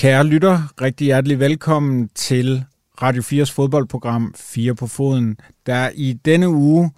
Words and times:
Kære 0.00 0.24
lytter, 0.24 0.62
rigtig 0.80 1.04
hjertelig 1.04 1.40
velkommen 1.40 2.08
til 2.14 2.64
Radio 3.02 3.22
4's 3.22 3.52
fodboldprogram 3.52 4.34
4 4.36 4.74
på 4.74 4.86
foden, 4.86 5.36
der 5.66 5.90
i 5.94 6.12
denne 6.24 6.48
uge 6.48 6.90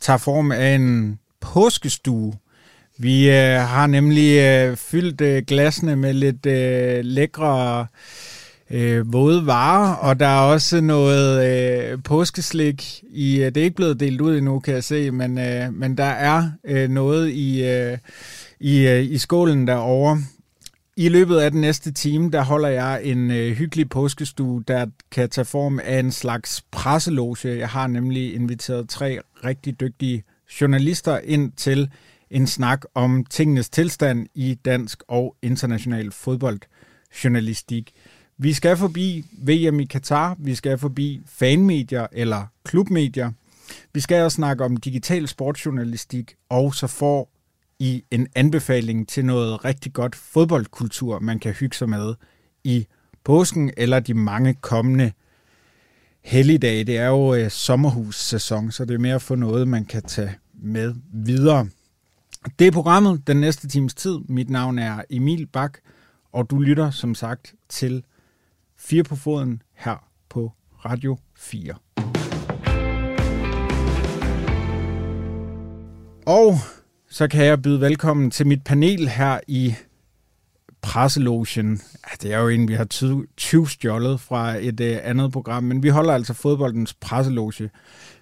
tager 0.00 0.16
form 0.16 0.52
af 0.52 0.74
en 0.74 1.18
påskestue. 1.40 2.32
Vi 2.98 3.30
øh, 3.30 3.60
har 3.60 3.86
nemlig 3.86 4.38
øh, 4.38 4.76
fyldt 4.76 5.20
øh, 5.20 5.42
glasene 5.46 5.96
med 5.96 6.12
lidt 6.12 6.46
øh, 6.46 7.04
lækre 7.04 7.86
øh, 8.70 9.12
våde 9.12 9.46
varer, 9.46 9.94
og 9.94 10.20
der 10.20 10.26
er 10.26 10.40
også 10.40 10.80
noget 10.80 11.46
øh, 11.92 11.98
påskeslik 12.02 13.02
i, 13.10 13.40
øh, 13.40 13.46
det 13.46 13.56
er 13.56 13.64
ikke 13.64 13.76
blevet 13.76 14.00
delt 14.00 14.20
ud 14.20 14.36
endnu, 14.36 14.58
kan 14.60 14.74
jeg 14.74 14.84
se, 14.84 15.10
men, 15.10 15.38
øh, 15.38 15.74
men 15.74 15.98
der 15.98 16.04
er 16.04 16.50
øh, 16.64 16.90
noget 16.90 17.30
i, 17.30 17.64
øh, 17.64 17.98
i, 18.60 18.86
øh, 18.86 19.04
i 19.04 19.18
skålen 19.18 19.66
derovre. 19.66 20.22
I 21.00 21.08
løbet 21.08 21.36
af 21.36 21.50
den 21.50 21.60
næste 21.60 21.92
time, 21.92 22.30
der 22.30 22.42
holder 22.42 22.68
jeg 22.68 23.00
en 23.04 23.30
øh, 23.30 23.52
hyggelig 23.52 23.88
påskestue, 23.88 24.62
der 24.68 24.86
kan 25.10 25.30
tage 25.30 25.44
form 25.44 25.78
af 25.78 25.98
en 25.98 26.12
slags 26.12 26.64
presseloge. 26.70 27.58
Jeg 27.58 27.68
har 27.68 27.86
nemlig 27.86 28.34
inviteret 28.34 28.88
tre 28.88 29.18
rigtig 29.44 29.80
dygtige 29.80 30.24
journalister 30.60 31.18
ind 31.18 31.52
til 31.52 31.90
en 32.30 32.46
snak 32.46 32.84
om 32.94 33.24
tingenes 33.24 33.70
tilstand 33.70 34.26
i 34.34 34.54
dansk 34.64 35.02
og 35.08 35.36
international 35.42 36.12
fodboldjournalistik. 36.12 37.92
Vi 38.38 38.52
skal 38.52 38.76
forbi 38.76 39.24
VM 39.32 39.80
i 39.80 39.84
Katar, 39.84 40.36
vi 40.38 40.54
skal 40.54 40.78
forbi 40.78 41.20
fanmedier 41.26 42.06
eller 42.12 42.46
klubmedier. 42.64 43.30
Vi 43.94 44.00
skal 44.00 44.22
også 44.22 44.34
snakke 44.34 44.64
om 44.64 44.76
digital 44.76 45.28
sportsjournalistik, 45.28 46.34
og 46.48 46.74
så 46.74 46.86
får 46.86 47.39
i 47.80 48.04
en 48.10 48.26
anbefaling 48.34 49.08
til 49.08 49.24
noget 49.24 49.64
rigtig 49.64 49.92
godt 49.92 50.16
fodboldkultur, 50.16 51.18
man 51.18 51.38
kan 51.38 51.52
hygge 51.52 51.76
sig 51.76 51.88
med 51.88 52.14
i 52.64 52.86
påsken 53.24 53.70
eller 53.76 54.00
de 54.00 54.14
mange 54.14 54.54
kommende 54.54 55.12
helligdage. 56.24 56.84
Det 56.84 56.96
er 56.96 57.06
jo 57.06 57.34
øh, 57.34 57.50
sommerhussæson, 57.50 58.70
så 58.70 58.84
det 58.84 58.94
er 58.94 58.98
mere 58.98 59.14
at 59.14 59.22
få 59.22 59.34
noget, 59.34 59.68
man 59.68 59.84
kan 59.84 60.02
tage 60.02 60.36
med 60.54 60.94
videre. 61.12 61.68
Det 62.58 62.66
er 62.66 62.70
programmet 62.70 63.26
den 63.26 63.36
næste 63.36 63.68
times 63.68 63.94
tid. 63.94 64.18
Mit 64.28 64.50
navn 64.50 64.78
er 64.78 65.02
Emil 65.10 65.46
Bak, 65.46 65.78
og 66.32 66.50
du 66.50 66.58
lytter 66.58 66.90
som 66.90 67.14
sagt 67.14 67.54
til 67.68 68.04
4 68.76 69.02
på 69.02 69.16
foden 69.16 69.62
her 69.74 70.08
på 70.28 70.52
Radio 70.84 71.18
4. 71.36 71.74
Og 76.26 76.54
så 77.10 77.28
kan 77.28 77.44
jeg 77.44 77.62
byde 77.62 77.80
velkommen 77.80 78.30
til 78.30 78.46
mit 78.46 78.64
panel 78.64 79.08
her 79.08 79.40
i 79.48 79.74
presselogen. 80.82 81.80
Det 82.22 82.32
er 82.32 82.38
jo 82.38 82.48
en, 82.48 82.68
vi 82.68 82.74
har 82.74 82.84
20 83.36 83.68
stjålet 83.68 84.20
fra 84.20 84.56
et 84.56 84.80
uh, 84.80 84.86
andet 85.02 85.32
program, 85.32 85.64
men 85.64 85.82
vi 85.82 85.88
holder 85.88 86.14
altså 86.14 86.34
fodboldens 86.34 86.94
presseloge. 86.94 87.70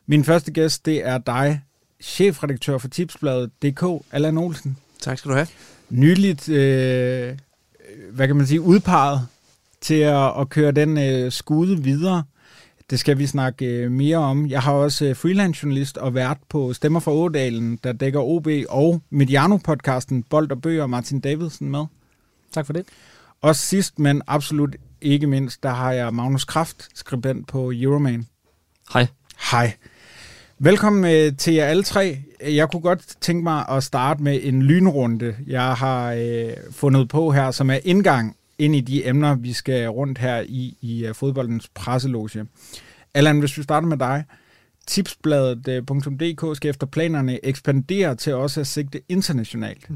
Min 0.07 0.25
første 0.25 0.53
gæst, 0.53 0.87
det 0.87 1.07
er 1.07 1.19
dig, 1.19 1.61
chefredaktør 2.03 2.79
for 2.79 2.89
Tipsbladet 2.89 3.51
DK, 3.63 3.85
Allan 4.13 4.39
Olsen. 4.39 4.77
Tak 5.01 5.19
skal 5.19 5.31
du 5.31 5.35
have. 5.35 5.47
Nyligt, 5.91 6.49
øh, 6.49 7.39
hvad 8.13 8.27
kan 8.27 8.37
man 8.37 8.47
sige, 8.47 8.61
udpeget 8.61 9.27
til 9.81 9.95
at, 10.01 10.41
at 10.41 10.49
køre 10.49 10.73
den 10.73 10.99
øh, 10.99 11.33
skude 11.33 11.83
videre. 11.83 12.23
Det 12.91 13.01
skal 13.01 13.19
vi 13.19 13.27
snakke 13.27 13.67
øh, 13.67 13.91
mere 13.91 14.17
om. 14.17 14.47
Jeg 14.47 14.63
har 14.63 14.73
også 14.73 15.05
øh, 15.05 15.17
freelance-journalist 15.17 15.97
og 15.97 16.15
vært 16.15 16.39
på 16.49 16.73
Stemmer 16.73 17.01
fra 17.01 17.13
Ådalen, 17.13 17.79
der 17.85 17.93
dækker 17.93 18.21
OB 18.21 18.49
og 18.69 19.03
Mediano-podcasten 19.11 20.23
Bold 20.31 20.51
og 20.51 20.63
Bøger 20.63 20.87
Martin 20.87 21.21
Davidsen 21.21 21.71
med. 21.71 21.85
Tak 22.53 22.67
for 22.67 22.73
det. 22.73 22.87
Og 23.41 23.57
sidst, 23.57 23.99
men 23.99 24.23
absolut 24.27 24.77
ikke 25.01 25.27
mindst, 25.27 25.63
der 25.63 25.71
har 25.71 25.93
jeg 25.93 26.15
Magnus 26.15 26.45
Kraft, 26.45 26.89
skribent 26.95 27.49
på 27.49 27.73
Euroman. 27.75 28.27
Hej. 28.93 29.07
Hej. 29.51 29.73
Velkommen 30.59 31.05
øh, 31.05 31.37
til 31.37 31.55
jer 31.55 31.65
alle 31.65 31.83
tre. 31.83 32.19
Jeg 32.41 32.71
kunne 32.71 32.83
godt 32.83 33.17
tænke 33.21 33.43
mig 33.43 33.69
at 33.69 33.85
starte 33.85 34.23
med 34.23 34.41
en 34.43 34.63
lynrunde, 34.63 35.37
jeg 35.47 35.75
har 35.75 36.13
øh, 36.13 36.51
fundet 36.71 37.09
på 37.09 37.31
her, 37.31 37.51
som 37.51 37.71
er 37.71 37.79
indgang 37.85 38.37
ind 38.59 38.77
i 38.77 38.81
de 38.81 39.07
emner, 39.07 39.35
vi 39.35 39.53
skal 39.53 39.89
rundt 39.89 40.19
her 40.19 40.41
i, 40.41 40.77
i 40.81 41.07
øh, 41.07 41.15
fodboldens 41.15 41.69
presseloge. 41.75 42.47
Allan, 43.15 43.39
hvis 43.39 43.59
vi 43.59 43.63
starter 43.63 43.89
med 43.89 43.97
dig. 43.97 44.25
Tipsbladet.dk 44.87 46.45
øh, 46.45 46.57
skal 46.57 46.71
efter 46.71 46.87
planerne 46.87 47.45
ekspandere 47.47 48.15
til 48.15 48.35
også 48.35 48.61
at 48.61 48.67
sigte 48.67 49.01
internationalt. 49.09 49.89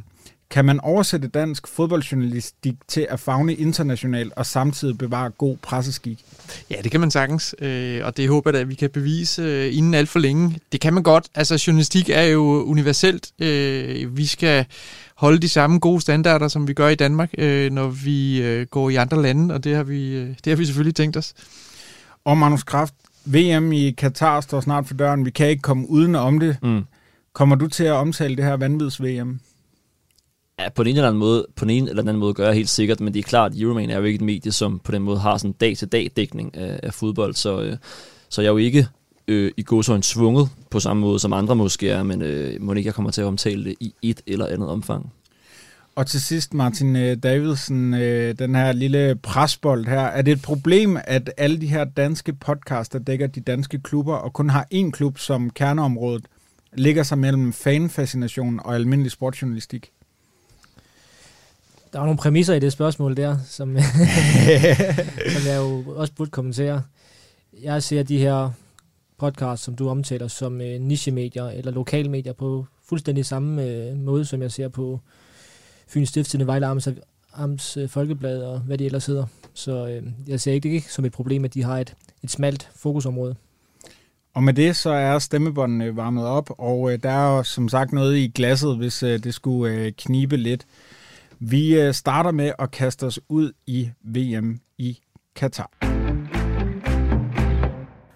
Kan 0.52 0.64
man 0.64 0.80
oversætte 0.80 1.28
dansk 1.28 1.66
fodboldjournalistik 1.66 2.74
til 2.88 3.06
at 3.10 3.20
fagne 3.20 3.54
internationalt 3.54 4.32
og 4.36 4.46
samtidig 4.46 4.98
bevare 4.98 5.30
god 5.30 5.56
presseskik? 5.56 6.24
Ja, 6.70 6.76
det 6.82 6.90
kan 6.90 7.00
man 7.00 7.10
sagtens, 7.10 7.54
øh, 7.58 8.00
og 8.04 8.16
det 8.16 8.28
håber 8.28 8.50
jeg 8.50 8.60
at 8.60 8.68
vi 8.68 8.74
kan 8.74 8.90
bevise 8.90 9.42
øh, 9.42 9.76
inden 9.76 9.94
alt 9.94 10.08
for 10.08 10.18
længe. 10.18 10.58
Det 10.72 10.80
kan 10.80 10.94
man 10.94 11.02
godt. 11.02 11.26
Altså, 11.34 11.64
journalistik 11.66 12.10
er 12.10 12.22
jo 12.22 12.64
universelt. 12.64 13.32
Øh, 13.38 14.16
vi 14.16 14.26
skal 14.26 14.66
holde 15.14 15.38
de 15.38 15.48
samme 15.48 15.78
gode 15.78 16.00
standarder, 16.00 16.48
som 16.48 16.68
vi 16.68 16.74
gør 16.74 16.88
i 16.88 16.94
Danmark, 16.94 17.30
når 17.72 17.88
vi 17.88 18.66
går 18.70 18.90
i 18.90 18.94
andre 18.94 19.22
lande, 19.22 19.54
og 19.54 19.64
det 19.64 19.76
har 19.76 19.82
vi, 19.82 20.28
det 20.28 20.46
har 20.46 20.56
vi 20.56 20.64
selvfølgelig 20.64 20.94
tænkt 20.94 21.16
os. 21.16 21.34
Og 22.24 22.38
Magnus 22.38 22.62
Kraft, 22.62 22.94
VM 23.24 23.72
i 23.72 23.90
Katar 23.90 24.40
står 24.40 24.60
snart 24.60 24.86
for 24.86 24.94
døren. 24.94 25.24
Vi 25.24 25.30
kan 25.30 25.48
ikke 25.48 25.62
komme 25.62 25.90
uden 25.90 26.14
om 26.14 26.40
det. 26.40 26.56
Mm. 26.62 26.82
Kommer 27.32 27.56
du 27.56 27.66
til 27.66 27.84
at 27.84 27.92
omtale 27.92 28.36
det 28.36 28.44
her 28.44 28.56
vanvids-VM? 28.56 29.40
Ja, 30.58 30.68
på 30.68 30.82
en 30.82 30.88
eller 30.88 31.08
anden 31.08 31.18
måde, 31.20 31.46
på 31.56 31.64
en 31.64 31.88
eller 31.88 32.02
anden 32.02 32.16
måde 32.16 32.34
gør 32.34 32.46
jeg 32.46 32.54
helt 32.54 32.68
sikkert, 32.68 33.00
men 33.00 33.14
det 33.14 33.18
er 33.18 33.22
klart, 33.22 33.52
at 33.52 33.60
Euroman 33.60 33.90
er 33.90 33.98
jo 33.98 34.04
ikke 34.04 34.16
et 34.16 34.22
medie, 34.22 34.52
som 34.52 34.78
på 34.78 34.92
den 34.92 35.02
måde 35.02 35.18
har 35.18 35.38
sådan 35.38 35.52
dag-til-dag 35.52 36.10
dækning 36.16 36.56
af, 36.56 36.80
af 36.82 36.94
fodbold, 36.94 37.34
så, 37.34 37.62
øh, 37.62 37.76
så 38.28 38.42
jeg 38.42 38.48
er 38.48 38.52
jo 38.52 38.58
ikke 38.58 38.86
øh, 39.28 39.52
i 39.56 39.62
godsøjne 39.62 40.02
svunget 40.02 40.48
på 40.70 40.80
samme 40.80 41.00
måde, 41.00 41.18
som 41.18 41.32
andre 41.32 41.56
måske 41.56 41.90
er, 41.90 42.02
men 42.02 42.22
øh, 42.22 42.62
må 42.62 42.72
ikke 42.72 42.86
jeg 42.86 42.94
kommer 42.94 43.10
til 43.10 43.20
at 43.20 43.26
omtale 43.26 43.64
det 43.64 43.74
i 43.80 43.94
et 44.02 44.20
eller 44.26 44.46
andet 44.46 44.68
omfang. 44.68 45.12
Og 45.96 46.06
til 46.06 46.20
sidst, 46.20 46.54
Martin 46.54 46.96
øh, 46.96 47.16
Davidsen, 47.16 47.94
øh, 47.94 48.38
den 48.38 48.54
her 48.54 48.72
lille 48.72 49.16
presbold 49.22 49.86
her. 49.86 50.00
Er 50.00 50.22
det 50.22 50.32
et 50.32 50.42
problem, 50.42 50.98
at 51.04 51.32
alle 51.36 51.60
de 51.60 51.66
her 51.66 51.84
danske 51.84 52.32
podcaster 52.32 52.98
dækker 52.98 53.26
de 53.26 53.40
danske 53.40 53.78
klubber, 53.78 54.14
og 54.14 54.32
kun 54.32 54.50
har 54.50 54.66
én 54.74 54.90
klub 54.90 55.18
som 55.18 55.50
kerneområdet, 55.50 56.24
ligger 56.72 57.02
sig 57.02 57.18
mellem 57.18 57.52
fanfascination 57.52 58.60
og 58.64 58.74
almindelig 58.74 59.12
sportsjournalistik? 59.12 59.90
Der 61.92 62.00
er 62.00 62.04
nogle 62.04 62.18
præmisser 62.18 62.54
i 62.54 62.58
det 62.58 62.72
spørgsmål 62.72 63.16
der, 63.16 63.36
som, 63.46 63.76
som 65.34 65.46
jeg 65.46 65.56
jo 65.56 65.84
også 65.96 66.12
burde 66.16 66.30
kommentere. 66.30 66.82
Jeg 67.62 67.82
ser 67.82 68.02
de 68.02 68.18
her 68.18 68.50
podcasts, 69.18 69.64
som 69.64 69.76
du 69.76 69.88
omtaler, 69.88 70.28
som 70.28 70.60
øh, 70.60 70.80
nichemedier 70.80 71.48
eller 71.48 71.72
lokalmedier 71.72 72.32
på 72.32 72.66
fuldstændig 72.88 73.26
samme 73.26 73.64
øh, 73.64 73.96
måde, 73.96 74.24
som 74.24 74.42
jeg 74.42 74.52
ser 74.52 74.68
på 74.68 75.00
Fyns 75.88 76.08
Stiftstidende 76.08 76.46
Vejle 76.46 76.66
Arms, 76.66 76.88
Arms 77.32 77.76
øh, 77.76 77.88
Folkeblad 77.88 78.42
og 78.42 78.60
hvad 78.60 78.78
de 78.78 78.86
ellers 78.86 79.06
hedder. 79.06 79.26
Så 79.54 79.86
øh, 79.88 80.02
jeg 80.26 80.40
ser 80.40 80.52
ikke 80.52 80.68
det 80.68 80.74
ikke 80.74 80.92
som 80.92 81.04
et 81.04 81.12
problem, 81.12 81.44
at 81.44 81.54
de 81.54 81.62
har 81.62 81.78
et, 81.78 81.94
et 82.22 82.30
smalt 82.30 82.70
fokusområde. 82.76 83.34
Og 84.34 84.42
med 84.42 84.54
det 84.54 84.76
så 84.76 84.90
er 84.90 85.18
stemmebåndene 85.18 85.96
varmet 85.96 86.26
op, 86.26 86.50
og 86.58 86.92
øh, 86.92 86.98
der 87.02 87.10
er 87.10 87.36
jo 87.36 87.42
som 87.42 87.68
sagt 87.68 87.92
noget 87.92 88.16
i 88.16 88.32
glasset, 88.34 88.76
hvis 88.76 89.02
øh, 89.02 89.24
det 89.24 89.34
skulle 89.34 89.74
øh, 89.74 89.92
knibe 89.92 90.36
lidt. 90.36 90.66
Vi 91.44 91.80
øh, 91.80 91.94
starter 91.94 92.30
med 92.30 92.52
at 92.58 92.70
kaste 92.70 93.06
os 93.06 93.18
ud 93.28 93.52
i 93.66 93.90
VM 94.00 94.60
i 94.78 94.98
Qatar. 95.34 95.68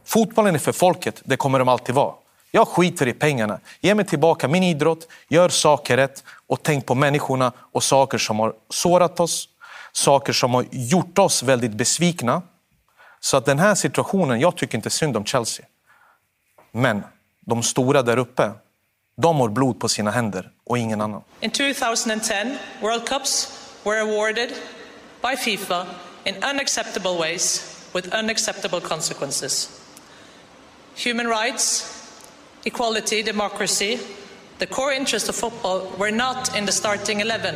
Fotbollen 0.04 0.54
är 0.54 0.58
för 0.58 0.72
folket, 0.72 1.22
det 1.24 1.36
kommer 1.36 1.58
de 1.58 1.68
alltid 1.68 1.94
vara. 1.94 2.14
Jag 2.50 2.68
skiter 2.68 3.08
i 3.08 3.12
pengarna. 3.12 3.60
Ge 3.80 3.94
mig 3.94 4.04
tillbaka 4.04 4.48
min 4.48 4.62
idrott, 4.62 5.08
gör 5.28 5.48
saker 5.48 5.96
rätt 5.96 6.24
och 6.46 6.62
tänk 6.62 6.86
på 6.86 6.94
människorna 6.94 7.52
och 7.72 7.82
saker 7.82 8.18
som 8.18 8.38
har 8.38 8.54
sårat 8.70 9.20
oss, 9.20 9.48
saker 9.92 10.32
som 10.32 10.54
har 10.54 10.64
gjort 10.70 11.18
oss 11.18 11.42
väldigt 11.42 11.72
besvikna. 11.72 12.42
Så 13.20 13.36
att 13.36 13.44
den 13.44 13.58
här 13.58 13.74
situationen, 13.74 14.40
jag 14.40 14.56
tycker 14.56 14.78
inte 14.78 14.90
synd 14.90 15.16
om 15.16 15.24
Chelsea. 15.24 15.66
Men 16.72 17.02
de 17.40 17.62
stora 17.62 18.02
där 18.02 18.16
uppe, 18.16 18.52
de 19.16 19.40
har 19.40 19.48
blod 19.48 19.80
på 19.80 19.88
sina 19.88 20.10
händer 20.10 20.50
och 20.64 20.78
ingen 20.78 21.00
annan. 21.00 21.22
In 21.40 21.50
2010, 21.50 22.56
World 22.80 23.08
Cups 23.08 23.58
were 23.84 24.00
awarded 24.00 24.48
by 25.22 25.36
FIFA 25.36 25.86
in 26.24 26.34
unacceptable 26.34 27.18
ways 27.18 27.76
with 27.94 28.14
unacceptable 28.14 28.80
consequences. 28.80 29.70
Human 31.04 31.26
rights, 31.26 31.92
equality, 32.64 33.22
democracy, 33.22 33.98
the 34.58 34.66
core 34.66 34.96
interests 34.96 35.28
of 35.28 35.36
football 35.36 35.80
were 35.98 36.12
not 36.12 36.56
in 36.58 36.66
the 36.66 36.72
starting 36.72 37.20
11. 37.20 37.54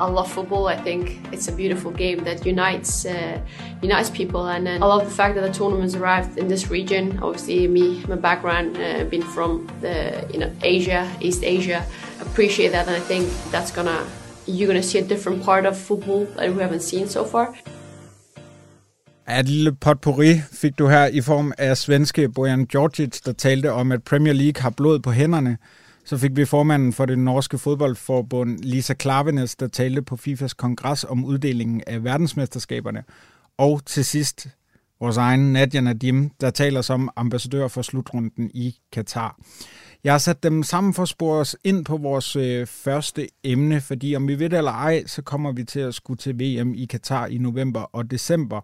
I 0.00 0.06
love 0.08 0.32
football. 0.32 0.66
I 0.66 0.76
think 0.76 1.20
it's 1.30 1.48
a 1.48 1.52
beautiful 1.52 1.90
game 1.90 2.24
that 2.24 2.46
unites 2.46 3.04
uh, 3.04 3.38
unites 3.82 4.10
people, 4.10 4.46
and 4.46 4.66
uh, 4.66 4.84
I 4.84 4.86
love 4.86 5.04
the 5.04 5.14
fact 5.20 5.34
that 5.34 5.42
the 5.42 5.52
tournament's 5.52 5.94
arrived 5.94 6.38
in 6.38 6.48
this 6.48 6.70
region. 6.70 7.18
Obviously, 7.22 7.68
me, 7.68 8.02
my 8.08 8.16
background, 8.16 8.76
uh, 8.78 9.04
been 9.04 9.22
from 9.22 9.68
the 9.82 10.26
you 10.32 10.38
know 10.38 10.50
Asia, 10.62 11.06
East 11.20 11.42
Asia, 11.44 11.84
appreciate 12.20 12.72
that, 12.72 12.86
and 12.88 12.96
I 12.96 13.00
think 13.00 13.28
that's 13.50 13.70
gonna 13.70 14.00
you're 14.46 14.72
to 14.72 14.82
see 14.82 14.98
a 14.98 15.04
different 15.04 15.44
part 15.44 15.66
of 15.66 15.76
football 15.76 16.24
that 16.36 16.54
we 16.54 16.62
haven't 16.62 16.82
seen 16.82 17.06
so 17.06 17.24
far. 17.24 17.54
Et 19.28 19.48
lille 19.48 19.72
potpourri 19.72 20.40
fik 20.52 20.78
du 20.78 20.88
her 20.88 21.06
i 21.06 21.20
form 21.20 21.52
af 21.58 21.76
svenske 21.76 22.28
Bojan 22.28 22.64
Djordjic, 22.64 23.20
der 23.26 23.32
talte 23.32 23.72
om, 23.72 23.92
at 23.92 24.02
Premier 24.04 24.32
League 24.32 24.62
har 24.62 24.70
blod 24.70 24.98
på 24.98 25.10
hænderne. 25.10 25.56
Så 26.10 26.18
fik 26.18 26.36
vi 26.36 26.44
formanden 26.44 26.92
for 26.92 27.06
det 27.06 27.18
norske 27.18 27.58
fodboldforbund, 27.58 28.58
Lisa 28.58 28.94
Klavenes, 28.94 29.56
der 29.56 29.68
talte 29.68 30.02
på 30.02 30.16
FIFAs 30.16 30.54
kongres 30.54 31.04
om 31.04 31.24
uddelingen 31.24 31.82
af 31.86 32.04
verdensmesterskaberne. 32.04 33.04
Og 33.58 33.84
til 33.86 34.04
sidst 34.04 34.48
vores 35.00 35.16
egen 35.16 35.52
Nadia 35.52 35.80
Nadim, 35.80 36.30
der 36.40 36.50
taler 36.50 36.82
som 36.82 37.10
ambassadør 37.16 37.68
for 37.68 37.82
slutrunden 37.82 38.50
i 38.54 38.76
Katar. 38.92 39.36
Jeg 40.04 40.12
har 40.12 40.18
sat 40.18 40.42
dem 40.42 40.62
sammen 40.62 40.94
for 40.94 41.02
at 41.02 41.08
spore 41.08 41.38
os 41.38 41.56
ind 41.64 41.84
på 41.84 41.96
vores 41.96 42.36
øh, 42.36 42.66
første 42.66 43.28
emne, 43.44 43.80
fordi 43.80 44.16
om 44.16 44.28
vi 44.28 44.38
ved 44.38 44.50
det 44.50 44.58
eller 44.58 44.72
ej, 44.72 45.06
så 45.06 45.22
kommer 45.22 45.52
vi 45.52 45.64
til 45.64 45.80
at 45.80 45.94
skulle 45.94 46.18
til 46.18 46.34
VM 46.34 46.74
i 46.74 46.84
Katar 46.84 47.26
i 47.26 47.38
november 47.38 47.80
og 47.80 48.10
december. 48.10 48.60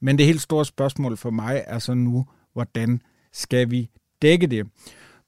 Men 0.00 0.18
det 0.18 0.26
helt 0.26 0.40
store 0.40 0.64
spørgsmål 0.64 1.16
for 1.16 1.30
mig 1.30 1.64
er 1.66 1.78
så 1.78 1.94
nu, 1.94 2.26
hvordan 2.52 3.02
skal 3.32 3.70
vi 3.70 3.90
dække 4.22 4.46
det? 4.46 4.66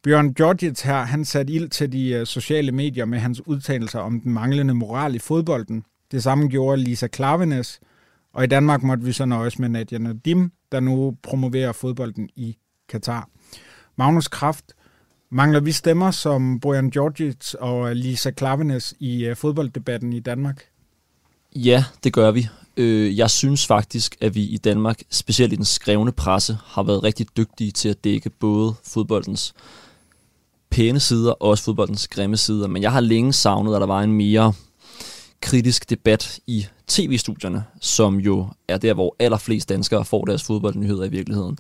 Bjørn 0.03 0.35
Georgitz 0.35 0.83
her, 0.83 1.05
han 1.05 1.25
satte 1.25 1.53
ild 1.53 1.69
til 1.69 1.93
de 1.93 2.11
øh, 2.11 2.27
sociale 2.27 2.73
medier 2.73 3.05
med 3.05 3.19
hans 3.19 3.47
udtalelser 3.47 3.99
om 3.99 4.21
den 4.21 4.33
manglende 4.33 4.75
moral 4.75 5.15
i 5.15 5.19
fodbolden. 5.19 5.85
Det 6.13 6.23
samme 6.23 6.49
gjorde 6.49 6.83
Lisa 6.83 7.07
Klavenes, 7.07 7.81
og 8.33 8.45
i 8.45 8.47
Danmark 8.47 8.83
måtte 8.83 9.05
vi 9.05 9.13
så 9.13 9.25
nøjes 9.25 9.59
med 9.59 9.69
Nadia 9.69 9.99
Nadim, 9.99 10.53
der 10.73 10.81
nu 10.81 11.17
promoverer 11.23 11.73
fodbolden 11.73 12.29
i 12.37 12.57
Katar. 12.89 13.29
Magnus 13.97 14.29
Kraft, 14.29 14.65
mangler 15.31 15.61
vi 15.61 15.73
stemmer 15.73 16.11
som 16.11 16.61
Bojan 16.61 16.91
Georgitz 16.91 17.55
og 17.55 17.91
øh, 17.91 17.97
Lisa 17.97 18.31
Klavenes 18.31 18.95
i 18.99 19.25
øh, 19.25 19.37
fodbolddebatten 19.37 20.13
i 20.13 20.21
Danmark? 20.21 20.65
Ja, 21.57 21.85
det 22.05 22.13
gør 22.13 22.31
vi. 22.31 22.49
Øh, 22.77 23.19
jeg 23.19 23.31
synes 23.31 23.67
faktisk, 23.67 24.17
at 24.21 24.35
vi 24.35 24.43
i 24.43 24.57
Danmark, 24.57 25.03
specielt 25.11 25.53
i 25.53 25.57
den 25.57 25.65
skrevne 25.65 26.13
presse, 26.13 26.59
har 26.65 26.83
været 26.83 27.05
rigtig 27.05 27.27
dygtige 27.37 27.71
til 27.71 27.89
at 27.89 28.05
dække 28.05 28.31
både 28.31 28.75
fodboldens 28.85 29.55
pæne 30.71 31.01
sider 31.01 31.33
og 31.33 31.49
også 31.49 31.65
fodboldens 31.65 32.09
grimme 32.09 32.37
sider. 32.37 32.69
Men 32.69 32.83
jeg 32.83 32.93
har 32.93 33.01
længe 33.01 33.33
savnet, 33.33 33.75
at 33.75 33.81
der 33.81 33.87
var 33.87 34.03
en 34.03 34.13
mere 34.13 34.53
kritisk 35.41 35.91
debat 35.91 36.41
i 36.47 36.67
tv-studierne, 36.87 37.65
som 37.81 38.17
jo 38.17 38.47
er 38.69 38.79
der, 38.79 38.95
hvor 38.95 39.17
allerflest 39.19 39.69
danskere 39.69 40.05
får 40.05 40.25
deres 40.25 40.43
fodboldnyheder 40.43 41.05
i 41.05 41.09
virkeligheden. 41.09 41.59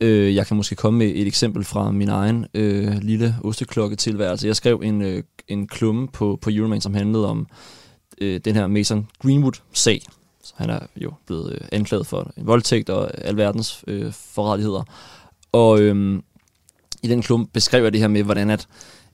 Øh, 0.00 0.34
jeg 0.34 0.46
kan 0.46 0.56
måske 0.56 0.74
komme 0.74 0.98
med 0.98 1.06
et 1.06 1.26
eksempel 1.26 1.64
fra 1.64 1.90
min 1.90 2.08
egen 2.08 2.46
øh, 2.54 2.98
lille 3.02 3.36
osteklokke-tilværelse. 3.44 4.46
Jeg 4.46 4.56
skrev 4.56 4.80
en, 4.84 5.02
øh, 5.02 5.22
en 5.48 5.66
klumme 5.66 6.08
på, 6.08 6.38
på 6.42 6.50
Euroman, 6.52 6.80
som 6.80 6.94
handlede 6.94 7.28
om 7.28 7.46
øh, 8.20 8.40
den 8.44 8.54
her 8.54 8.66
Mason 8.66 9.08
Greenwood-sag. 9.22 10.02
Så 10.42 10.54
han 10.56 10.70
er 10.70 10.78
jo 10.96 11.12
blevet 11.26 11.52
øh, 11.52 11.60
anklaget 11.72 12.06
for 12.06 12.32
en 12.36 12.46
voldtægt 12.46 12.90
og 12.90 13.24
alverdens 13.24 13.84
øh, 13.86 14.12
forrettigheder. 14.12 14.82
Og 15.52 15.80
øh, 15.80 16.22
i 17.02 17.08
den 17.08 17.22
klump 17.22 17.52
beskrev 17.52 17.82
jeg 17.82 17.92
det 17.92 18.00
her 18.00 18.08
med, 18.08 18.22
hvordan 18.22 18.50
at, 18.50 18.60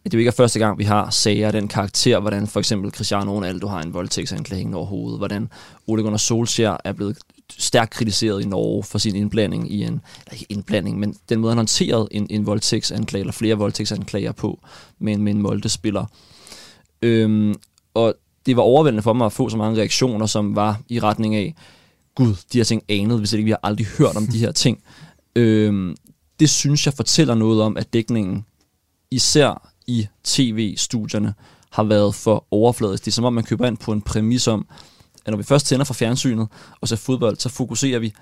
at 0.04 0.12
det 0.12 0.14
jo 0.14 0.19
ikke 0.19 0.28
er 0.28 0.32
første 0.32 0.58
gang, 0.58 0.78
vi 0.78 0.84
har 0.84 1.10
sager 1.10 1.46
af 1.46 1.52
den 1.52 1.69
karakter, 1.69 2.20
hvordan 2.20 2.46
for 2.46 2.60
eksempel 2.60 2.90
Cristiano 2.90 3.36
Ronaldo 3.36 3.66
har 3.66 3.82
en 3.82 3.94
voldtægtsanklage 3.94 4.76
over 4.76 4.86
hovedet, 4.86 5.19
hvordan 5.20 5.48
Ole 5.86 6.02
Gunnar 6.02 6.19
Solskjaer 6.19 6.76
er 6.84 6.92
blevet 6.92 7.19
stærkt 7.58 7.90
kritiseret 7.90 8.42
i 8.42 8.48
Norge 8.48 8.82
for 8.84 8.98
sin 8.98 9.16
indblanding 9.16 9.72
i 9.72 9.82
en, 9.82 10.00
ikke 10.32 10.46
indblanding, 10.48 10.98
men 10.98 11.14
den 11.28 11.40
måde, 11.40 11.50
han 11.50 11.58
håndterede 11.58 12.08
en, 12.10 12.26
en 12.31 12.46
voldtægtsanklage, 12.46 13.20
eller 13.20 13.32
flere 13.32 13.54
voldtægtsanklager 13.54 14.32
på 14.32 14.60
med 14.98 15.12
en, 15.12 15.22
med 15.22 15.32
en 15.32 15.42
Molde-spiller. 15.42 16.06
Øhm, 17.02 17.54
og 17.94 18.14
det 18.46 18.56
var 18.56 18.62
overvældende 18.62 19.02
for 19.02 19.12
mig 19.12 19.26
at 19.26 19.32
få 19.32 19.48
så 19.48 19.56
mange 19.56 19.78
reaktioner, 19.78 20.26
som 20.26 20.56
var 20.56 20.81
i 20.88 21.00
retning 21.00 21.36
af, 21.36 21.54
gud, 22.14 22.34
de 22.52 22.58
her 22.58 22.64
ting 22.64 22.82
anede, 22.88 23.19
hvis 23.19 23.32
ikke 23.32 23.44
vi 23.44 23.50
har 23.50 23.60
aldrig 23.62 23.86
hørt 23.86 24.16
om 24.16 24.26
de 24.26 24.38
her 24.38 24.52
ting. 24.52 24.82
Øhm, 25.36 25.96
det 26.44 26.50
synes 26.50 26.87
jeg 26.87 26.94
fortæller 26.94 27.35
noget 27.35 27.62
om, 27.62 27.76
at 27.76 27.93
dækningen, 27.93 28.44
især 29.11 29.70
i 29.87 30.06
tv-studierne, 30.25 31.35
har 31.70 31.82
været 31.82 32.14
for 32.14 32.46
overfladisk. 32.50 33.05
Det 33.05 33.11
er 33.11 33.12
som 33.12 33.25
om, 33.25 33.32
man 33.32 33.44
køber 33.44 33.67
ind 33.67 33.76
på 33.76 33.93
en 33.93 34.02
præmis 34.02 34.49
om, 34.49 34.67
at 35.25 35.31
når 35.31 35.37
vi 35.37 35.43
først 35.43 35.67
tænder 35.67 35.85
for 35.85 35.94
fjernsynet 35.94 36.49
og 36.81 36.88
ser 36.88 36.96
fodbold, 36.96 37.37
så 37.37 37.49
fokuserer 37.49 37.99
vi 37.99 38.14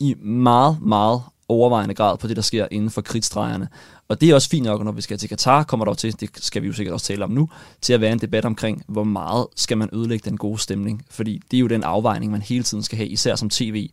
i 0.00 0.14
meget, 0.22 0.82
meget 0.82 1.22
overvejende 1.48 1.94
grad 1.94 2.18
på 2.18 2.26
det, 2.26 2.36
der 2.36 2.42
sker 2.42 2.68
inden 2.70 2.90
for 2.90 3.00
krigsdrejerne. 3.00 3.68
Og 4.08 4.20
det 4.20 4.30
er 4.30 4.34
også 4.34 4.48
fint 4.48 4.66
nok, 4.66 4.84
når 4.84 4.92
vi 4.92 5.02
skal 5.02 5.18
til 5.18 5.28
Katar, 5.28 5.62
kommer 5.62 5.84
der 5.84 5.94
til, 5.94 6.20
det 6.20 6.30
skal 6.36 6.62
vi 6.62 6.66
jo 6.66 6.72
sikkert 6.72 6.92
også 6.92 7.06
tale 7.06 7.24
om 7.24 7.30
nu, 7.30 7.48
til 7.80 7.92
at 7.92 8.00
være 8.00 8.12
en 8.12 8.18
debat 8.18 8.44
omkring, 8.44 8.84
hvor 8.88 9.04
meget 9.04 9.46
skal 9.56 9.78
man 9.78 9.88
ødelægge 9.92 10.30
den 10.30 10.36
gode 10.38 10.58
stemning. 10.58 11.02
Fordi 11.10 11.42
det 11.50 11.56
er 11.56 11.60
jo 11.60 11.66
den 11.66 11.82
afvejning, 11.82 12.32
man 12.32 12.42
hele 12.42 12.64
tiden 12.64 12.82
skal 12.82 12.98
have, 12.98 13.08
især 13.08 13.36
som 13.36 13.50
tv 13.50 13.90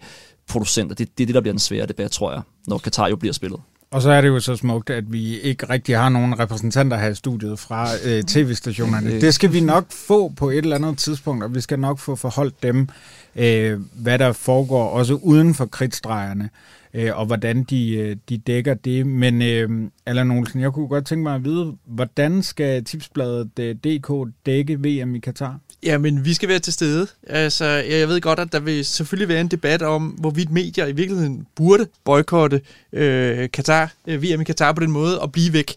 og 0.91 0.97
det, 0.97 1.17
det 1.17 1.23
er 1.23 1.25
det, 1.25 1.35
der 1.35 1.41
bliver 1.41 1.53
den 1.53 1.59
svære 1.59 1.85
debat, 1.85 2.11
tror 2.11 2.31
jeg, 2.31 2.41
når 2.67 2.77
Katar 2.77 3.07
jo 3.07 3.15
bliver 3.15 3.33
spillet. 3.33 3.59
Og 3.91 4.01
så 4.01 4.11
er 4.11 4.21
det 4.21 4.27
jo 4.27 4.39
så 4.39 4.55
smukt, 4.55 4.89
at 4.89 5.13
vi 5.13 5.39
ikke 5.39 5.69
rigtig 5.69 5.97
har 5.97 6.09
nogen 6.09 6.39
repræsentanter 6.39 6.97
her 6.97 7.09
i 7.09 7.15
studiet 7.15 7.59
fra 7.59 7.87
øh, 8.05 8.23
tv-stationerne. 8.33 9.21
Det 9.21 9.33
skal 9.33 9.53
vi 9.53 9.59
nok 9.59 9.85
få 9.91 10.29
på 10.29 10.49
et 10.49 10.57
eller 10.57 10.75
andet 10.75 10.97
tidspunkt, 10.97 11.43
og 11.43 11.55
vi 11.55 11.61
skal 11.61 11.79
nok 11.79 11.99
få 11.99 12.15
forholdt 12.15 12.63
dem, 12.63 12.87
øh, 13.35 13.79
hvad 13.93 14.19
der 14.19 14.31
foregår 14.31 14.89
også 14.89 15.13
uden 15.13 15.53
for 15.53 15.65
kridtstregerne 15.65 16.49
øh, 16.93 17.17
og 17.17 17.25
hvordan 17.25 17.63
de, 17.63 17.91
øh, 17.91 18.15
de 18.29 18.37
dækker 18.37 18.73
det. 18.73 19.07
Men 19.07 19.41
øh, 19.41 19.89
Allan 20.05 20.31
Olsen, 20.31 20.61
jeg 20.61 20.73
kunne 20.73 20.87
godt 20.87 21.05
tænke 21.05 21.23
mig 21.23 21.35
at 21.35 21.43
vide, 21.43 21.77
hvordan 21.85 22.43
skal 22.43 22.83
tipsbladet 22.83 23.59
øh, 23.59 23.75
DK 23.75 24.33
dække 24.45 24.79
VM 24.79 25.15
i 25.15 25.19
Katar? 25.19 25.59
Ja, 25.83 25.97
men 25.97 26.25
vi 26.25 26.33
skal 26.33 26.49
være 26.49 26.59
til 26.59 26.73
stede. 26.73 27.07
Altså, 27.27 27.65
jeg 27.65 28.07
ved 28.07 28.21
godt, 28.21 28.39
at 28.39 28.51
der 28.51 28.59
vil 28.59 28.85
selvfølgelig 28.85 29.27
være 29.27 29.41
en 29.41 29.47
debat 29.47 29.81
om, 29.81 30.07
hvorvidt 30.07 30.51
medier 30.51 30.87
i 30.87 30.91
virkeligheden 30.91 31.47
burde 31.55 31.87
boykotte 32.03 32.61
øh, 32.93 33.49
Katar, 33.53 33.93
øh, 34.07 34.23
VM 34.23 34.41
i 34.41 34.43
Katar 34.43 34.71
på 34.71 34.81
den 34.81 34.91
måde 34.91 35.21
og 35.21 35.31
blive 35.31 35.53
væk. 35.53 35.75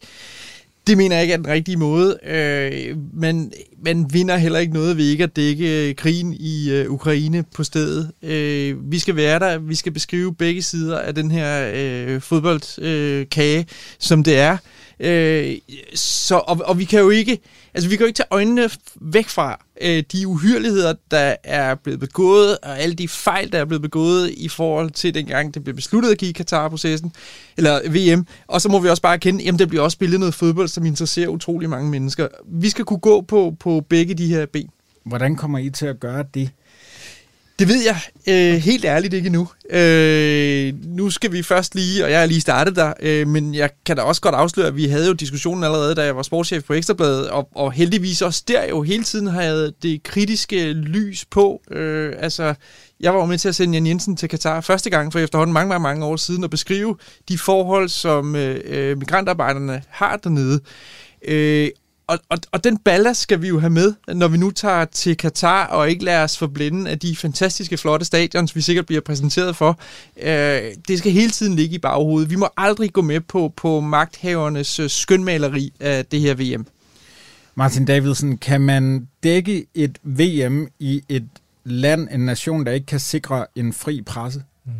Det 0.87 0.97
mener 0.97 1.17
jeg 1.17 1.23
ikke 1.23 1.33
er 1.33 1.37
den 1.37 1.47
rigtige 1.47 1.77
måde. 1.77 2.19
Øh, 2.27 2.97
man, 3.15 3.53
man 3.85 4.07
vinder 4.13 4.37
heller 4.37 4.59
ikke 4.59 4.73
noget 4.73 4.97
ved 4.97 5.07
ikke 5.07 5.25
at 5.25 5.37
dække 5.37 5.89
øh, 5.89 5.95
krigen 5.95 6.35
i 6.35 6.71
øh, 6.71 6.91
Ukraine 6.91 7.45
på 7.55 7.65
stedet. 7.65 8.11
Øh, 8.23 8.93
vi 8.93 8.99
skal 8.99 9.17
være 9.17 9.39
der. 9.39 9.59
Vi 9.59 9.75
skal 9.75 9.93
beskrive 9.93 10.35
begge 10.35 10.63
sider 10.63 10.99
af 10.99 11.15
den 11.15 11.31
her 11.31 11.73
øh, 11.75 12.21
fodboldkage, 12.21 13.59
øh, 13.59 13.65
som 13.99 14.25
det 14.25 14.39
er. 14.39 14.57
Øh, 15.01 15.57
så, 15.95 16.35
og, 16.37 16.61
og 16.65 16.79
vi 16.79 16.85
kan 16.85 17.01
jo 17.01 17.11
ikke, 17.11 17.39
altså 17.75 17.91
vi 17.91 17.97
kan 17.97 18.05
jo 18.05 18.07
ikke 18.07 18.17
tage 18.17 18.27
øjnene 18.31 18.71
væk 19.01 19.29
fra 19.29 19.64
øh, 19.81 20.03
de 20.13 20.29
uhyreligheder, 20.29 20.95
der 21.11 21.35
er 21.45 21.75
blevet 21.75 22.01
begået, 22.01 22.59
og 22.63 22.81
alle 22.81 22.95
de 22.95 23.09
fejl, 23.09 23.53
der 23.53 23.59
er 23.59 23.65
blevet 23.65 23.83
begået 23.83 24.31
i 24.31 24.49
forhold 24.49 24.91
til 24.91 25.15
dengang, 25.15 25.55
det 25.55 25.65
blev 25.65 25.77
besluttet 25.77 26.11
at 26.11 26.19
give 26.19 26.33
Katar-processen, 26.33 27.13
eller 27.57 27.81
VM. 27.89 28.27
Og 28.47 28.61
så 28.61 28.69
må 28.69 28.79
vi 28.79 28.89
også 28.89 29.03
bare 29.03 29.15
erkende, 29.15 29.49
at 29.49 29.59
det 29.59 29.69
bliver 29.69 29.83
også 29.83 29.95
spillet 29.95 30.21
noget 30.21 30.35
fodbold, 30.35 30.69
som 30.69 30.87
interesserer 30.87 31.29
utrolig 31.29 31.71
mange 31.71 31.91
mennesker. 31.91 32.29
Vi 32.47 32.69
skal 32.69 32.85
kunne 32.85 32.99
gå 32.99 33.21
på, 33.21 33.57
på 33.61 33.85
begge 33.89 34.15
de 34.15 34.27
her 34.27 34.47
ben. 34.47 34.71
Hvordan 35.05 35.37
kommer 35.37 35.59
I 35.59 35.71
til 35.71 35.87
at 35.87 36.01
gøre 36.01 36.25
det? 36.35 36.51
Det 37.59 37.69
ved 37.69 37.85
jeg 37.85 38.01
øh, 38.29 38.61
helt 38.61 38.85
ærligt 38.85 39.15
ikke 39.15 39.27
endnu. 39.27 39.49
Øh, 39.71 40.75
nu 40.85 41.11
skal 41.11 41.33
vi 41.33 41.43
først 41.43 41.75
lige, 41.75 42.05
og 42.05 42.11
jeg 42.11 42.23
er 42.23 42.27
lige 42.27 42.41
startet 42.41 42.77
der, 42.77 42.93
øh, 43.01 43.29
men 43.29 43.55
jeg 43.55 43.71
kan 43.87 43.97
da 43.97 44.03
også 44.03 44.21
godt 44.21 44.35
afsløre, 44.35 44.67
at 44.67 44.77
vi 44.77 44.87
havde 44.87 45.07
jo 45.07 45.13
diskussionen 45.13 45.65
allerede, 45.65 45.95
da 45.95 46.05
jeg 46.05 46.17
var 46.17 46.23
sportschef 46.23 46.65
på 46.65 46.73
Ekstrabladet, 46.73 47.31
og, 47.31 47.49
og 47.55 47.73
heldigvis 47.73 48.23
også 48.23 48.43
der 48.49 48.69
jo 48.69 48.83
hele 48.83 49.05
tiden 49.05 49.27
havde 49.27 49.73
det 49.83 50.03
kritiske 50.03 50.73
lys 50.73 51.25
på. 51.25 51.63
Øh, 51.71 52.13
altså, 52.19 52.55
jeg 53.01 53.15
var 53.15 53.21
jo 53.21 53.27
med 53.27 53.39
til 53.39 53.49
at 53.49 53.55
sende 53.55 53.75
Jan 53.75 53.87
Jensen 53.87 54.17
til 54.17 54.29
Katar 54.29 54.61
første 54.61 54.91
gang 54.91 55.13
for 55.13 55.19
efterhånden 55.19 55.55
mange, 55.55 55.69
mange, 55.69 55.83
mange 55.83 56.07
år 56.07 56.17
siden, 56.17 56.45
og 56.45 56.51
beskrive 56.51 56.97
de 57.29 57.39
forhold, 57.39 57.89
som 57.89 58.37
øh, 58.37 58.61
øh 58.65 58.99
migrantarbejderne 58.99 59.83
har 59.89 60.17
dernede. 60.17 60.61
Øh, 61.29 61.69
og, 62.07 62.19
og, 62.29 62.39
og 62.53 62.65
den 62.65 62.79
ballast 62.79 63.21
skal 63.21 63.43
vi 63.43 63.49
jo 63.49 63.59
have 63.59 63.71
med, 63.71 63.95
når 64.09 64.29
vi 64.29 64.39
nu 64.39 64.51
tager 64.51 64.85
til 64.85 65.17
Katar 65.17 65.67
og 65.67 65.91
ikke 65.91 66.05
lader 66.05 66.23
os 66.23 66.39
forblinde 66.39 66.91
af 66.91 66.99
de 66.99 67.17
fantastiske, 67.17 67.77
flotte 67.77 68.07
stadions, 68.07 68.57
vi 68.57 68.61
sikkert 68.61 68.87
bliver 68.87 69.01
præsenteret 69.01 69.57
for. 69.57 69.79
Øh, 70.23 70.63
det 70.89 70.99
skal 70.99 71.13
hele 71.13 71.31
tiden 71.31 71.57
ligge 71.57 71.75
i 71.75 71.79
baghovedet. 71.79 72.31
Vi 72.31 72.37
må 72.37 72.49
aldrig 72.57 72.93
gå 72.93 73.03
med 73.03 73.21
på, 73.21 73.53
på 73.57 73.81
magthavernes 73.81 74.81
øh, 74.81 74.91
skønmaleri 74.91 75.73
af 75.81 76.07
det 76.07 76.21
her 76.21 76.35
VM. 76.35 76.67
Martin 77.55 77.85
Davidsen, 77.85 78.39
kan 78.39 78.61
man 78.61 79.09
dække 79.23 79.67
et 79.75 79.99
VM 80.03 80.69
i 80.79 81.03
et 81.09 81.29
land, 81.65 82.09
en 82.13 82.21
nation, 82.21 82.67
der 82.67 82.73
ikke 82.73 82.87
kan 82.87 83.01
sikre 83.01 83.47
en 83.57 83.73
fri 83.73 84.03
presse? 84.03 84.43
Mm. 84.65 84.73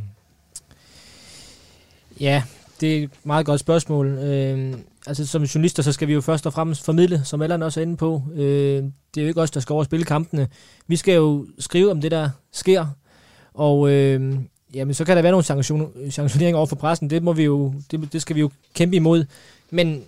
Ja, 2.21 2.43
det 2.81 2.99
er 2.99 3.03
et 3.03 3.11
meget 3.25 3.47
godt 3.47 3.61
spørgsmål. 3.61 4.07
Øh, 4.07 4.75
altså 5.07 5.27
som 5.27 5.43
journalister, 5.43 5.83
så 5.83 5.93
skal 5.93 6.09
vi 6.09 6.13
jo 6.13 6.21
først 6.21 6.47
og 6.47 6.53
fremmest 6.53 6.85
formidle, 6.85 7.21
som 7.25 7.43
Allan 7.43 7.63
også 7.63 7.81
er 7.81 7.83
inde 7.83 7.97
på. 7.97 8.23
Øh, 8.35 8.83
det 9.15 9.21
er 9.21 9.23
jo 9.23 9.29
ikke 9.29 9.41
os, 9.41 9.51
der 9.51 9.61
skal 9.61 9.73
over 9.73 9.85
spille 9.85 10.05
kampene. 10.05 10.49
Vi 10.87 10.97
skal 10.97 11.15
jo 11.15 11.47
skrive 11.59 11.91
om 11.91 12.01
det, 12.01 12.11
der 12.11 12.31
sker. 12.53 12.87
Og 13.55 13.91
øh, 13.91 14.39
jamen, 14.75 14.95
så 14.95 15.05
kan 15.05 15.17
der 15.17 15.23
være 15.23 15.33
nogle 15.33 15.45
sanktion, 15.45 15.93
sanktioneringer 16.11 16.59
over 16.59 16.67
for 16.67 16.77
pressen. 16.77 17.11
Det, 17.11 17.23
må 17.23 17.33
vi 17.33 17.43
jo, 17.43 17.75
det, 17.91 18.13
det 18.13 18.23
skal 18.23 18.37
vi 18.37 18.41
jo 18.41 18.51
kæmpe 18.75 18.97
imod. 18.97 19.25
Men 19.71 20.03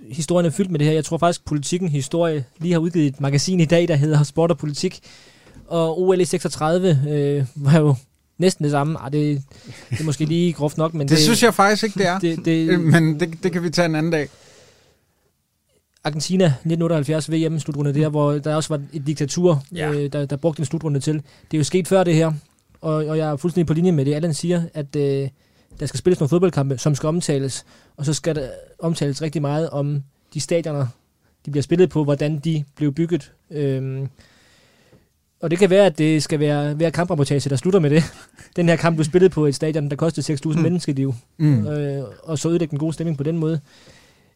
historien 0.00 0.46
er 0.46 0.50
fyldt 0.50 0.70
med 0.70 0.78
det 0.78 0.86
her. 0.86 0.94
Jeg 0.94 1.04
tror 1.04 1.18
faktisk, 1.18 1.44
Politikken 1.44 1.88
Historie 1.88 2.44
lige 2.58 2.72
har 2.72 2.80
udgivet 2.80 3.06
et 3.06 3.20
magasin 3.20 3.60
i 3.60 3.64
dag, 3.64 3.88
der 3.88 3.94
hedder 3.94 4.22
Sport 4.22 4.50
og 4.50 4.58
Politik. 4.58 5.00
Og 5.66 6.00
OL 6.02 6.20
i 6.20 6.24
36 6.24 6.98
øh, 7.08 7.46
var 7.54 7.78
jo 7.78 7.94
næsten 8.40 8.62
det 8.64 8.72
samme. 8.72 8.98
Arh, 8.98 9.12
det, 9.12 9.42
det 9.90 10.00
er 10.00 10.04
måske 10.04 10.24
lige 10.24 10.52
groft 10.52 10.78
nok, 10.78 10.94
men 10.94 11.00
det, 11.00 11.10
det 11.10 11.18
synes 11.18 11.42
jeg 11.42 11.54
faktisk 11.54 11.84
ikke, 11.84 11.98
det 11.98 12.06
er. 12.06 12.18
Det, 12.18 12.44
det, 12.44 12.68
Øh, 12.68 12.80
Men 12.80 13.20
det, 13.20 13.42
det 13.42 13.52
kan 13.52 13.62
vi 13.62 13.70
tage 13.70 13.86
en 13.86 13.94
anden 13.94 14.12
dag. 14.12 14.28
Argentina 16.04 16.44
1978 16.44 17.30
VM-slutrunde 17.32 17.94
der, 17.94 18.08
hvor 18.08 18.32
der 18.32 18.54
også 18.54 18.68
var 18.68 18.82
et 18.92 19.06
diktatur, 19.06 19.62
Ja. 19.74 19.92
øh, 19.92 20.12
der, 20.12 20.26
der 20.26 20.36
brugte 20.36 20.60
en 20.60 20.66
slutrunde 20.66 21.00
til. 21.00 21.14
Det 21.14 21.54
er 21.54 21.58
jo 21.58 21.64
sket 21.64 21.88
før 21.88 22.04
det 22.04 22.14
her, 22.14 22.32
og, 22.80 22.92
og 22.94 23.18
jeg 23.18 23.30
er 23.30 23.36
fuldstændig 23.36 23.66
på 23.66 23.74
linje 23.74 23.92
med 23.92 24.04
det, 24.04 24.14
Allan 24.14 24.34
siger, 24.34 24.62
at 24.74 24.96
øh, 24.96 25.28
der 25.80 25.86
skal 25.86 25.98
spilles 25.98 26.20
nogle 26.20 26.28
fodboldkampe, 26.28 26.78
som 26.78 26.94
skal 26.94 27.06
omtales, 27.06 27.64
og 27.96 28.04
så 28.06 28.14
skal 28.14 28.34
der 28.34 28.48
omtales 28.78 29.22
rigtig 29.22 29.42
meget 29.42 29.70
om 29.70 30.02
de 30.34 30.40
stadioner, 30.40 30.86
de 31.46 31.50
bliver 31.50 31.62
spillet 31.62 31.90
på, 31.90 32.04
hvordan 32.04 32.38
de 32.38 32.64
blev 32.76 32.92
bygget. 32.92 33.32
Øhm, 33.50 34.08
og 35.40 35.50
det 35.50 35.58
kan 35.58 35.70
være, 35.70 35.86
at 35.86 35.98
det 35.98 36.22
skal 36.22 36.40
være 36.40 36.74
hver 36.74 36.90
kamprapportage, 36.90 37.50
der 37.50 37.56
slutter 37.56 37.80
med 37.80 37.90
det. 37.90 38.02
Den 38.56 38.68
her 38.68 38.76
kamp 38.76 38.96
blev 38.96 39.04
spillet 39.04 39.30
på 39.30 39.46
et 39.46 39.54
stadion, 39.54 39.90
der 39.90 39.96
kostede 39.96 40.34
6.000 40.34 40.48
mm. 40.56 40.62
menneskeliv, 40.62 41.14
Mm. 41.38 41.66
øh, 41.66 42.04
og 42.22 42.38
så 42.38 42.48
ødelægge 42.48 42.70
den 42.70 42.78
gode 42.78 42.92
stemning 42.92 43.16
på 43.16 43.22
den 43.24 43.38
måde. 43.38 43.60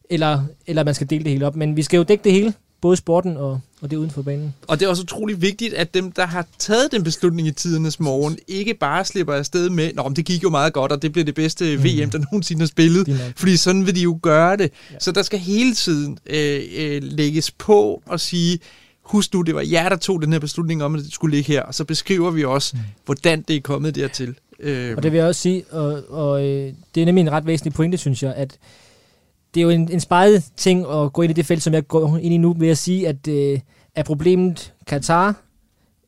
Eller, 0.09 0.43
eller 0.67 0.83
man 0.83 0.93
skal 0.93 1.09
dele 1.09 1.23
det 1.23 1.31
hele 1.31 1.47
op. 1.47 1.55
Men 1.55 1.75
vi 1.75 1.83
skal 1.83 1.97
jo 1.97 2.03
dække 2.03 2.23
det 2.23 2.31
hele, 2.31 2.53
både 2.81 2.97
sporten 2.97 3.37
og, 3.37 3.59
og 3.81 3.91
det 3.91 3.97
uden 3.97 4.11
for 4.11 4.21
banen. 4.21 4.53
Og 4.67 4.79
det 4.79 4.85
er 4.85 4.89
også 4.89 5.03
utrolig 5.03 5.41
vigtigt, 5.41 5.73
at 5.73 5.93
dem, 5.93 6.11
der 6.11 6.25
har 6.25 6.47
taget 6.59 6.91
den 6.91 7.03
beslutning 7.03 7.47
i 7.47 7.51
tidernes 7.51 7.99
morgen, 7.99 8.37
ikke 8.47 8.73
bare 8.73 9.05
slipper 9.05 9.33
afsted 9.33 9.69
med, 9.69 9.91
Nå, 9.93 10.03
men 10.03 10.15
det 10.15 10.25
gik 10.25 10.43
jo 10.43 10.49
meget 10.49 10.73
godt, 10.73 10.91
og 10.91 11.01
det 11.01 11.11
bliver 11.11 11.25
det 11.25 11.35
bedste 11.35 11.77
mm. 11.77 11.83
VM, 11.83 12.09
der 12.09 12.17
nogensinde 12.31 12.61
har 12.61 12.67
spillet. 12.67 13.33
Fordi 13.35 13.57
sådan 13.57 13.85
vil 13.85 13.95
de 13.95 14.01
jo 14.01 14.19
gøre 14.21 14.57
det. 14.57 14.71
Ja. 14.91 14.95
Så 14.99 15.11
der 15.11 15.21
skal 15.21 15.39
hele 15.39 15.73
tiden 15.73 16.17
øh, 16.25 16.61
øh, 16.77 17.03
lægges 17.03 17.51
på 17.51 18.01
og 18.05 18.19
sige, 18.19 18.59
husk 19.05 19.33
nu, 19.33 19.41
det 19.41 19.55
var 19.55 19.63
jer, 19.71 19.89
der 19.89 19.95
tog 19.95 20.21
den 20.21 20.31
her 20.31 20.39
beslutning 20.39 20.83
om, 20.83 20.95
at 20.95 21.03
det 21.03 21.13
skulle 21.13 21.35
ligge 21.35 21.53
her. 21.53 21.61
Og 21.61 21.73
så 21.75 21.85
beskriver 21.85 22.31
vi 22.31 22.43
også, 22.43 22.75
mm. 22.75 22.81
hvordan 23.05 23.41
det 23.41 23.55
er 23.55 23.61
kommet 23.61 23.95
dertil. 23.95 24.35
Øh, 24.59 24.97
Og 24.97 25.03
det 25.03 25.11
vil 25.11 25.17
jeg 25.17 25.27
også 25.27 25.41
sige, 25.41 25.63
og, 25.71 26.03
og 26.09 26.45
øh, 26.45 26.73
det 26.95 27.01
er 27.01 27.05
nemlig 27.05 27.21
en 27.21 27.31
ret 27.31 27.45
væsentlig 27.45 27.73
pointe, 27.73 27.97
synes 27.97 28.23
jeg, 28.23 28.33
at 28.35 28.57
det 29.53 29.61
er 29.61 29.63
jo 29.63 29.69
en, 29.69 29.91
en 29.91 29.99
sparet 29.99 30.43
ting 30.57 30.85
at 30.89 31.13
gå 31.13 31.21
ind 31.21 31.29
i 31.29 31.33
det 31.33 31.45
felt, 31.45 31.63
som 31.63 31.73
jeg 31.73 31.87
går 31.87 32.17
ind 32.17 32.33
i 32.33 32.37
nu, 32.37 32.55
ved 32.57 32.69
at 32.69 32.77
sige, 32.77 33.07
at 33.07 33.27
øh, 33.27 33.59
er 33.95 34.03
problemet 34.03 34.73
Katar, 34.87 35.35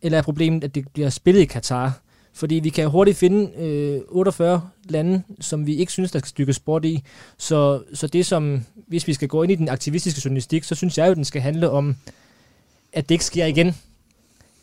eller 0.01 0.17
er 0.17 0.21
problemet, 0.21 0.63
at 0.63 0.75
det 0.75 0.87
bliver 0.93 1.09
spillet 1.09 1.41
i 1.41 1.45
Katar? 1.45 1.99
Fordi 2.33 2.55
vi 2.55 2.69
kan 2.69 2.89
hurtigt 2.89 3.17
finde 3.17 3.51
øh, 3.63 4.01
48 4.07 4.61
lande, 4.89 5.21
som 5.41 5.67
vi 5.67 5.75
ikke 5.75 5.91
synes, 5.91 6.11
der 6.11 6.19
skal 6.19 6.29
stykke 6.29 6.53
sport 6.53 6.85
i. 6.85 7.03
Så, 7.37 7.81
så 7.93 8.07
det 8.07 8.25
som, 8.25 8.61
hvis 8.87 9.07
vi 9.07 9.13
skal 9.13 9.27
gå 9.27 9.43
ind 9.43 9.51
i 9.51 9.55
den 9.55 9.69
aktivistiske 9.69 10.21
journalistik, 10.25 10.63
så 10.63 10.75
synes 10.75 10.97
jeg 10.97 11.07
jo, 11.09 11.13
den 11.13 11.25
skal 11.25 11.41
handle 11.41 11.69
om, 11.69 11.95
at 12.97 13.09
det 13.09 13.15
ikke 13.15 13.25
sker 13.25 13.45
igen. 13.45 13.75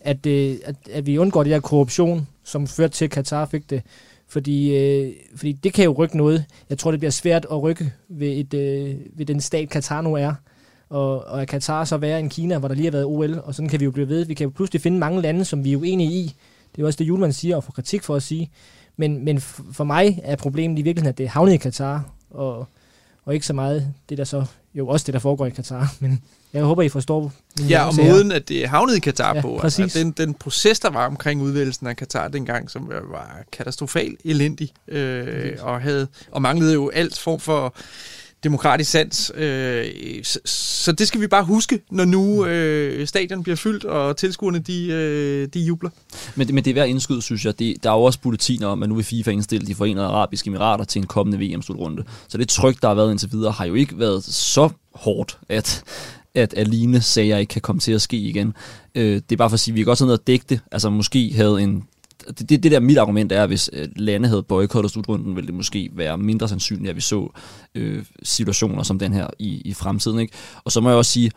At, 0.01 0.27
øh, 0.27 0.57
at, 0.65 0.77
at 0.91 1.07
vi 1.07 1.19
undgår 1.19 1.43
det 1.43 1.53
der 1.53 1.61
korruption, 1.61 2.29
som 2.45 2.67
førte 2.67 2.95
til, 2.95 3.05
at 3.05 3.11
Katar 3.11 3.47
fik 3.47 3.71
det. 3.71 3.83
Fordi, 4.29 4.77
øh, 4.77 5.13
fordi 5.37 5.53
det 5.53 5.73
kan 5.73 5.85
jo 5.85 5.93
rykke 5.93 6.17
noget. 6.17 6.45
Jeg 6.71 6.79
tror, 6.79 6.91
det 6.91 7.01
bliver 7.01 7.11
svært 7.11 7.47
at 7.51 7.63
rykke 7.63 7.93
ved, 8.09 8.29
et, 8.29 8.55
øh, 8.55 8.97
ved 9.13 9.27
den 9.27 9.41
stat, 9.41 9.69
Katar 9.69 10.01
nu 10.01 10.15
er. 10.15 10.35
Og, 10.89 11.25
og 11.25 11.43
at 11.43 11.49
Katar 11.49 11.85
så 11.85 11.97
være 11.97 12.21
en 12.21 12.29
Kina, 12.29 12.59
hvor 12.59 12.69
der 12.69 12.75
lige 12.75 12.85
har 12.85 12.93
været 12.93 13.05
OL, 13.05 13.39
og 13.45 13.55
sådan 13.55 13.69
kan 13.69 13.81
vi 13.81 13.85
jo 13.85 13.91
blive 13.91 14.09
ved. 14.09 14.25
Vi 14.25 14.35
kan 14.35 14.45
jo 14.45 14.51
pludselig 14.51 14.83
finde 14.83 14.99
mange 14.99 15.23
lande, 15.23 15.45
som 15.45 15.65
vi 15.65 15.73
er 15.73 15.77
uenige 15.77 16.13
i. 16.13 16.23
Det 16.73 16.79
er 16.79 16.83
jo 16.83 16.87
også 16.87 16.97
det, 16.97 17.09
Julemand 17.09 17.33
siger, 17.33 17.57
og 17.57 17.65
får 17.65 17.73
kritik 17.73 18.03
for 18.03 18.15
at 18.17 18.23
sige. 18.23 18.51
Men, 18.97 19.25
men 19.25 19.41
for 19.41 19.85
mig 19.85 20.21
er 20.25 20.37
problemet 20.37 20.79
i 20.79 20.83
virkeligheden, 20.83 21.13
at 21.13 21.19
det 21.19 21.25
er 21.25 21.31
havnet 21.31 21.53
i 21.53 21.57
Katar, 21.57 22.11
og, 22.31 22.67
og 23.25 23.35
ikke 23.35 23.47
så 23.47 23.53
meget 23.53 23.89
det, 24.09 24.19
der 24.19 24.25
så... 24.25 24.45
Jo, 24.75 24.89
også 24.89 25.05
det, 25.07 25.13
der 25.15 25.21
foregår 25.21 25.47
i 25.47 25.51
Katar, 25.51 25.95
men 26.01 26.23
jeg 26.53 26.63
håber, 26.65 26.83
I 26.83 26.89
forstår 26.89 27.33
Ja, 27.69 27.87
og 27.87 27.95
måden, 27.97 28.33
at 28.33 28.49
det 28.49 28.69
havnede 28.69 28.97
i 28.97 29.01
Katar 29.01 29.35
Ja, 29.35 29.41
på. 29.41 29.59
præcis. 29.61 29.81
Altså, 29.83 29.99
den, 29.99 30.11
den 30.11 30.35
proces, 30.35 30.81
der 30.81 30.91
var 30.91 31.07
omkring 31.07 31.43
udvælgelsen 31.43 31.87
af 31.87 31.97
Katar 31.97 32.29
dengang, 32.29 32.71
som 32.71 32.89
var 32.89 33.43
katastrofal 33.53 34.17
elendig, 34.25 34.73
øh, 34.89 35.53
og, 35.61 35.81
havde, 35.81 36.09
og 36.31 36.43
manglede 36.43 36.73
jo 36.75 36.89
alt 36.89 37.19
form 37.19 37.41
for 37.41 37.75
demokratisk 38.45 38.91
sans. 38.91 39.33
Øh, 39.35 39.85
så, 40.23 40.39
så 40.45 40.93
det 40.93 41.09
skal 41.09 41.21
vi 41.21 41.27
bare 41.27 41.45
huske, 41.45 41.81
når 41.91 42.05
nu 42.05 42.47
øh, 42.47 43.07
stadion 43.07 43.43
bliver 43.43 43.57
fyldt, 43.57 43.85
og 43.85 44.17
tilskuerne 44.17 44.59
de, 44.59 44.87
øh, 44.87 45.49
de 45.55 45.61
jubler. 45.61 45.91
Men, 46.35 46.55
men 46.55 46.65
det 46.65 46.71
er 46.71 46.75
værd 46.75 46.85
at 46.85 46.91
indskyde, 46.91 47.23
synes 47.23 47.45
jeg. 47.45 47.59
Det, 47.59 47.77
der 47.83 47.91
er 47.91 47.95
jo 47.95 48.03
også 48.03 48.21
bulletiner 48.21 48.67
om, 48.67 48.83
at 48.83 48.89
nu 48.89 48.95
vil 48.95 49.05
FIFA 49.05 49.31
indstille 49.31 49.67
de 49.67 49.75
forenede 49.75 50.07
arabiske 50.07 50.49
emirater 50.49 50.85
til 50.85 51.01
en 51.01 51.07
kommende 51.07 51.47
VM-slutrunde. 51.47 52.05
Så 52.29 52.39
det 52.39 52.49
tryk, 52.49 52.83
der 52.83 52.89
har 52.89 52.95
været 52.95 53.11
indtil 53.11 53.33
videre, 53.33 53.53
har 53.53 53.65
jo 53.65 53.75
ikke 53.75 53.99
været 53.99 54.25
så 54.25 54.69
hårdt, 54.95 55.39
at, 55.49 55.83
at, 56.35 56.55
at 56.55 56.69
lignende 56.69 57.01
sager 57.01 57.39
ikke 57.39 57.51
kan 57.51 57.63
komme 57.63 57.81
til 57.81 57.93
at 57.93 58.03
ske 58.03 58.17
igen. 58.17 58.55
Øh, 58.95 59.15
det 59.15 59.33
er 59.33 59.37
bare 59.37 59.51
for 59.51 59.55
at 59.55 59.61
sige, 59.61 59.73
at 59.73 59.77
vi 59.77 59.81
kan 59.81 59.87
godt 59.87 59.99
sådan 59.99 60.07
noget 60.07 60.19
at 60.19 60.27
dække 60.27 60.45
det. 60.49 60.61
Altså 60.73 60.91
måske 60.91 61.33
havde 61.37 61.63
en 61.63 61.85
det, 62.29 62.49
det, 62.49 62.63
det 62.63 62.73
der 62.73 62.81
mit 62.81 62.99
argument 62.99 63.33
er, 63.33 63.43
at 63.43 63.49
hvis 63.49 63.71
øh, 63.73 63.89
lande 63.97 64.29
havde 64.29 64.43
boykottet 64.43 64.93
slutrunden, 64.93 65.37
ville 65.37 65.47
det 65.47 65.55
måske 65.55 65.91
være 65.93 66.19
mindre 66.19 66.49
sandsynligt, 66.49 66.91
at 66.91 66.97
vi 66.97 67.01
så 67.01 67.33
øh, 67.75 68.05
situationer 68.23 68.83
som 68.83 68.99
den 68.99 69.13
her 69.13 69.27
i, 69.39 69.63
i 69.65 69.75
fremtiden. 69.75 70.19
Ikke? 70.19 70.33
Og 70.65 70.73
så 70.73 70.81
må 70.81 70.89
jeg 70.89 70.99
også 70.99 71.11
sige, 71.13 71.31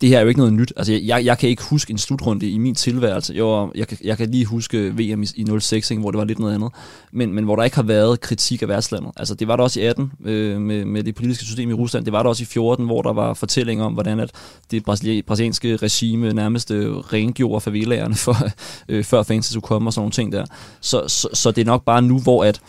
det 0.00 0.08
her 0.08 0.18
er 0.18 0.22
jo 0.22 0.28
ikke 0.28 0.40
noget 0.40 0.52
nyt. 0.52 0.72
Altså, 0.76 0.92
jeg, 0.92 1.24
jeg 1.24 1.38
kan 1.38 1.48
ikke 1.48 1.62
huske 1.62 1.90
en 1.90 1.98
slutrunde 1.98 2.50
i 2.50 2.58
min 2.58 2.74
tilværelse. 2.74 3.34
Jo, 3.34 3.72
jeg, 3.74 3.86
jeg 4.04 4.16
kan 4.16 4.30
lige 4.30 4.44
huske 4.44 4.78
VM 4.78 5.22
i, 5.22 5.26
i 5.36 5.60
06, 5.60 5.90
ikke, 5.90 6.00
hvor 6.00 6.10
det 6.10 6.18
var 6.18 6.24
lidt 6.24 6.38
noget 6.38 6.54
andet. 6.54 6.70
Men, 7.12 7.32
men 7.32 7.44
hvor 7.44 7.56
der 7.56 7.62
ikke 7.62 7.76
har 7.76 7.82
været 7.82 8.20
kritik 8.20 8.62
af 8.62 8.68
værtslandet. 8.68 9.10
Altså, 9.16 9.34
det 9.34 9.48
var 9.48 9.56
der 9.56 9.62
også 9.62 9.80
i 9.80 9.82
18 9.82 10.12
øh, 10.24 10.60
med, 10.60 10.84
med 10.84 11.04
det 11.04 11.14
politiske 11.14 11.44
system 11.44 11.70
i 11.70 11.72
Rusland. 11.72 12.04
Det 12.04 12.12
var 12.12 12.22
der 12.22 12.30
også 12.30 12.42
i 12.42 12.46
14, 12.46 12.86
hvor 12.86 13.02
der 13.02 13.12
var 13.12 13.34
fortællinger 13.34 13.84
om, 13.84 13.92
hvordan 13.92 14.20
at 14.20 14.30
det 14.70 14.84
brasilianske 14.84 15.76
regime 15.76 16.32
nærmest 16.32 16.70
øh, 16.70 16.96
rengjorde 16.96 17.60
favelaerne 17.60 18.14
for, 18.14 18.36
øh, 18.88 19.04
før 19.04 19.22
fansen 19.22 19.52
skulle 19.52 19.68
komme 19.68 19.88
og 19.88 19.92
sådan 19.92 20.00
nogle 20.00 20.12
ting 20.12 20.32
der. 20.32 20.44
Så, 20.80 21.08
så, 21.08 21.28
så 21.32 21.50
det 21.50 21.60
er 21.60 21.66
nok 21.66 21.84
bare 21.84 22.02
nu, 22.02 22.18
hvor 22.18 22.44
at 22.44 22.60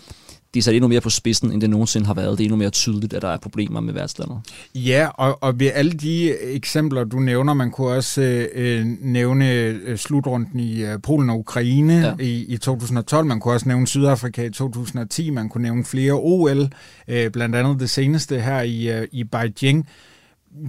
det 0.53 0.59
er 0.59 0.63
sat 0.63 0.75
endnu 0.75 0.87
mere 0.87 1.01
på 1.01 1.09
spidsen, 1.09 1.51
end 1.51 1.61
det 1.61 1.69
nogensinde 1.69 2.07
har 2.07 2.13
været. 2.13 2.37
Det 2.37 2.43
er 2.43 2.45
endnu 2.45 2.57
mere 2.57 2.69
tydeligt, 2.69 3.13
at 3.13 3.21
der 3.21 3.27
er 3.27 3.37
problemer 3.37 3.79
med 3.79 3.93
værtslandet. 3.93 4.39
Ja, 4.75 5.07
og, 5.13 5.43
og 5.43 5.59
ved 5.59 5.71
alle 5.73 5.91
de 5.91 6.39
eksempler, 6.39 7.03
du 7.03 7.19
nævner, 7.19 7.53
man 7.53 7.71
kunne 7.71 7.87
også 7.87 8.47
øh, 8.53 8.85
nævne 9.01 9.51
øh, 9.51 9.97
slutrunden 9.97 10.59
i 10.59 10.83
øh, 10.83 11.01
Polen 11.01 11.29
og 11.29 11.39
Ukraine 11.39 11.93
ja. 11.93 12.23
i, 12.23 12.45
i 12.47 12.57
2012. 12.57 13.25
Man 13.25 13.39
kunne 13.39 13.53
også 13.53 13.67
nævne 13.67 13.87
Sydafrika 13.87 14.45
i 14.45 14.49
2010. 14.49 15.29
Man 15.29 15.49
kunne 15.49 15.61
nævne 15.61 15.85
flere 15.85 16.13
OL, 16.13 16.69
øh, 17.07 17.31
blandt 17.31 17.55
andet 17.55 17.79
det 17.79 17.89
seneste 17.89 18.39
her 18.39 18.61
i, 18.61 18.99
øh, 18.99 19.07
i 19.11 19.23
Beijing. 19.23 19.87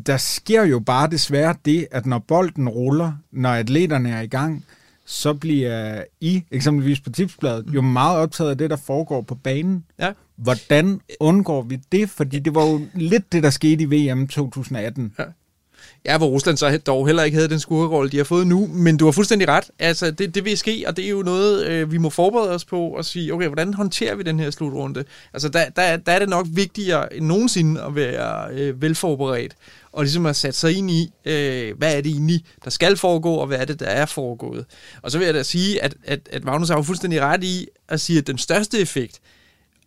Der 0.07 0.17
sker 0.17 0.65
jo 0.65 0.79
bare 0.79 1.11
desværre 1.11 1.55
det, 1.65 1.87
at 1.91 2.07
når 2.07 2.19
bolden 2.19 2.69
ruller, 2.69 3.13
når 3.33 3.51
atleterne 3.51 4.11
er 4.11 4.21
i 4.21 4.27
gang, 4.27 4.65
så 5.09 5.35
bliver 5.35 6.05
I, 6.21 6.43
eksempelvis 6.51 7.01
på 7.01 7.11
tipsbladet, 7.11 7.67
jo 7.75 7.81
meget 7.81 8.19
optaget 8.19 8.51
af 8.51 8.59
det, 8.59 8.71
der 8.71 8.77
foregår 8.77 9.23
på 9.23 9.35
banen. 9.35 9.85
Ja. 9.99 10.13
Hvordan 10.37 11.01
undgår 11.21 11.63
vi 11.63 11.81
det? 11.93 12.11
Fordi 12.11 12.39
det 12.39 12.55
var 12.55 12.67
jo 12.67 12.81
lidt 12.95 13.33
det, 13.33 13.43
der 13.43 13.51
skete 13.51 13.83
i 13.83 14.13
VM 14.13 14.29
2018. 14.29 15.15
Ja, 15.19 15.25
Ja, 16.05 16.19
hvor 16.19 16.27
Rusland 16.27 16.57
så 16.57 16.79
dog 16.79 17.07
heller 17.07 17.23
ikke 17.23 17.35
havde 17.35 17.49
den 17.49 17.61
skurkerolle, 17.61 18.11
de 18.11 18.17
har 18.17 18.25
fået 18.25 18.47
nu. 18.47 18.67
Men 18.67 18.97
du 18.97 19.05
har 19.05 19.13
fuldstændig 19.13 19.49
ret. 19.49 19.71
Altså, 19.79 20.11
det, 20.11 20.35
det 20.35 20.45
vil 20.45 20.59
ske, 20.59 20.85
og 20.87 20.97
det 20.97 21.05
er 21.05 21.09
jo 21.09 21.23
noget, 21.23 21.67
øh, 21.67 21.93
vi 21.93 21.99
må 21.99 22.11
forberede 22.11 22.51
os 22.51 22.65
på 22.65 22.81
og 22.81 23.05
sige, 23.05 23.35
okay, 23.35 23.47
hvordan 23.47 23.75
håndterer 23.75 24.15
vi 24.15 24.23
den 24.23 24.41
her 24.41 24.51
slutrunde? 24.51 25.05
Altså, 25.33 25.49
der, 25.49 25.69
der, 25.69 25.97
der 25.97 26.13
er 26.13 26.19
det 26.19 26.29
nok 26.29 26.47
vigtigere 26.51 27.15
end 27.15 27.27
nogensinde 27.27 27.83
at 27.83 27.95
være 27.95 28.53
øh, 28.53 28.83
velforberedt, 28.83 29.55
og 29.93 30.03
ligesom 30.03 30.27
at 30.27 30.37
sætte 30.37 30.59
sig 30.59 30.77
ind 30.77 30.91
i, 30.91 31.13
øh, 31.25 31.79
hvad 31.79 31.97
er 31.97 32.01
det 32.01 32.13
egentlig, 32.13 32.45
der 32.65 32.71
skal 32.71 32.97
foregå, 32.97 33.35
og 33.35 33.47
hvad 33.47 33.59
er 33.59 33.65
det, 33.65 33.81
der 33.81 33.87
er 33.87 34.07
foregået. 34.07 34.65
Og 35.03 35.11
så 35.11 35.19
vil 35.19 35.25
jeg 35.25 35.35
da 35.35 35.43
sige, 35.43 35.83
at, 35.83 35.95
at, 36.05 36.21
at 36.33 36.45
Magnus 36.45 36.69
har 36.69 36.77
jo 36.77 36.83
fuldstændig 36.83 37.21
ret 37.21 37.45
i 37.45 37.69
at 37.89 38.01
sige, 38.01 38.19
at 38.19 38.27
den 38.27 38.39
største 38.39 38.79
effekt, 38.79 39.21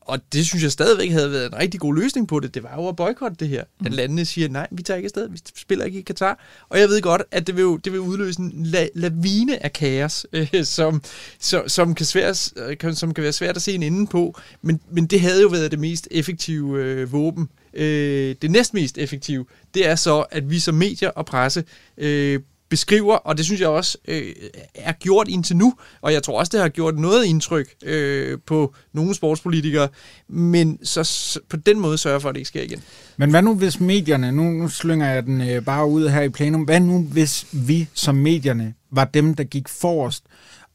og 0.02 0.20
det 0.34 0.46
synes 0.46 0.64
jeg 0.64 0.72
stadigvæk 0.72 1.12
havde 1.12 1.32
været 1.32 1.46
en 1.46 1.58
rigtig 1.58 1.80
god 1.80 1.96
løsning 1.96 2.28
på 2.28 2.40
det. 2.40 2.54
Det 2.54 2.64
var 2.64 2.76
jo 2.76 2.88
at 2.88 2.96
boykotte 2.96 3.38
det 3.40 3.48
her. 3.48 3.64
Mm. 3.80 3.86
At 3.86 3.94
landene 3.94 4.26
siger, 4.26 4.50
nej, 4.50 4.68
vi 4.72 4.84
tager 4.84 4.98
ikke 4.98 5.08
afsted, 5.08 5.30
vi 5.30 5.40
spiller 5.56 5.86
ikke 5.86 6.00
i 6.00 6.02
Katar. 6.02 6.40
Og 6.70 6.80
jeg 6.80 6.90
ved 6.90 7.02
godt, 7.02 7.22
at 7.32 7.48
det 7.48 7.56
vil, 7.56 7.62
jo, 7.62 7.78
det 7.78 7.92
vil 7.92 8.00
udløse 8.00 8.40
en 8.40 8.66
la- 8.76 8.90
lavine 8.96 9.64
af 9.64 9.74
kaos, 9.74 10.26
øh, 10.34 10.64
som, 10.64 11.04
som, 11.40 11.70
som, 11.70 11.96
kan 11.96 12.06
svært, 12.06 12.54
øh, 12.56 12.78
kan, 12.78 12.96
som 12.96 13.14
kan 13.14 13.24
være 13.24 13.34
svært 13.34 13.56
at 13.56 13.62
se 13.62 13.74
en 13.74 13.84
ende 13.84 14.08
på. 14.08 14.40
Men, 14.62 14.82
men 14.92 15.06
det 15.06 15.22
havde 15.22 15.42
jo 15.42 15.48
været 15.48 15.72
det 15.72 15.80
mest 15.80 16.08
effektive 16.12 16.84
øh, 16.84 17.12
våben. 17.12 17.50
Øh, 17.74 18.36
det 18.42 18.52
næstmest 18.52 18.98
effektive, 18.98 19.46
det 19.74 19.88
er 19.88 19.96
så, 19.96 20.20
at 20.32 20.50
vi 20.50 20.60
som 20.60 20.76
medier 20.76 21.10
og 21.10 21.26
presse 21.26 21.64
øh, 21.98 22.40
beskriver, 22.72 23.16
og 23.16 23.38
det 23.38 23.46
synes 23.46 23.62
jeg 23.62 23.70
også 23.70 23.98
øh, 24.08 24.34
er 24.76 24.92
gjort 24.92 25.28
indtil 25.28 25.58
nu, 25.58 25.74
og 26.02 26.14
jeg 26.14 26.24
tror 26.24 26.40
også, 26.40 26.50
det 26.54 26.62
har 26.62 26.70
gjort 26.70 26.98
noget 26.98 27.26
indtryk 27.26 27.68
øh, 27.84 28.38
på 28.46 28.74
nogle 28.94 29.16
sportspolitikere, 29.16 29.88
men 30.28 30.80
så, 30.84 31.04
så 31.04 31.40
på 31.50 31.58
den 31.58 31.80
måde 31.80 31.98
sørger 31.98 32.20
for, 32.20 32.30
at 32.30 32.36
det 32.36 32.40
ikke 32.40 32.48
sker 32.48 32.62
igen. 32.62 32.84
Men 33.18 33.30
hvad 33.30 33.42
nu 33.42 33.56
hvis 33.56 33.80
medierne, 33.80 34.32
nu, 34.32 34.44
nu 34.44 34.70
slynger 34.70 35.08
jeg 35.08 35.24
den 35.24 35.42
øh, 35.42 35.66
bare 35.66 35.88
ud 35.88 36.10
her 36.10 36.22
i 36.22 36.30
plenum, 36.30 36.62
hvad 36.62 36.80
nu 36.80 37.02
hvis 37.02 37.46
vi 37.52 37.88
som 37.94 38.16
medierne 38.16 38.74
var 38.92 39.06
dem, 39.06 39.36
der 39.36 39.44
gik 39.44 39.70
forrest, 39.70 40.24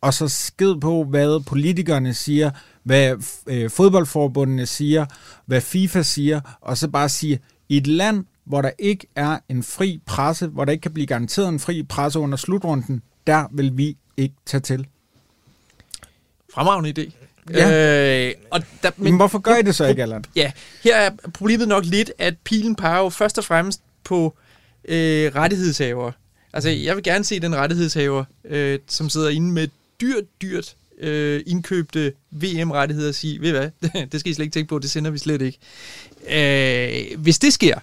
og 0.00 0.14
så 0.14 0.28
sked 0.28 0.80
på, 0.80 1.04
hvad 1.04 1.44
politikerne 1.44 2.14
siger, 2.14 2.50
hvad 2.82 3.16
øh, 3.46 3.70
fodboldforbundene 3.70 4.66
siger, 4.66 5.06
hvad 5.46 5.60
FIFA 5.60 6.02
siger, 6.02 6.40
og 6.60 6.78
så 6.78 6.88
bare 6.88 7.08
siger, 7.08 7.36
i 7.68 7.76
et 7.76 7.86
land, 7.86 8.24
hvor 8.46 8.62
der 8.62 8.70
ikke 8.78 9.06
er 9.16 9.38
en 9.48 9.62
fri 9.62 10.00
presse, 10.06 10.46
hvor 10.46 10.64
der 10.64 10.72
ikke 10.72 10.82
kan 10.82 10.92
blive 10.92 11.06
garanteret 11.06 11.48
en 11.48 11.60
fri 11.60 11.82
presse 11.82 12.18
under 12.18 12.36
slutrunden, 12.36 13.02
der 13.26 13.44
vil 13.52 13.76
vi 13.76 13.96
ikke 14.16 14.34
tage 14.46 14.60
til. 14.60 14.86
Fremragende 16.54 17.02
idé. 17.02 17.12
Ja. 17.50 18.28
Øh, 18.28 18.34
og 18.50 18.62
der, 18.82 18.90
Men, 18.96 19.04
Men 19.04 19.16
hvorfor 19.16 19.38
gør 19.38 19.56
I 19.56 19.62
det 19.62 19.74
så 19.74 19.86
ikke, 19.86 20.02
Allan? 20.02 20.24
Ja, 20.36 20.52
her 20.84 20.96
er 20.96 21.10
problemet 21.34 21.68
nok 21.68 21.84
lidt, 21.84 22.12
at 22.18 22.34
pilen 22.44 22.76
peger 22.76 22.98
jo 22.98 23.08
først 23.08 23.38
og 23.38 23.44
fremmest 23.44 23.80
på 24.04 24.36
øh, 24.88 25.34
rettighedshaver. 25.34 26.12
Altså, 26.52 26.70
jeg 26.70 26.96
vil 26.96 27.04
gerne 27.04 27.24
se 27.24 27.40
den 27.40 27.56
rettighedshaver, 27.56 28.24
øh, 28.44 28.78
som 28.88 29.08
sidder 29.08 29.28
inde 29.28 29.52
med 29.52 29.68
dyrt, 30.00 30.24
dyrt 30.42 30.76
øh, 30.98 31.42
indkøbte 31.46 32.12
VM-rettigheder 32.30 33.08
og 33.08 33.14
sige, 33.14 33.40
ved 33.40 33.50
hvad, 33.50 33.70
det 34.12 34.20
skal 34.20 34.30
I 34.30 34.34
slet 34.34 34.44
ikke 34.44 34.54
tænke 34.54 34.68
på, 34.68 34.78
det 34.78 34.90
sender 34.90 35.10
vi 35.10 35.18
slet 35.18 35.42
ikke. 35.42 35.58
Øh, 36.30 37.20
hvis 37.20 37.38
det 37.38 37.52
sker, 37.52 37.78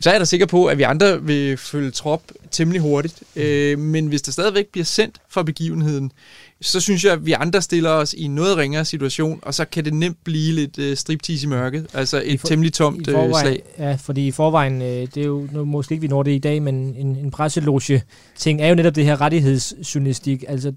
så 0.00 0.10
er 0.10 0.14
jeg 0.14 0.20
da 0.20 0.24
sikker 0.24 0.46
på, 0.46 0.66
at 0.66 0.78
vi 0.78 0.82
andre 0.82 1.22
vil 1.22 1.56
følge 1.56 1.90
trop 1.90 2.22
temmelig 2.50 2.80
hurtigt. 2.80 3.22
Øh, 3.36 3.78
men 3.78 4.06
hvis 4.06 4.22
der 4.22 4.32
stadigvæk 4.32 4.66
bliver 4.66 4.84
sendt 4.84 5.20
for 5.28 5.42
begivenheden, 5.42 6.12
så 6.60 6.80
synes 6.80 7.04
jeg, 7.04 7.12
at 7.12 7.26
vi 7.26 7.32
andre 7.32 7.62
stiller 7.62 7.90
os 7.90 8.12
i 8.12 8.22
en 8.22 8.34
noget 8.34 8.56
ringere 8.56 8.84
situation, 8.84 9.38
og 9.42 9.54
så 9.54 9.64
kan 9.64 9.84
det 9.84 9.94
nemt 9.94 10.24
blive 10.24 10.54
lidt 10.54 10.78
øh, 10.78 10.96
striptease 10.96 11.46
i 11.46 11.48
mørket. 11.48 11.86
Altså 11.94 12.22
et 12.24 12.40
for, 12.40 12.48
temmelig 12.48 12.72
tomt 12.72 13.06
i 13.06 13.10
øh, 13.10 13.14
forvejen, 13.16 13.46
slag. 13.46 13.62
Ja, 13.78 13.94
fordi 13.94 14.26
i 14.26 14.30
forvejen, 14.30 14.82
øh, 14.82 14.88
det 14.88 15.16
er 15.16 15.24
jo 15.24 15.48
nu, 15.52 15.64
måske 15.64 15.92
ikke, 15.92 16.02
vi 16.02 16.08
når 16.08 16.22
det 16.22 16.30
i 16.30 16.38
dag, 16.38 16.62
men 16.62 16.74
en, 16.74 17.16
en 17.16 17.30
presseloge-ting 17.30 18.62
er 18.62 18.68
jo 18.68 18.74
netop 18.74 18.94
det 18.94 19.04
her 19.04 19.20
rettighedsjournalistik. 19.20 20.44
Altså 20.48 20.72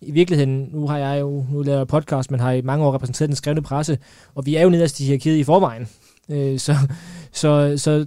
i 0.00 0.10
virkeligheden, 0.10 0.68
nu 0.72 0.88
har 0.88 0.98
jeg 0.98 1.20
jo 1.20 1.46
nu 1.52 1.62
lavet 1.62 1.88
podcast, 1.88 2.30
men 2.30 2.40
har 2.40 2.52
i 2.52 2.62
mange 2.62 2.84
år 2.84 2.94
repræsenteret 2.94 3.28
den 3.28 3.36
skrevne 3.36 3.62
presse, 3.62 3.98
og 4.34 4.46
vi 4.46 4.54
er 4.54 4.62
jo 4.62 4.70
nederst 4.70 5.00
i 5.00 5.04
hierarkiet 5.04 5.36
i 5.36 5.44
forvejen. 5.44 5.88
Øh, 6.30 6.58
så, 6.58 6.76
så, 7.32 7.74
så 7.76 8.06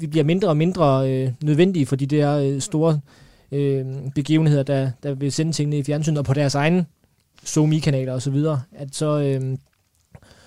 vi 0.00 0.06
bliver 0.06 0.24
mindre 0.24 0.48
og 0.48 0.56
mindre 0.56 1.10
øh, 1.12 1.30
nødvendige 1.42 1.86
for 1.86 1.96
de 1.96 2.06
der 2.06 2.36
øh, 2.36 2.60
store 2.60 3.00
øh, 3.52 3.86
begivenheder, 4.14 4.62
der, 4.62 4.90
der 5.02 5.14
vil 5.14 5.32
sende 5.32 5.52
tingene 5.52 5.78
i 5.78 5.82
fjernsynet 5.82 6.18
og 6.18 6.24
på 6.24 6.34
deres 6.34 6.54
egne 6.54 6.86
Zoom-kanaler 7.46 8.12
og 8.12 8.22
så 8.22 8.30
videre. 8.30 8.62
At 8.72 8.88
så, 8.92 9.20
øh, 9.20 9.58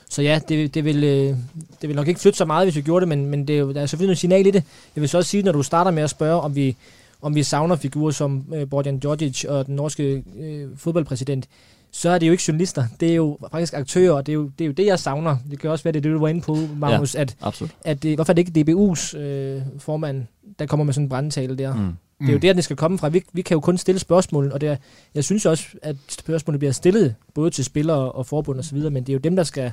så 0.09 0.21
ja, 0.21 0.39
det, 0.49 0.73
det, 0.73 0.85
vil, 0.85 1.03
øh, 1.03 1.35
det 1.81 1.89
vil 1.89 1.95
nok 1.95 2.07
ikke 2.07 2.19
flytte 2.19 2.37
så 2.37 2.45
meget, 2.45 2.65
hvis 2.65 2.75
vi 2.75 2.81
gjorde 2.81 3.01
det, 3.01 3.07
men, 3.09 3.25
men 3.25 3.47
det 3.47 3.55
er 3.55 3.59
jo, 3.59 3.71
der 3.73 3.81
er 3.81 3.85
selvfølgelig 3.85 4.07
noget 4.07 4.17
signal 4.17 4.47
i 4.47 4.51
det. 4.51 4.63
Jeg 4.95 5.01
vil 5.01 5.09
så 5.09 5.17
også 5.17 5.29
sige, 5.29 5.43
når 5.43 5.51
du 5.51 5.63
starter 5.63 5.91
med 5.91 6.03
at 6.03 6.09
spørge, 6.09 6.41
om 6.41 6.55
vi, 6.55 6.75
om 7.21 7.35
vi 7.35 7.43
savner 7.43 7.75
figurer 7.75 8.11
som 8.11 8.45
øh, 8.55 8.69
Borjan 8.69 8.99
Djordjic 8.99 9.45
og 9.45 9.65
den 9.65 9.75
norske 9.75 10.23
øh, 10.39 10.69
fodboldpræsident, 10.77 11.47
så 11.91 12.09
er 12.09 12.17
det 12.17 12.27
jo 12.27 12.31
ikke 12.31 12.43
journalister. 12.47 12.85
Det 12.99 13.11
er 13.11 13.15
jo 13.15 13.37
faktisk 13.51 13.73
aktører, 13.73 14.11
og 14.11 14.25
det 14.25 14.31
er 14.31 14.35
jo 14.35 14.51
det, 14.59 14.63
er 14.63 14.65
jo 14.65 14.71
det 14.71 14.85
jeg 14.85 14.99
savner. 14.99 15.37
Det 15.51 15.59
kan 15.59 15.69
også 15.69 15.83
være, 15.83 15.91
det 15.91 15.99
er 15.99 16.01
det, 16.01 16.11
du 16.11 16.19
var 16.19 16.27
inde 16.27 16.41
på, 16.41 16.57
Magnus, 16.77 17.15
ja, 17.15 17.21
at, 17.21 17.35
Absolut. 17.41 17.71
at 17.85 18.03
det, 18.03 18.15
hvorfor 18.15 18.33
er 18.33 18.35
det 18.35 18.47
ikke 18.47 18.71
DBU's 18.71 19.17
øh, 19.17 19.61
formand, 19.79 20.25
der 20.59 20.65
kommer 20.65 20.83
med 20.83 20.93
sådan 20.93 21.05
en 21.05 21.09
brandtale 21.09 21.57
der? 21.57 21.75
Mm. 21.75 21.95
Det 22.19 22.29
er 22.29 22.33
jo 22.33 22.39
der, 22.39 22.53
det 22.53 22.63
skal 22.63 22.75
komme 22.75 22.97
fra. 22.97 23.09
Vi, 23.09 23.23
vi 23.33 23.41
kan 23.41 23.55
jo 23.55 23.61
kun 23.61 23.77
stille 23.77 23.99
spørgsmål, 23.99 24.51
og 24.51 24.61
det 24.61 24.69
er, 24.69 24.75
jeg 25.15 25.23
synes 25.23 25.45
også, 25.45 25.65
at 25.81 25.95
spørgsmålene 26.09 26.59
bliver 26.59 26.71
stillet 26.71 27.15
både 27.33 27.49
til 27.49 27.65
spillere 27.65 28.11
og 28.11 28.25
forbund 28.25 28.59
og 28.59 28.65
så 28.65 28.75
videre, 28.75 28.91
men 28.91 29.03
det 29.03 29.09
er 29.09 29.13
jo 29.13 29.19
dem, 29.19 29.35
der 29.35 29.43
skal, 29.43 29.63
det 29.63 29.71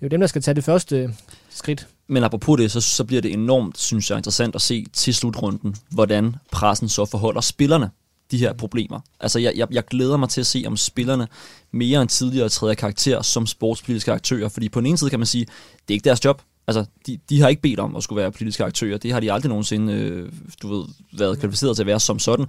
er 0.00 0.02
jo 0.02 0.08
dem, 0.08 0.20
der 0.20 0.26
skal 0.26 0.42
tage 0.42 0.54
det 0.54 0.64
første 0.64 1.14
skridt. 1.50 1.88
Men 2.08 2.24
apropos 2.24 2.58
det, 2.60 2.70
så, 2.70 2.80
så 2.80 3.04
bliver 3.04 3.22
det 3.22 3.32
enormt, 3.32 3.78
synes 3.78 4.10
jeg, 4.10 4.16
interessant 4.16 4.54
at 4.54 4.60
se 4.60 4.86
til 4.92 5.14
slutrunden, 5.14 5.76
hvordan 5.90 6.36
pressen 6.50 6.88
så 6.88 7.04
forholder 7.04 7.40
spillerne 7.40 7.90
de 8.32 8.38
her 8.38 8.52
problemer. 8.52 9.00
Altså, 9.20 9.38
jeg, 9.38 9.52
jeg, 9.56 9.68
jeg 9.70 9.84
glæder 9.84 10.16
mig 10.16 10.28
til 10.28 10.40
at 10.40 10.46
se, 10.46 10.64
om 10.66 10.76
spillerne 10.76 11.28
mere 11.72 12.02
end 12.02 12.08
tidligere 12.08 12.48
træder 12.48 12.74
karakter 12.74 13.22
som 13.22 13.46
sportspolitiske 13.46 14.12
aktører, 14.12 14.48
fordi 14.48 14.68
på 14.68 14.80
den 14.80 14.86
ene 14.86 14.98
side 14.98 15.10
kan 15.10 15.20
man 15.20 15.26
sige, 15.26 15.44
det 15.88 15.88
er 15.88 15.92
ikke 15.94 16.04
deres 16.04 16.24
job. 16.24 16.42
Altså, 16.66 16.84
de, 17.06 17.18
de 17.28 17.40
har 17.40 17.48
ikke 17.48 17.62
bedt 17.62 17.80
om 17.80 17.96
at 17.96 18.02
skulle 18.02 18.22
være 18.22 18.32
politiske 18.32 18.64
aktører. 18.64 18.98
Det 18.98 19.12
har 19.12 19.20
de 19.20 19.32
aldrig 19.32 19.48
nogensinde, 19.48 19.92
øh, 19.92 20.32
du 20.62 20.76
ved, 20.76 20.84
været 21.18 21.38
kvalificeret 21.38 21.76
til 21.76 21.82
at 21.82 21.86
være 21.86 22.00
som 22.00 22.18
sådan. 22.18 22.46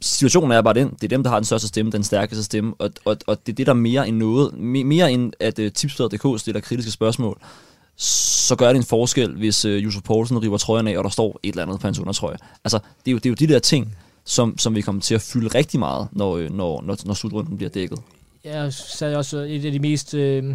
Situationen 0.00 0.52
er 0.52 0.62
bare 0.62 0.74
den, 0.74 0.90
det 0.90 1.04
er 1.04 1.08
dem, 1.08 1.22
der 1.22 1.30
har 1.30 1.38
den 1.38 1.44
største 1.44 1.68
stemme, 1.68 1.92
den 1.92 2.04
stærkeste 2.04 2.44
stemme, 2.44 2.74
og, 2.78 2.90
og, 3.04 3.16
og 3.26 3.46
det 3.46 3.52
er 3.52 3.56
det, 3.56 3.66
der 3.66 3.72
mere 3.72 4.08
end 4.08 4.16
noget, 4.16 4.58
mere 4.58 5.12
end 5.12 5.32
at 5.40 5.58
øh, 5.58 5.66
uh, 5.66 5.72
tipsbladet.dk 5.72 6.40
stiller 6.40 6.60
kritiske 6.60 6.90
spørgsmål, 6.90 7.40
så 7.96 8.56
gør 8.56 8.68
det 8.68 8.76
en 8.76 8.84
forskel, 8.84 9.34
hvis 9.36 9.64
uh, 9.64 9.84
Josef 9.84 10.02
Poulsen 10.02 10.42
river 10.42 10.58
trøjen 10.58 10.88
af, 10.88 10.98
og 10.98 11.04
der 11.04 11.10
står 11.10 11.40
et 11.42 11.48
eller 11.48 11.62
andet 11.62 11.80
på 11.80 11.86
hans 11.86 11.98
undertrøje. 11.98 12.36
Altså, 12.64 12.78
det 12.78 13.10
er 13.10 13.12
jo, 13.12 13.18
det 13.18 13.26
er 13.26 13.30
jo 13.30 13.34
de 13.34 13.46
der 13.46 13.58
ting, 13.58 13.96
som, 14.28 14.58
som 14.58 14.74
vi 14.74 14.80
kommer 14.80 15.02
til 15.02 15.14
at 15.14 15.20
fylde 15.20 15.48
rigtig 15.48 15.80
meget, 15.80 16.08
når, 16.12 16.36
øh, 16.36 16.50
når, 16.50 16.82
når, 16.82 16.96
når 17.04 17.14
slutrunden 17.14 17.56
bliver 17.56 17.70
dækket. 17.70 17.98
Jeg 18.44 18.72
sagde 18.72 19.16
også, 19.16 19.38
et 19.38 19.64
af 19.64 19.72
de 19.72 19.78
mest 19.78 20.14
øh, 20.14 20.54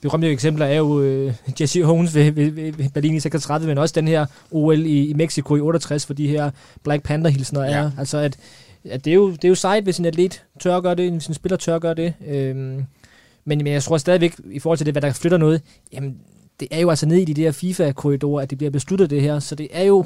berømte 0.00 0.30
eksempler 0.30 0.66
er 0.66 0.76
jo 0.76 1.00
øh, 1.00 1.34
Jesse 1.60 1.84
Holmes 1.84 2.14
ved, 2.14 2.30
ved, 2.30 2.50
ved 2.50 2.90
Berlin 2.94 3.14
i 3.14 3.20
36, 3.20 3.66
men 3.66 3.78
også 3.78 3.92
den 3.92 4.08
her 4.08 4.26
OL 4.50 4.86
i, 4.86 5.06
i 5.06 5.12
Mexico 5.12 5.56
i 5.56 5.60
68, 5.60 6.06
for 6.06 6.14
de 6.14 6.28
her 6.28 6.50
Black 6.82 7.02
Panther-hilsner 7.02 7.60
er. 7.60 7.82
Ja. 7.82 7.90
Altså, 7.98 8.18
at, 8.18 8.36
at 8.84 9.04
det, 9.04 9.10
er 9.10 9.14
jo, 9.14 9.30
det 9.30 9.44
er 9.44 9.48
jo 9.48 9.54
sejt, 9.54 9.84
hvis 9.84 9.98
en 9.98 10.04
atlet 10.04 10.44
tør 10.60 10.76
at 10.76 10.82
gøre 10.82 10.94
det, 10.94 11.12
hvis 11.12 11.26
en 11.26 11.34
spiller 11.34 11.56
tør 11.56 11.76
at 11.76 11.82
gøre 11.82 11.94
det. 11.94 12.14
Øhm, 12.26 12.84
men, 13.44 13.58
men 13.58 13.66
jeg 13.66 13.82
tror 13.82 13.98
stadigvæk, 13.98 14.34
i 14.50 14.58
forhold 14.58 14.78
til 14.78 14.86
det, 14.86 14.94
hvad 14.94 15.02
der 15.02 15.12
flytter 15.12 15.38
noget, 15.38 15.62
jamen, 15.92 16.16
det 16.60 16.68
er 16.70 16.80
jo 16.80 16.90
altså 16.90 17.06
nede 17.06 17.22
i 17.22 17.24
de 17.24 17.34
der 17.34 17.52
FIFA-korridorer, 17.52 18.42
at 18.42 18.50
det 18.50 18.58
bliver 18.58 18.70
besluttet 18.70 19.10
det 19.10 19.22
her, 19.22 19.38
så 19.38 19.54
det 19.54 19.68
er 19.72 19.82
jo 19.84 20.04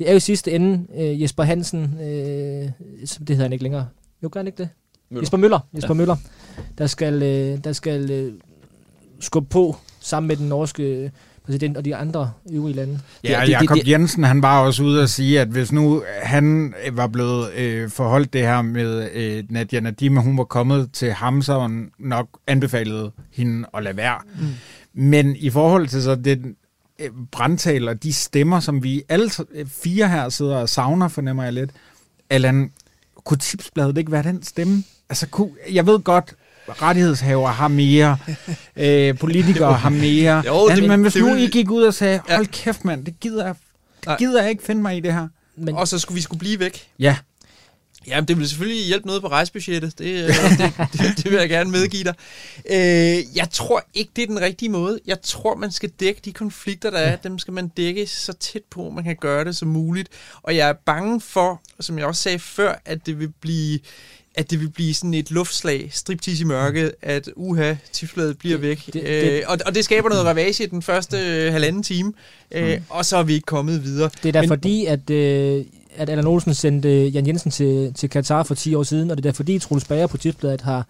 det 0.00 0.08
er 0.08 0.12
jo 0.12 0.16
i 0.16 0.20
sidste 0.20 0.52
ende 0.52 0.86
øh, 0.98 1.22
Jesper 1.22 1.42
Hansen, 1.42 1.82
øh, 2.02 2.68
som 3.06 3.24
det 3.26 3.36
hedder 3.36 3.42
han 3.44 3.52
ikke 3.52 3.62
længere. 3.62 3.86
Jo, 4.22 4.28
gør 4.32 4.40
han 4.40 4.46
ikke 4.46 4.58
det? 4.58 4.68
Møller. 5.10 5.22
Jesper 5.22 5.38
Møller, 5.38 5.58
Jesper 5.74 5.94
Ja. 5.94 5.98
Møller, 5.98 6.16
der 6.78 6.86
skal, 6.86 7.22
øh, 7.22 7.64
der 7.64 7.72
skal 7.72 8.10
øh, 8.10 8.32
skubbe 9.20 9.48
på 9.48 9.76
sammen 10.00 10.28
med 10.28 10.36
den 10.36 10.48
norske 10.48 11.12
præsident 11.44 11.76
og 11.76 11.84
de 11.84 11.96
andre 11.96 12.32
øvrige 12.52 12.76
lande. 12.76 13.00
Ja, 13.24 13.28
det- 13.40 13.46
det- 13.46 13.52
Jakob 13.52 13.76
det- 13.76 13.88
Jensen, 13.88 14.24
han 14.24 14.42
var 14.42 14.60
også 14.60 14.82
ude 14.82 15.02
at 15.02 15.10
sige, 15.10 15.40
at 15.40 15.48
hvis 15.48 15.72
nu 15.72 16.02
han 16.22 16.74
var 16.92 17.06
blevet 17.06 17.52
øh, 17.56 17.90
forholdt 17.90 18.32
det 18.32 18.40
her 18.40 18.62
med 18.62 19.08
øh, 19.14 19.44
Nadia 19.50 19.80
Nadim, 19.80 20.18
at 20.18 20.24
hun 20.24 20.38
var 20.38 20.44
kommet 20.44 20.92
til 20.92 21.12
ham, 21.12 21.42
så 21.42 21.70
nok 21.98 22.28
anbefalede 22.46 23.10
hende 23.32 23.68
at 23.74 23.82
lade 23.82 23.96
være. 23.96 24.18
Mm. 24.40 24.46
Men 24.94 25.36
i 25.36 25.50
forhold 25.50 25.88
til 25.88 26.02
så 26.02 26.14
den 26.14 26.38
øh, 26.46 26.54
brandtaler, 27.32 27.94
de 27.94 28.12
stemmer, 28.12 28.60
som 28.60 28.82
vi 28.82 29.02
alle 29.08 29.30
øh, 29.54 29.66
fire 29.68 30.08
her 30.08 30.28
sidder 30.28 30.56
og 30.56 30.68
savner, 30.68 31.08
fornemmer 31.08 31.44
jeg 31.44 31.52
lidt. 31.52 31.70
Allan, 32.30 32.72
kunne 33.24 33.38
tipsbladet 33.38 33.98
ikke 33.98 34.12
være 34.12 34.22
den 34.22 34.42
stemme? 34.42 34.84
Altså, 35.08 35.26
kunne, 35.26 35.50
jeg 35.72 35.86
ved 35.86 35.98
godt, 36.00 36.34
rettighedshaver 36.68 37.48
har 37.48 37.68
mere, 37.68 38.16
øh, 38.76 39.18
politikere 39.18 39.72
har 39.74 39.90
mere. 39.90 40.42
Jo, 40.46 40.68
det- 40.68 40.78
men, 40.78 40.88
men 40.88 41.02
hvis 41.02 41.12
det 41.12 41.22
nu 41.22 41.34
I 41.34 41.46
gik 41.46 41.70
ud 41.70 41.82
og 41.82 41.94
sagde, 41.94 42.20
Ja. 42.28 42.34
hold 42.36 42.46
kæft 42.46 42.84
mand, 42.84 43.04
det 43.04 43.20
gider 43.20 43.46
jeg, 43.46 43.54
det 44.06 44.18
gider 44.18 44.40
jeg 44.42 44.50
ikke 44.50 44.62
finde 44.64 44.82
mig 44.82 44.96
i 44.96 45.00
det 45.00 45.12
her. 45.12 45.28
Men 45.56 45.74
Og 45.74 45.88
så 45.88 45.98
skulle 45.98 46.16
vi 46.16 46.22
skulle 46.22 46.38
blive 46.40 46.58
væk. 46.58 46.88
Ja, 46.98 47.16
Jamen, 48.06 48.28
det 48.28 48.38
vil 48.38 48.48
selvfølgelig 48.48 48.84
hjælpe 48.86 49.06
noget 49.06 49.22
på 49.22 49.28
rejsebudgettet. 49.28 49.98
Det, 49.98 50.04
øh, 50.06 50.28
det, 50.28 50.72
det, 50.92 51.16
det 51.16 51.24
vil 51.30 51.38
jeg 51.38 51.48
gerne 51.48 51.70
medgive 51.70 52.04
dig. 52.04 52.14
Øh, 52.70 53.36
jeg 53.36 53.48
tror 53.52 53.84
ikke, 53.94 54.10
det 54.16 54.22
er 54.22 54.26
den 54.26 54.40
rigtige 54.40 54.68
måde. 54.68 54.98
Jeg 55.06 55.22
tror, 55.22 55.54
man 55.56 55.70
skal 55.72 55.88
dække 56.00 56.20
de 56.24 56.32
konflikter, 56.32 56.90
der 56.90 56.98
er. 56.98 57.16
Dem 57.16 57.38
skal 57.38 57.52
man 57.54 57.68
dække 57.68 58.06
så 58.06 58.32
tæt 58.32 58.62
på, 58.70 58.90
man 58.90 59.04
kan 59.04 59.16
gøre 59.20 59.44
det 59.44 59.56
som 59.56 59.68
muligt. 59.68 60.08
Og 60.42 60.56
jeg 60.56 60.68
er 60.68 60.72
bange 60.72 61.20
for, 61.20 61.60
som 61.80 61.98
jeg 61.98 62.06
også 62.06 62.22
sagde 62.22 62.38
før, 62.38 62.82
at 62.84 63.06
det 63.06 63.18
vil 63.18 63.28
blive 63.40 63.78
at 64.34 64.50
det 64.50 64.60
vil 64.60 64.68
blive 64.70 64.94
sådan 64.94 65.14
et 65.14 65.30
luftslag, 65.30 65.88
striptease 65.92 66.42
i 66.42 66.44
mørket, 66.44 66.92
at 67.02 67.28
uha, 67.36 67.74
tipsbladet 67.92 68.38
bliver 68.38 68.56
Det- 68.56 68.62
væk. 68.62 68.86
det- 68.86 68.94
Det, 68.94 69.02
det- 69.02 69.32
øh, 69.32 69.42
og, 69.46 69.58
og 69.66 69.74
det 69.74 69.84
skaber 69.84 70.08
noget 70.08 70.24
ravage 70.24 70.64
i 70.64 70.66
den 70.66 70.82
første 70.82 71.16
øh, 71.18 71.52
halvanden 71.52 71.82
time, 71.82 72.12
øh, 72.52 72.80
og 72.88 73.04
så 73.04 73.16
er 73.16 73.22
vi 73.22 73.32
ikke 73.34 73.46
kommet 73.46 73.84
videre. 73.84 74.10
det 74.22 74.28
er 74.28 74.32
da 74.32 74.40
Men- 74.40 74.48
fordi, 74.48 74.86
at, 74.86 75.10
øh, 75.10 75.64
at 75.96 76.10
Allan 76.10 76.26
Olsen 76.26 76.54
sendte 76.54 77.06
Jan 77.06 77.26
Jensen 77.26 77.50
til, 77.50 77.94
til 77.94 78.10
Katar 78.10 78.42
for 78.42 78.54
10 78.54 78.74
år 78.74 78.82
siden, 78.82 79.10
og 79.10 79.16
det 79.16 79.26
er 79.26 79.32
fordi, 79.32 79.58
Troels 79.58 79.84
Bager 79.84 80.06
på 80.06 80.16
tipsbladet 80.16 80.60
har, 80.60 80.86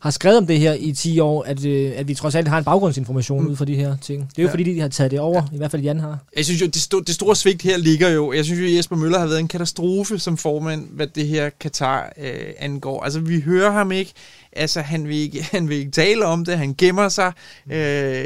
har 0.00 0.10
skrevet 0.10 0.38
om 0.38 0.46
det 0.46 0.58
her 0.60 0.72
i 0.72 0.92
10 0.92 1.20
år, 1.20 1.42
at, 1.42 1.64
øh, 1.64 1.92
at 1.96 2.08
vi 2.08 2.14
trods 2.14 2.34
alt 2.34 2.48
har 2.48 2.58
en 2.58 2.64
baggrundsinformation 2.64 3.42
mm. 3.44 3.50
ud 3.50 3.56
fra 3.56 3.64
de 3.64 3.76
her 3.76 3.96
ting. 4.02 4.20
Det 4.30 4.38
er 4.38 4.42
jo 4.42 4.46
Ja. 4.46 4.48
ja. 4.48 4.52
fordi, 4.52 4.74
de 4.74 4.80
har 4.80 4.88
taget 4.88 5.10
det 5.10 5.20
over, 5.20 5.42
i 5.52 5.56
hvert 5.56 5.70
fald 5.70 5.82
Jan 5.82 6.00
har. 6.00 6.18
Jeg 6.36 6.44
synes 6.44 6.60
jo, 6.60 6.66
det, 6.66 6.76
sto- 6.76 7.02
det 7.06 7.14
store 7.14 7.36
svigt 7.36 7.62
her 7.62 7.76
ligger 7.76 8.08
jo, 8.08 8.32
jeg 8.32 8.44
synes 8.44 8.60
jo, 8.60 8.76
Jesper 8.76 8.96
Møller 8.96 9.18
har 9.18 9.26
været 9.26 9.40
en 9.40 9.48
katastrofe 9.48 10.18
som 10.18 10.36
formand, 10.36 10.88
hvad 10.90 11.06
det 11.06 11.26
her 11.26 11.50
Katar 11.60 12.12
øh, 12.18 12.32
angår. 12.58 13.02
Altså, 13.02 13.20
vi 13.20 13.40
hører 13.40 13.70
ham 13.72 13.92
ikke, 13.92 14.12
altså, 14.52 14.80
han 14.80 15.08
vil 15.08 15.16
ikke, 15.16 15.42
han 15.52 15.68
vil 15.68 15.76
ikke 15.76 15.90
tale 15.90 16.26
om 16.26 16.44
det, 16.44 16.58
han 16.58 16.74
gemmer 16.78 17.08
sig, 17.08 17.32
øh, 17.70 18.24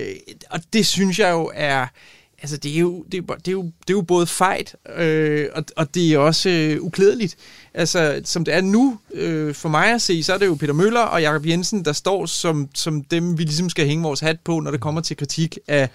og 0.50 0.60
det 0.72 0.86
synes 0.86 1.18
jeg 1.18 1.30
jo 1.32 1.50
er, 1.54 1.86
altså, 2.42 2.56
det 2.56 2.74
er 2.74 2.78
jo, 2.78 3.04
det 3.12 3.18
er, 3.30 3.34
det 3.34 3.48
er 3.48 3.52
jo, 3.52 3.62
det 3.62 3.90
er 3.90 3.94
jo 3.94 4.02
både 4.02 4.26
fejt, 4.26 4.76
øh, 4.96 5.46
og, 5.54 5.64
og 5.76 5.94
det 5.94 6.12
er 6.12 6.18
også 6.18 6.50
øh, 6.50 6.82
uklædeligt. 6.82 7.36
Altså, 7.74 8.20
som 8.24 8.44
det 8.44 8.54
er 8.54 8.60
nu, 8.60 8.98
øh, 9.14 9.54
for 9.54 9.68
mig 9.68 9.94
at 9.94 10.02
se, 10.02 10.22
så 10.22 10.34
er 10.34 10.38
det 10.38 10.46
jo 10.46 10.54
Peter 10.54 10.72
Møller 10.72 11.00
og 11.00 11.22
Jakob 11.22 11.46
Jensen, 11.46 11.84
der 11.84 11.92
står 11.92 12.26
som, 12.26 12.68
som 12.74 13.04
dem, 13.04 13.38
vi 13.38 13.42
ligesom 13.42 13.70
skal 13.70 13.86
hænge 13.86 14.02
vores 14.02 14.20
hat 14.20 14.40
på, 14.40 14.60
når 14.60 14.70
det 14.70 14.80
kommer 14.80 15.00
til 15.00 15.16
kritik 15.16 15.58
af, 15.68 15.88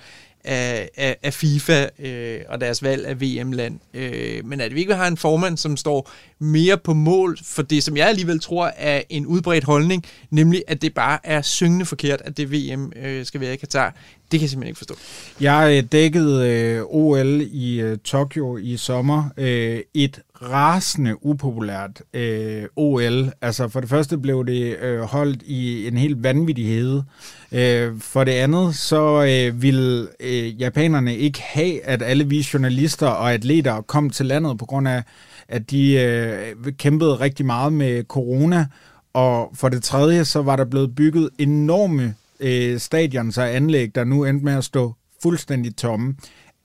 af, 0.43 0.89
af, 0.97 1.17
af 1.23 1.33
FIFA 1.33 1.87
øh, 1.99 2.39
og 2.49 2.61
deres 2.61 2.83
valg 2.83 3.05
af 3.05 3.21
VM-land. 3.21 3.79
Øh, 3.93 4.45
men 4.45 4.61
at 4.61 4.75
vi 4.75 4.79
ikke 4.79 4.95
har 4.95 5.07
en 5.07 5.17
formand, 5.17 5.57
som 5.57 5.77
står 5.77 6.11
mere 6.39 6.77
på 6.77 6.93
mål 6.93 7.37
for 7.43 7.61
det, 7.61 7.83
som 7.83 7.97
jeg 7.97 8.07
alligevel 8.07 8.39
tror 8.39 8.71
er 8.77 9.01
en 9.09 9.25
udbredt 9.25 9.63
holdning, 9.63 10.05
nemlig 10.29 10.63
at 10.67 10.81
det 10.81 10.93
bare 10.93 11.19
er 11.23 11.41
syngende 11.41 11.85
forkert, 11.85 12.21
at 12.25 12.37
det 12.37 12.51
VM 12.51 12.91
øh, 12.95 13.25
skal 13.25 13.41
være 13.41 13.53
i 13.53 13.57
Katar. 13.57 13.95
Det 14.31 14.39
kan 14.39 14.41
jeg 14.41 14.49
simpelthen 14.49 14.69
ikke 14.69 14.77
forstå. 14.77 14.95
Jeg 15.41 15.77
øh, 15.77 15.91
dækkede 15.91 16.49
øh, 16.49 16.83
OL 16.83 17.41
i 17.51 17.81
øh, 17.81 17.97
Tokyo 17.97 18.57
i 18.57 18.77
sommer. 18.77 19.29
Øh, 19.37 19.79
et 19.93 20.19
rasende 20.51 21.25
upopulært 21.25 22.01
øh, 22.13 22.63
OL. 22.75 23.31
Altså 23.41 23.67
for 23.67 23.79
det 23.79 23.89
første 23.89 24.17
blev 24.17 24.45
det 24.45 24.77
øh, 24.81 24.99
holdt 24.99 25.41
i 25.41 25.87
en 25.87 25.97
helt 25.97 26.23
vanvittig 26.23 26.67
hede. 26.67 27.03
Øh, 27.51 27.99
for 27.99 28.23
det 28.23 28.31
andet 28.31 28.75
så 28.75 29.23
øh, 29.23 29.61
ville 29.61 30.07
øh, 30.19 30.61
japanerne 30.61 31.17
ikke 31.17 31.41
have, 31.41 31.85
at 31.85 32.01
alle 32.01 32.27
vi 32.27 32.47
journalister 32.53 33.07
og 33.07 33.33
atleter 33.33 33.81
kom 33.81 34.09
til 34.09 34.25
landet 34.25 34.57
på 34.57 34.65
grund 34.65 34.87
af, 34.87 35.03
at 35.47 35.71
de 35.71 35.93
øh, 35.93 36.73
kæmpede 36.77 37.15
rigtig 37.15 37.45
meget 37.45 37.73
med 37.73 38.03
corona. 38.03 38.67
Og 39.13 39.51
for 39.55 39.69
det 39.69 39.83
tredje 39.83 40.25
så 40.25 40.41
var 40.41 40.55
der 40.55 40.65
blevet 40.65 40.95
bygget 40.95 41.29
enorme 41.39 42.15
øh, 42.39 42.79
stadions 42.79 43.37
og 43.37 43.55
anlæg, 43.55 43.95
der 43.95 44.03
nu 44.03 44.25
endte 44.25 44.45
med 44.45 44.53
at 44.53 44.63
stå 44.63 44.93
fuldstændig 45.23 45.75
tomme. 45.75 46.15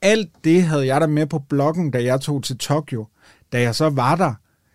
Alt 0.02 0.28
det 0.44 0.62
havde 0.62 0.86
jeg 0.86 1.00
der 1.00 1.06
med 1.06 1.26
på 1.26 1.38
bloggen, 1.38 1.90
da 1.90 2.02
jeg 2.04 2.20
tog 2.20 2.42
til 2.42 2.58
Tokyo. 2.58 3.06
Da 3.52 3.60
jeg 3.60 3.74
så 3.74 3.88
var 3.88 4.16
der, 4.16 4.34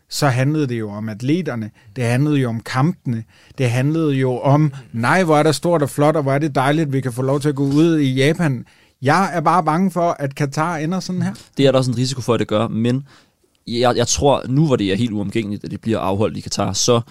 så 0.10 0.28
handlede 0.28 0.68
det 0.68 0.80
jo 0.80 0.92
om 0.92 1.10
atleterne, 1.10 1.72
det 1.96 2.04
handlede 2.04 2.38
jo 2.38 2.50
om 2.50 2.60
kampene, 2.60 3.24
det 3.58 3.70
handlede 3.70 4.14
jo 4.14 4.40
om, 4.40 4.74
nej, 4.92 5.24
hvor 5.24 5.38
er 5.38 5.44
det 5.44 5.56
stort 5.56 5.82
og 5.82 5.90
flot, 5.90 6.16
og 6.16 6.24
hvor 6.24 6.34
er 6.34 6.40
det 6.40 6.56
dejligt, 6.56 6.94
vi 6.94 7.02
kan 7.02 7.14
få 7.14 7.22
lov 7.22 7.40
til 7.40 7.50
at 7.50 7.56
gå 7.56 7.64
ud 7.64 7.98
i 7.98 8.14
Japan. 8.14 8.66
Jeg 9.02 9.32
er 9.34 9.42
bare 9.42 9.64
bange 9.64 9.92
for, 9.92 10.16
at 10.20 10.36
Katar 10.36 10.78
ender 10.78 11.00
sådan 11.00 11.22
her. 11.22 11.34
Det 11.58 11.68
er 11.68 11.72
der 11.72 11.78
også 11.78 11.92
en 11.92 11.98
risiko 11.98 12.22
for, 12.22 12.34
at 12.34 12.40
det 12.40 12.48
gør, 12.48 12.68
men 12.68 13.08
jeg, 13.68 13.96
jeg 13.96 14.08
tror, 14.08 14.44
nu 14.48 14.66
hvor 14.68 14.76
det 14.76 14.92
er 14.92 14.96
helt 14.96 15.12
uomgængeligt, 15.12 15.64
at 15.64 15.72
det 15.72 15.82
bliver 15.82 16.00
afholdt 16.00 16.38
i 16.38 16.42
Katar, 16.42 16.74
så, 16.74 17.02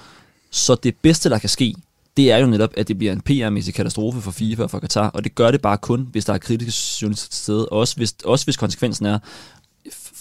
så 0.50 0.74
det 0.74 0.94
bedste, 1.02 1.30
der 1.30 1.38
kan 1.38 1.48
ske, 1.48 1.74
det 2.16 2.32
er 2.32 2.38
jo 2.38 2.46
netop, 2.46 2.70
at 2.76 2.88
det 2.88 2.98
bliver 2.98 3.12
en 3.12 3.20
PR-mæssig 3.20 3.74
katastrofe 3.74 4.20
for 4.20 4.30
FIFA 4.30 4.62
og 4.62 4.70
for 4.70 4.78
Katar, 4.78 5.08
og 5.08 5.24
det 5.24 5.34
gør 5.34 5.50
det 5.50 5.62
bare 5.62 5.78
kun, 5.78 6.08
hvis 6.12 6.24
der 6.24 6.32
er 6.32 6.38
kritiske 6.38 6.98
journalister 7.02 7.28
til 7.30 7.42
stede, 7.42 7.68
også 7.68 7.96
hvis, 7.96 8.14
også 8.24 8.46
hvis 8.46 8.56
konsekvensen 8.56 9.06
er, 9.06 9.18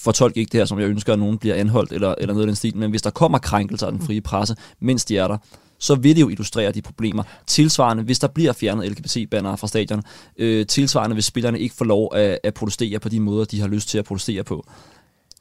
fortolk 0.03 0.37
ikke 0.37 0.51
det 0.51 0.59
her, 0.59 0.65
som 0.65 0.79
jeg 0.79 0.87
ønsker, 0.87 1.13
at 1.13 1.19
nogen 1.19 1.37
bliver 1.37 1.55
anholdt 1.55 1.91
eller, 1.91 2.15
eller 2.17 2.33
noget 2.33 2.45
af 2.45 2.47
den 2.47 2.55
stil, 2.55 2.77
men 2.77 2.89
hvis 2.89 3.01
der 3.01 3.09
kommer 3.09 3.37
krænkelser 3.37 3.87
af 3.87 3.93
den 3.93 4.01
frie 4.01 4.21
presse, 4.21 4.55
mens 4.79 5.05
de 5.05 5.17
er 5.17 5.27
der, 5.27 5.37
så 5.79 5.95
vil 5.95 6.15
det 6.15 6.21
jo 6.21 6.29
illustrere 6.29 6.71
de 6.71 6.81
problemer. 6.81 7.23
Tilsvarende, 7.47 8.03
hvis 8.03 8.19
der 8.19 8.27
bliver 8.27 8.53
fjernet 8.53 8.91
LGBT-bannere 8.91 9.57
fra 9.57 9.67
stadion, 9.67 10.03
øh, 10.37 10.67
tilsvarende, 10.67 11.13
hvis 11.13 11.25
spillerne 11.25 11.59
ikke 11.59 11.75
får 11.75 11.85
lov 11.85 12.15
at, 12.15 12.39
at 12.43 12.53
protestere 12.53 12.99
på 12.99 13.09
de 13.09 13.19
måder, 13.19 13.45
de 13.45 13.61
har 13.61 13.67
lyst 13.67 13.89
til 13.89 13.97
at 13.97 14.05
protestere 14.05 14.43
på, 14.43 14.65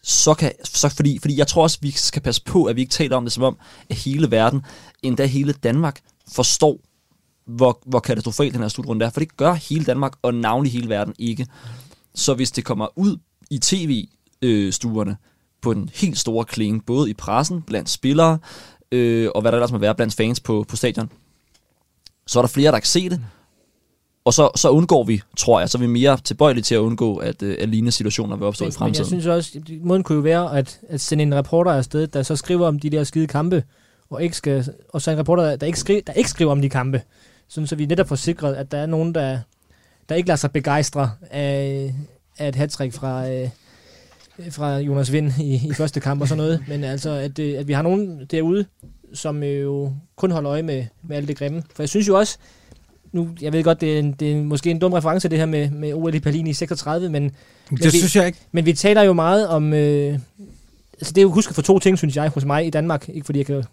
så 0.03 0.35
kan, 0.35 0.53
så 0.65 0.89
fordi, 0.89 1.19
fordi 1.19 1.39
jeg 1.39 1.47
tror 1.47 1.63
også, 1.63 1.79
vi 1.81 1.91
skal 1.91 2.23
passe 2.23 2.43
på, 2.45 2.65
at 2.65 2.77
vi 2.77 2.81
ikke 2.81 2.93
taler 2.93 3.17
om 3.17 3.25
det 3.25 3.33
som 3.33 3.43
om, 3.43 3.59
at 3.91 3.97
hele 3.97 4.31
verden, 4.31 4.63
endda 5.03 5.27
hele 5.27 5.53
Danmark, 5.53 6.01
forstår, 6.33 6.79
hvor, 7.47 7.83
hvor 7.87 8.01
katastrofalt 8.01 8.55
den 8.55 8.63
her 8.63 8.69
slutrunde 8.69 9.05
er, 9.05 9.11
for 9.11 9.21
det 9.21 9.37
gør 9.37 9.53
hele 9.53 9.85
Danmark, 9.85 10.13
og 10.23 10.35
navnlig 10.35 10.73
hele 10.73 10.89
verden 10.89 11.15
ikke. 11.19 11.47
Så 12.15 12.35
hvis 12.35 12.51
det 12.51 12.65
kommer 12.65 12.99
ud 12.99 13.17
i 13.51 13.59
tv, 13.59 14.07
tv-stuerne 14.43 15.17
på 15.63 15.75
den 15.75 15.91
helt 15.95 16.19
store 16.19 16.45
klinge, 16.45 16.81
både 16.87 17.11
i 17.11 17.15
pressen, 17.15 17.63
blandt 17.63 17.91
spillere, 17.91 18.39
øh, 18.93 19.31
og 19.35 19.41
hvad 19.41 19.53
der 19.53 19.59
ellers 19.59 19.73
må 19.73 19.79
være 19.79 19.95
blandt 19.95 20.15
fans 20.15 20.41
på, 20.41 20.65
på 20.69 20.77
stadion, 20.77 21.11
så 22.27 22.39
er 22.39 22.43
der 22.43 22.49
flere, 22.49 22.73
der 22.73 22.79
kan 22.79 22.87
se 22.87 23.11
det, 23.11 23.21
og 24.25 24.35
så, 24.35 24.51
så 24.57 24.71
undgår 24.71 25.05
vi, 25.05 25.23
tror 25.37 25.61
jeg, 25.61 25.71
så 25.71 25.79
er 25.79 25.81
vi 25.81 25.87
mere 25.87 26.19
tilbøjelige 26.25 26.63
til 26.63 26.75
at 26.75 26.79
undgå, 26.79 27.17
at, 27.17 27.43
øh, 27.43 27.57
at 27.61 27.69
lignende 27.69 27.93
situationer 27.93 28.37
vil 28.37 28.47
opstå 28.47 28.65
men, 28.65 28.69
i 28.69 28.73
fremtiden. 28.73 29.07
Men 29.11 29.17
jeg 29.17 29.23
synes 29.23 29.27
også, 29.27 29.61
måden 29.83 30.03
kunne 30.03 30.17
jo 30.17 30.23
være, 30.23 30.59
at, 30.59 30.81
at 30.89 31.01
sende 31.01 31.23
en 31.23 31.35
reporter 31.35 31.73
afsted, 31.73 32.07
der 32.07 32.23
så 32.23 32.37
skriver 32.37 32.69
om 32.69 32.79
de 32.79 32.91
der 32.91 33.05
skide 33.05 33.27
kampe, 33.27 33.65
og, 34.11 34.23
ikke 34.23 34.37
skal, 34.37 34.69
og 34.89 35.03
så 35.03 35.11
en 35.11 35.19
reporter, 35.19 35.57
der 35.57 35.67
ikke, 35.67 35.79
skriver, 35.79 36.01
der 36.07 36.13
ikke 36.13 36.31
skriver 36.31 36.53
om 36.53 36.63
de 36.63 36.69
kampe. 36.69 37.03
Sådan, 37.49 37.67
så 37.67 37.77
vi 37.77 37.87
netop 37.87 38.09
får 38.09 38.17
sikret, 38.17 38.55
at 38.55 38.73
der 38.73 38.79
er 38.79 38.87
nogen, 38.87 39.15
der, 39.15 39.39
der 40.09 40.15
ikke 40.15 40.29
lader 40.29 40.37
sig 40.37 40.53
begejstre 40.53 41.11
af, 41.31 41.95
af 42.39 42.49
et 42.49 42.55
hat 42.55 42.73
fra, 42.93 43.31
øh, 43.31 43.49
fra 44.51 44.79
Jonas 44.79 45.13
Vind 45.13 45.33
i, 45.41 45.69
i 45.69 45.73
første 45.75 46.01
kamp 46.01 46.23
og 46.23 46.29
sådan 46.29 46.45
noget. 46.45 46.65
Men 46.69 46.85
altså, 46.85 47.11
at, 47.11 47.39
øh, 47.39 47.59
at 47.59 47.69
vi 47.69 47.73
har 47.73 47.83
nogen 47.83 48.27
derude, 48.31 48.65
som 49.15 49.43
jo 49.43 49.93
kun 50.17 50.31
holder 50.31 50.51
øje 50.53 50.63
med, 50.63 50.85
med 51.03 51.17
alt 51.17 51.29
det 51.29 51.37
grimme. 51.37 51.63
For 51.75 51.83
jeg 51.83 51.89
synes 51.89 52.09
jo 52.09 52.19
også, 52.19 52.39
nu, 53.13 53.29
jeg 53.41 53.53
ved 53.53 53.65
godt, 53.65 53.81
det 53.81 53.95
er, 53.95 53.99
en, 53.99 54.13
det 54.13 54.33
er 54.33 54.37
måske 54.37 54.71
en 54.71 54.79
dum 54.79 54.93
reference, 54.93 55.29
det 55.29 55.39
her 55.39 55.47
med, 55.47 55.71
med 55.71 55.95
OL 55.95 56.15
i 56.15 56.21
Berlin 56.21 56.47
i 56.47 56.53
36, 56.53 57.09
men... 57.09 57.23
Det 57.25 57.33
men 57.71 57.79
vi, 57.85 57.91
synes 57.91 58.17
jeg 58.17 58.27
ikke. 58.27 58.39
Men 58.53 58.67
vi 58.67 58.73
taler 58.73 59.03
jo 59.03 59.13
meget 59.13 59.49
om... 59.49 59.73
Øh, 59.73 60.19
altså 60.93 61.13
det 61.13 61.19
er 61.19 61.23
jo 61.23 61.31
husk 61.31 61.55
for 61.55 61.63
to 61.63 61.79
ting, 61.79 61.99
synes 61.99 62.17
jeg, 62.17 62.29
hos 62.29 62.45
mig 62.45 62.67
i 62.67 62.71
Danmark. 62.71 63.09
Ikke 63.09 63.25
fordi 63.25 63.39
jeg, 63.39 63.47
kan, 63.47 63.65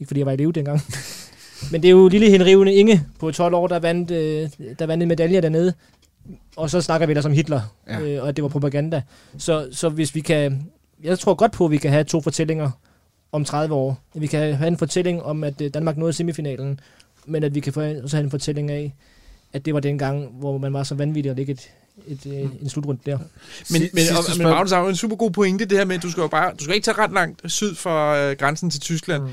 ikke 0.00 0.08
fordi 0.08 0.20
jeg 0.20 0.26
var 0.26 0.32
i 0.32 0.36
live 0.36 0.52
dengang. 0.52 0.80
men 1.72 1.82
det 1.82 1.88
er 1.88 1.92
jo 1.92 2.08
lille 2.08 2.30
henrivende 2.30 2.74
Inge 2.74 3.02
på 3.18 3.30
12 3.30 3.54
år, 3.54 3.66
der 3.66 3.78
vandt, 3.78 4.10
øh, 4.10 4.50
der 4.78 4.86
vandt 4.86 5.02
en 5.02 5.08
medalje 5.08 5.40
dernede. 5.40 5.74
Og 6.56 6.70
så 6.70 6.80
snakker 6.80 7.06
vi 7.06 7.14
der 7.14 7.20
som 7.20 7.32
Hitler, 7.32 7.60
ja. 7.88 8.00
øh, 8.00 8.22
og 8.22 8.28
at 8.28 8.36
det 8.36 8.42
var 8.42 8.48
propaganda. 8.48 9.02
Så, 9.38 9.68
så 9.72 9.88
hvis 9.88 10.14
vi 10.14 10.20
kan... 10.20 10.70
Jeg 11.02 11.18
tror 11.18 11.34
godt 11.34 11.52
på, 11.52 11.64
at 11.64 11.70
vi 11.70 11.78
kan 11.78 11.90
have 11.90 12.04
to 12.04 12.20
fortællinger 12.20 12.70
om 13.32 13.44
30 13.44 13.74
år. 13.74 13.98
Vi 14.14 14.26
kan 14.26 14.54
have 14.54 14.68
en 14.68 14.78
fortælling 14.78 15.22
om, 15.22 15.44
at 15.44 15.60
øh, 15.60 15.70
Danmark 15.74 15.96
nåede 15.96 16.12
semifinalen, 16.12 16.80
men 17.26 17.44
at 17.44 17.54
vi 17.54 17.60
kan 17.60 17.72
få 17.72 17.80
også 17.80 18.16
have 18.16 18.24
en 18.24 18.30
fortælling 18.30 18.70
af, 18.70 18.94
at 19.52 19.64
det 19.64 19.74
var 19.74 19.80
den 19.80 19.98
gang, 19.98 20.26
hvor 20.26 20.58
man 20.58 20.72
var 20.72 20.82
så 20.82 20.94
vanvittig 20.94 21.30
at 21.30 21.36
lægge 21.36 21.52
et, 21.52 21.70
et, 22.06 22.26
et, 22.26 22.50
en 22.62 22.68
slutrunde 22.68 23.00
der. 23.06 23.18
Men, 23.70 23.82
men, 23.92 24.02
og, 24.16 24.38
men 24.38 24.46
Magnus 24.46 24.70
har 24.70 24.80
jo 24.80 24.88
en 24.88 24.96
super 24.96 25.16
god 25.16 25.30
pointe, 25.30 25.64
det 25.64 25.78
her 25.78 25.84
med, 25.84 25.96
at 25.96 26.02
du 26.02 26.10
skal 26.10 26.20
jo 26.20 26.28
bare, 26.28 26.52
du 26.58 26.64
skal 26.64 26.74
ikke 26.74 26.84
tage 26.84 26.98
ret 26.98 27.12
langt 27.12 27.52
syd 27.52 27.74
for 27.74 28.12
øh, 28.12 28.36
grænsen 28.36 28.70
til 28.70 28.80
Tyskland. 28.80 29.22
Mm. 29.22 29.28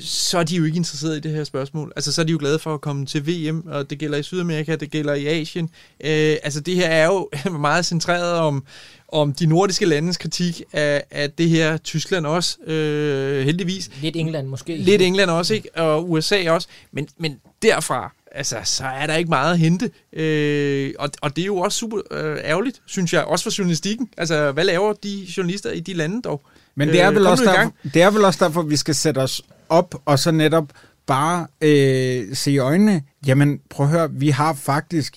Så 0.00 0.38
er 0.38 0.42
de 0.42 0.56
jo 0.56 0.64
ikke 0.64 0.76
interesseret 0.76 1.16
i 1.16 1.20
det 1.20 1.30
her 1.30 1.44
spørgsmål. 1.44 1.92
Altså, 1.96 2.12
så 2.12 2.20
er 2.20 2.24
de 2.24 2.32
jo 2.32 2.38
glade 2.40 2.58
for 2.58 2.74
at 2.74 2.80
komme 2.80 3.06
til 3.06 3.26
VM, 3.26 3.62
og 3.66 3.90
det 3.90 3.98
gælder 3.98 4.18
i 4.18 4.22
Sydamerika, 4.22 4.76
det 4.76 4.90
gælder 4.90 5.14
i 5.14 5.26
Asien. 5.26 5.70
Øh, 6.04 6.36
altså, 6.42 6.60
det 6.60 6.74
her 6.74 6.86
er 6.86 7.06
jo 7.06 7.30
meget 7.58 7.86
centreret 7.86 8.32
om, 8.32 8.64
om 9.08 9.32
de 9.32 9.46
nordiske 9.46 9.86
landes 9.86 10.16
kritik 10.16 10.62
af, 10.72 11.04
af 11.10 11.30
det 11.30 11.48
her 11.48 11.76
Tyskland 11.76 12.26
også, 12.26 12.60
øh, 12.66 13.44
heldigvis. 13.44 13.90
Lidt 14.02 14.16
England 14.16 14.46
måske. 14.46 14.76
Lidt 14.76 15.02
England 15.02 15.30
også, 15.30 15.54
ikke? 15.54 15.76
Og 15.76 16.10
USA 16.10 16.50
også. 16.50 16.68
Men, 16.92 17.08
men 17.18 17.36
derfra, 17.62 18.12
altså, 18.32 18.56
så 18.64 18.84
er 18.84 19.06
der 19.06 19.14
ikke 19.14 19.28
meget 19.28 19.52
at 19.52 19.58
hente. 19.58 19.90
Øh, 20.12 20.92
og, 20.98 21.10
og 21.22 21.36
det 21.36 21.42
er 21.42 21.46
jo 21.46 21.56
også 21.56 21.78
super 21.78 21.98
øh, 22.10 22.36
ærgerligt, 22.44 22.82
synes 22.86 23.12
jeg, 23.12 23.24
også 23.24 23.42
for 23.42 23.58
journalistikken. 23.58 24.08
Altså, 24.16 24.52
hvad 24.52 24.64
laver 24.64 24.92
de 24.92 25.26
journalister 25.36 25.70
i 25.70 25.80
de 25.80 25.92
lande 25.92 26.22
dog? 26.22 26.42
Men 26.74 26.88
det 26.88 27.00
er, 27.00 27.10
vel 27.10 27.22
øh, 27.22 27.30
også 27.30 27.44
derfor, 27.44 27.72
det 27.94 28.02
er 28.02 28.10
vel 28.10 28.24
også 28.24 28.44
derfor, 28.44 28.62
vi 28.62 28.76
skal 28.76 28.94
sætte 28.94 29.18
os 29.18 29.42
op 29.68 29.94
og 30.04 30.18
så 30.18 30.30
netop 30.30 30.72
bare 31.06 31.46
øh, 31.60 32.36
se 32.36 32.52
i 32.52 32.58
øjnene, 32.58 33.02
jamen 33.26 33.60
prøv 33.70 33.86
at 33.86 33.92
høre, 33.92 34.12
vi 34.12 34.30
har 34.30 34.52
faktisk 34.52 35.16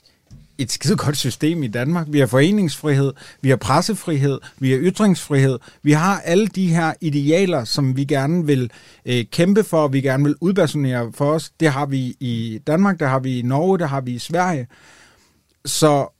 et 0.60 0.72
skide 0.72 0.96
godt 0.96 1.18
system 1.18 1.64
i 1.64 1.68
Danmark. 1.68 2.08
Vi 2.10 2.20
har 2.20 2.28
foreningsfrihed, 2.28 3.14
vi 3.42 3.50
har 3.50 3.56
pressefrihed, 3.56 4.40
vi 4.60 4.72
har 4.72 4.80
ytringsfrihed. 4.82 5.60
Vi 5.84 5.92
har 5.92 6.20
alle 6.20 6.48
de 6.48 6.68
her 6.68 6.94
idealer, 7.02 7.64
som 7.64 7.98
vi 7.98 8.04
gerne 8.04 8.46
vil 8.46 8.72
øh, 9.06 9.26
kæmpe 9.32 9.64
for, 9.64 9.88
vi 9.88 10.02
gerne 10.02 10.24
vil 10.24 10.36
udpersonere 10.42 11.12
for 11.14 11.32
os. 11.32 11.52
Det 11.60 11.70
har 11.70 11.86
vi 11.86 12.16
i 12.20 12.62
Danmark, 12.68 13.00
det 13.00 13.08
har 13.08 13.20
vi 13.20 13.40
i 13.40 13.42
Norge, 13.42 13.78
det 13.78 13.90
har 13.90 14.02
vi 14.02 14.12
i 14.12 14.20
Sverige. 14.20 14.68
Så 15.66 16.19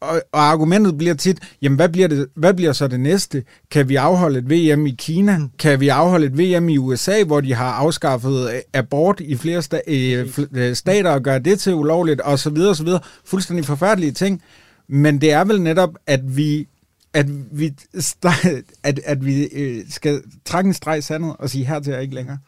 og, 0.00 0.22
og 0.32 0.40
argumentet 0.40 0.98
bliver 0.98 1.14
tit, 1.14 1.38
jamen 1.62 1.76
hvad 1.76 1.88
bliver, 1.88 2.08
det, 2.08 2.26
hvad 2.34 2.54
bliver 2.54 2.72
så 2.72 2.88
det 2.88 3.00
næste? 3.00 3.44
Kan 3.70 3.88
vi 3.88 3.96
afholde 3.96 4.38
et 4.38 4.50
VM 4.50 4.86
i 4.86 4.94
Kina? 4.98 5.38
Mm. 5.38 5.50
Kan 5.58 5.80
vi 5.80 5.88
afholde 5.88 6.26
et 6.26 6.38
VM 6.38 6.68
i 6.68 6.78
USA, 6.78 7.24
hvor 7.24 7.40
de 7.40 7.54
har 7.54 7.72
afskaffet 7.72 8.62
abort 8.72 9.20
i 9.20 9.36
flere 9.36 9.58
sta- 9.58 9.90
øh, 9.90 10.74
stater 10.74 11.10
og 11.10 11.22
gør 11.22 11.38
det 11.38 11.60
til 11.60 11.74
ulovligt, 11.74 12.20
og 12.20 12.38
så 12.38 12.50
videre, 12.50 12.70
og 12.70 12.76
så 12.76 12.84
videre. 12.84 13.00
Fuldstændig 13.24 13.64
forfærdelige 13.64 14.12
ting. 14.12 14.42
Men 14.88 15.20
det 15.20 15.32
er 15.32 15.44
vel 15.44 15.62
netop, 15.62 15.90
at 16.06 16.36
vi 16.36 16.68
at 17.12 17.26
vi, 17.58 17.74
at, 18.82 19.00
at 19.04 19.24
vi 19.24 19.44
øh, 19.44 19.84
skal 19.90 20.22
trække 20.44 20.68
en 20.68 20.74
streg 20.74 21.04
sandet 21.04 21.36
og 21.38 21.50
sige, 21.50 21.64
her 21.64 21.80
til 21.80 21.92
er 21.92 21.98
ikke 21.98 22.14
længere. 22.14 22.38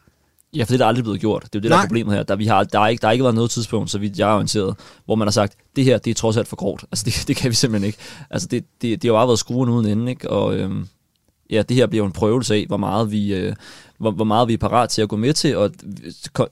Ja, 0.55 0.63
for 0.63 0.71
det 0.71 0.81
er 0.81 0.85
aldrig 0.85 1.03
blevet 1.03 1.19
gjort. 1.19 1.43
Det 1.43 1.55
er 1.55 1.59
jo 1.59 1.61
det, 1.61 1.69
Nej. 1.69 1.77
der 1.77 1.83
er 1.83 1.87
problemet 1.87 2.15
her. 2.15 2.23
Der, 2.23 2.35
vi 2.35 2.45
har, 2.45 2.63
der, 2.63 2.79
er 2.79 2.87
ikke, 2.87 3.01
der 3.01 3.07
har 3.07 3.11
ikke 3.11 3.23
været 3.23 3.35
noget 3.35 3.51
tidspunkt, 3.51 3.89
så 3.89 3.99
vidt 3.99 4.19
jeg 4.19 4.29
er 4.29 4.33
orienteret, 4.33 4.75
hvor 5.05 5.15
man 5.15 5.27
har 5.27 5.31
sagt, 5.31 5.55
det 5.75 5.83
her, 5.83 5.97
det 5.97 6.11
er 6.11 6.15
trods 6.15 6.37
alt 6.37 6.47
for 6.47 6.55
grovt. 6.55 6.85
Altså, 6.91 7.05
det, 7.05 7.23
det 7.27 7.35
kan 7.35 7.49
vi 7.49 7.55
simpelthen 7.55 7.87
ikke. 7.87 7.97
Altså, 8.29 8.47
det, 8.47 8.65
det, 8.81 9.01
det 9.01 9.03
har 9.03 9.13
jo 9.13 9.19
bare 9.19 9.27
været 9.27 9.39
skruen 9.39 9.69
uden 9.69 9.85
ende, 9.85 10.11
ikke? 10.11 10.29
Og 10.29 10.55
øhm, 10.55 10.87
ja, 11.49 11.61
det 11.61 11.77
her 11.77 11.87
bliver 11.87 12.03
jo 12.03 12.07
en 12.07 12.11
prøvelse 12.11 12.55
af, 12.55 12.65
hvor 12.67 12.77
meget 12.77 13.11
vi, 13.11 13.33
øh, 13.33 13.55
hvor, 13.97 14.11
hvor 14.11 14.25
meget 14.25 14.47
vi 14.47 14.53
er 14.53 14.57
parat 14.57 14.89
til 14.89 15.01
at 15.01 15.09
gå 15.09 15.15
med 15.17 15.33
til, 15.33 15.57
og 15.57 15.71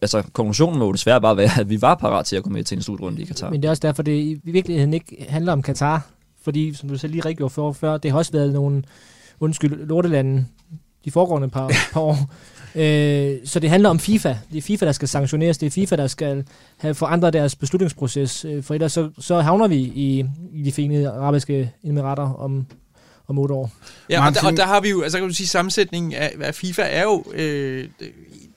altså, 0.01 0.23
konklusionen 0.33 0.79
må 0.79 0.85
jo 0.85 0.91
desværre 0.91 1.21
bare 1.21 1.37
være, 1.37 1.59
at 1.59 1.69
vi 1.69 1.81
var 1.81 1.95
parat 1.95 2.25
til 2.25 2.35
at 2.35 2.43
gå 2.43 2.49
med 2.49 2.63
til 2.63 2.75
en 2.75 2.81
slutrunde 2.81 3.21
i 3.21 3.25
Katar. 3.25 3.49
Men 3.49 3.61
det 3.61 3.67
er 3.67 3.69
også 3.69 3.81
derfor, 3.81 4.03
det 4.03 4.11
i 4.11 4.39
virkeligheden 4.43 4.93
ikke 4.93 5.25
handler 5.29 5.51
om 5.51 5.61
Katar, 5.61 6.07
fordi, 6.41 6.73
som 6.73 6.89
du 6.89 6.97
selv 6.97 7.11
lige 7.11 7.25
redegjorde 7.25 7.53
for 7.53 7.71
før, 7.71 7.97
det 7.97 8.11
har 8.11 8.17
også 8.17 8.31
været 8.31 8.53
nogle, 8.53 8.83
undskyld, 9.39 9.85
lortelande, 9.87 10.45
de 11.05 11.11
foregående 11.11 11.49
par, 11.49 11.71
par 11.93 12.01
år. 12.01 12.17
Øh, 12.75 13.37
så 13.45 13.59
det 13.59 13.69
handler 13.69 13.89
om 13.89 13.99
FIFA. 13.99 14.35
Det 14.51 14.57
er 14.57 14.61
FIFA, 14.61 14.85
der 14.85 14.91
skal 14.91 15.07
sanktioneres. 15.07 15.57
Det 15.57 15.67
er 15.67 15.71
FIFA, 15.71 15.95
der 15.95 16.07
skal 16.07 16.45
have 16.77 16.95
forandret 16.95 17.33
deres 17.33 17.55
beslutningsproces. 17.55 18.45
Øh, 18.45 18.63
for 18.63 18.73
ellers 18.73 18.93
så, 18.93 19.09
så 19.19 19.41
havner 19.41 19.67
vi 19.67 19.75
i, 19.75 20.25
i 20.53 20.63
de 20.63 20.71
fine 20.71 21.09
arabiske 21.09 21.71
emirater 21.83 22.33
om, 22.33 22.65
om 23.27 23.39
otte 23.39 23.53
år. 23.53 23.71
Ja, 24.09 24.27
og 24.27 24.33
der, 24.33 24.47
og 24.47 24.57
der 24.57 24.65
har 24.65 24.81
vi 24.81 24.89
jo, 24.89 25.01
altså 25.01 25.17
kan 25.17 25.27
du 25.27 25.33
sige, 25.33 25.47
sammensætningen 25.47 26.13
af, 26.13 26.33
af 26.41 26.55
FIFA 26.55 26.81
er 26.81 27.03
jo, 27.03 27.23
øh, 27.33 27.87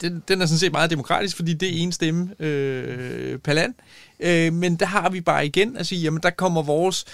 den, 0.01 0.23
den 0.29 0.43
er 0.43 0.47
sådan 0.47 0.59
set 0.59 0.73
meget 0.73 0.91
demokratisk, 0.91 1.37
fordi 1.37 1.55
det 1.55 1.69
er 1.69 1.83
en 1.83 1.93
stemme 1.93 2.31
øh, 2.39 3.39
per 3.39 3.53
land. 3.53 3.75
Øh, 4.21 4.53
men 4.53 4.77
der 4.77 4.87
har 4.87 5.11
vi 5.11 5.21
bare 5.21 5.47
igen 5.47 5.77
at 5.77 5.87
sige, 5.87 6.01
jamen 6.01 6.21
der 6.23 6.31
kommer 6.31 6.63
vores 6.63 7.05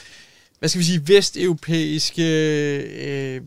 hvad 0.59 0.69
skal 0.69 0.79
vi 0.79 0.85
sige, 0.85 1.09
vesteuropæiske 1.09 2.23
øh, 3.35 3.41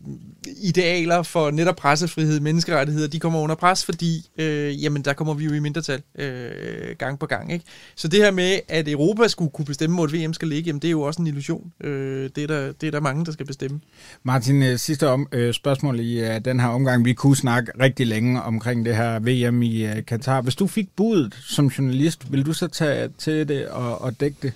idealer 0.62 1.22
for 1.22 1.50
netop 1.50 1.76
pressefrihed, 1.76 2.40
menneskerettigheder, 2.40 3.08
de 3.08 3.20
kommer 3.20 3.40
under 3.40 3.54
pres, 3.54 3.84
fordi 3.84 4.30
øh, 4.38 4.82
jamen, 4.82 5.02
der 5.02 5.12
kommer 5.12 5.34
vi 5.34 5.44
jo 5.44 5.52
i 5.52 5.58
mindretal 5.58 6.02
øh, 6.18 6.50
gang 6.98 7.18
på 7.18 7.26
gang. 7.26 7.52
Ikke? 7.52 7.64
Så 7.96 8.08
det 8.08 8.20
her 8.20 8.30
med, 8.30 8.60
at 8.68 8.88
Europa 8.88 9.28
skulle 9.28 9.50
kunne 9.50 9.64
bestemme, 9.64 9.96
hvor 9.96 10.04
et 10.04 10.12
VM 10.12 10.32
skal 10.32 10.48
ligge, 10.48 10.66
jamen, 10.66 10.82
det 10.82 10.88
er 10.88 10.92
jo 10.92 11.02
også 11.02 11.22
en 11.22 11.26
illusion. 11.26 11.72
Øh, 11.80 12.30
det, 12.36 12.42
er 12.42 12.46
der, 12.46 12.72
det 12.72 12.86
er 12.86 12.90
der 12.90 13.00
mange, 13.00 13.24
der 13.24 13.32
skal 13.32 13.46
bestemme. 13.46 13.80
Martin, 14.22 14.62
øh, 14.62 14.78
sidste 14.78 15.08
om, 15.08 15.28
øh, 15.32 15.54
spørgsmål 15.54 16.00
i 16.00 16.22
uh, 16.22 16.36
den 16.44 16.60
her 16.60 16.68
omgang. 16.68 17.04
Vi 17.04 17.12
kunne 17.12 17.36
snakke 17.36 17.72
rigtig 17.80 18.06
længe 18.06 18.42
omkring 18.42 18.84
det 18.84 18.96
her 18.96 19.18
VM 19.18 19.62
i 19.62 19.84
uh, 19.86 20.04
Katar. 20.06 20.40
Hvis 20.40 20.54
du 20.54 20.66
fik 20.66 20.88
budet 20.96 21.34
som 21.42 21.66
journalist, 21.66 22.32
vil 22.32 22.46
du 22.46 22.52
så 22.52 22.66
tage 22.66 23.08
til 23.18 23.48
det 23.48 23.68
og, 23.68 24.00
og 24.00 24.20
dække 24.20 24.36
det? 24.42 24.52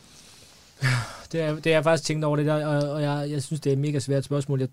det 1.32 1.40
er, 1.40 1.54
det 1.54 1.66
er 1.66 1.70
jeg 1.70 1.84
faktisk 1.84 2.06
tænkt 2.06 2.24
over 2.24 2.36
det 2.36 2.46
der, 2.46 2.66
og, 2.66 2.90
og 2.90 3.02
jeg, 3.02 3.30
jeg 3.30 3.42
synes, 3.42 3.60
det 3.60 3.70
er 3.70 3.74
et 3.74 3.78
mega 3.78 3.98
svært 3.98 4.24
spørgsmål. 4.24 4.60
Jeg, 4.60 4.68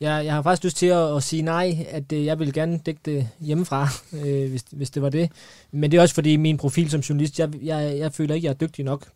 jeg, 0.00 0.24
jeg 0.24 0.34
har 0.34 0.42
faktisk 0.42 0.64
lyst 0.64 0.76
til 0.76 0.86
at, 0.86 1.16
at 1.16 1.22
sige 1.22 1.42
nej, 1.42 1.86
at 1.88 2.12
øh, 2.12 2.24
jeg 2.24 2.38
vil 2.38 2.52
gerne 2.52 2.78
dække 2.78 3.00
det 3.04 3.28
hjemmefra, 3.40 3.88
øh, 4.24 4.50
hvis, 4.50 4.64
hvis 4.70 4.90
det 4.90 5.02
var 5.02 5.08
det. 5.08 5.30
Men 5.70 5.90
det 5.90 5.98
er 5.98 6.02
også 6.02 6.14
fordi 6.14 6.36
min 6.36 6.56
profil 6.56 6.90
som 6.90 7.00
journalist, 7.00 7.38
jeg, 7.38 7.50
jeg, 7.62 7.98
jeg 7.98 8.12
føler 8.12 8.34
ikke, 8.34 8.44
jeg 8.44 8.50
er 8.50 8.66
dygtig 8.66 8.84
nok 8.84 9.06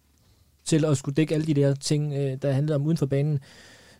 til 0.64 0.84
at 0.84 0.96
skulle 0.96 1.14
dække 1.14 1.34
alle 1.34 1.46
de 1.46 1.54
der 1.54 1.74
ting, 1.74 2.14
øh, 2.14 2.38
der 2.42 2.52
handler 2.52 2.74
om 2.74 2.86
uden 2.86 2.96
for 2.96 3.06
banen. 3.06 3.38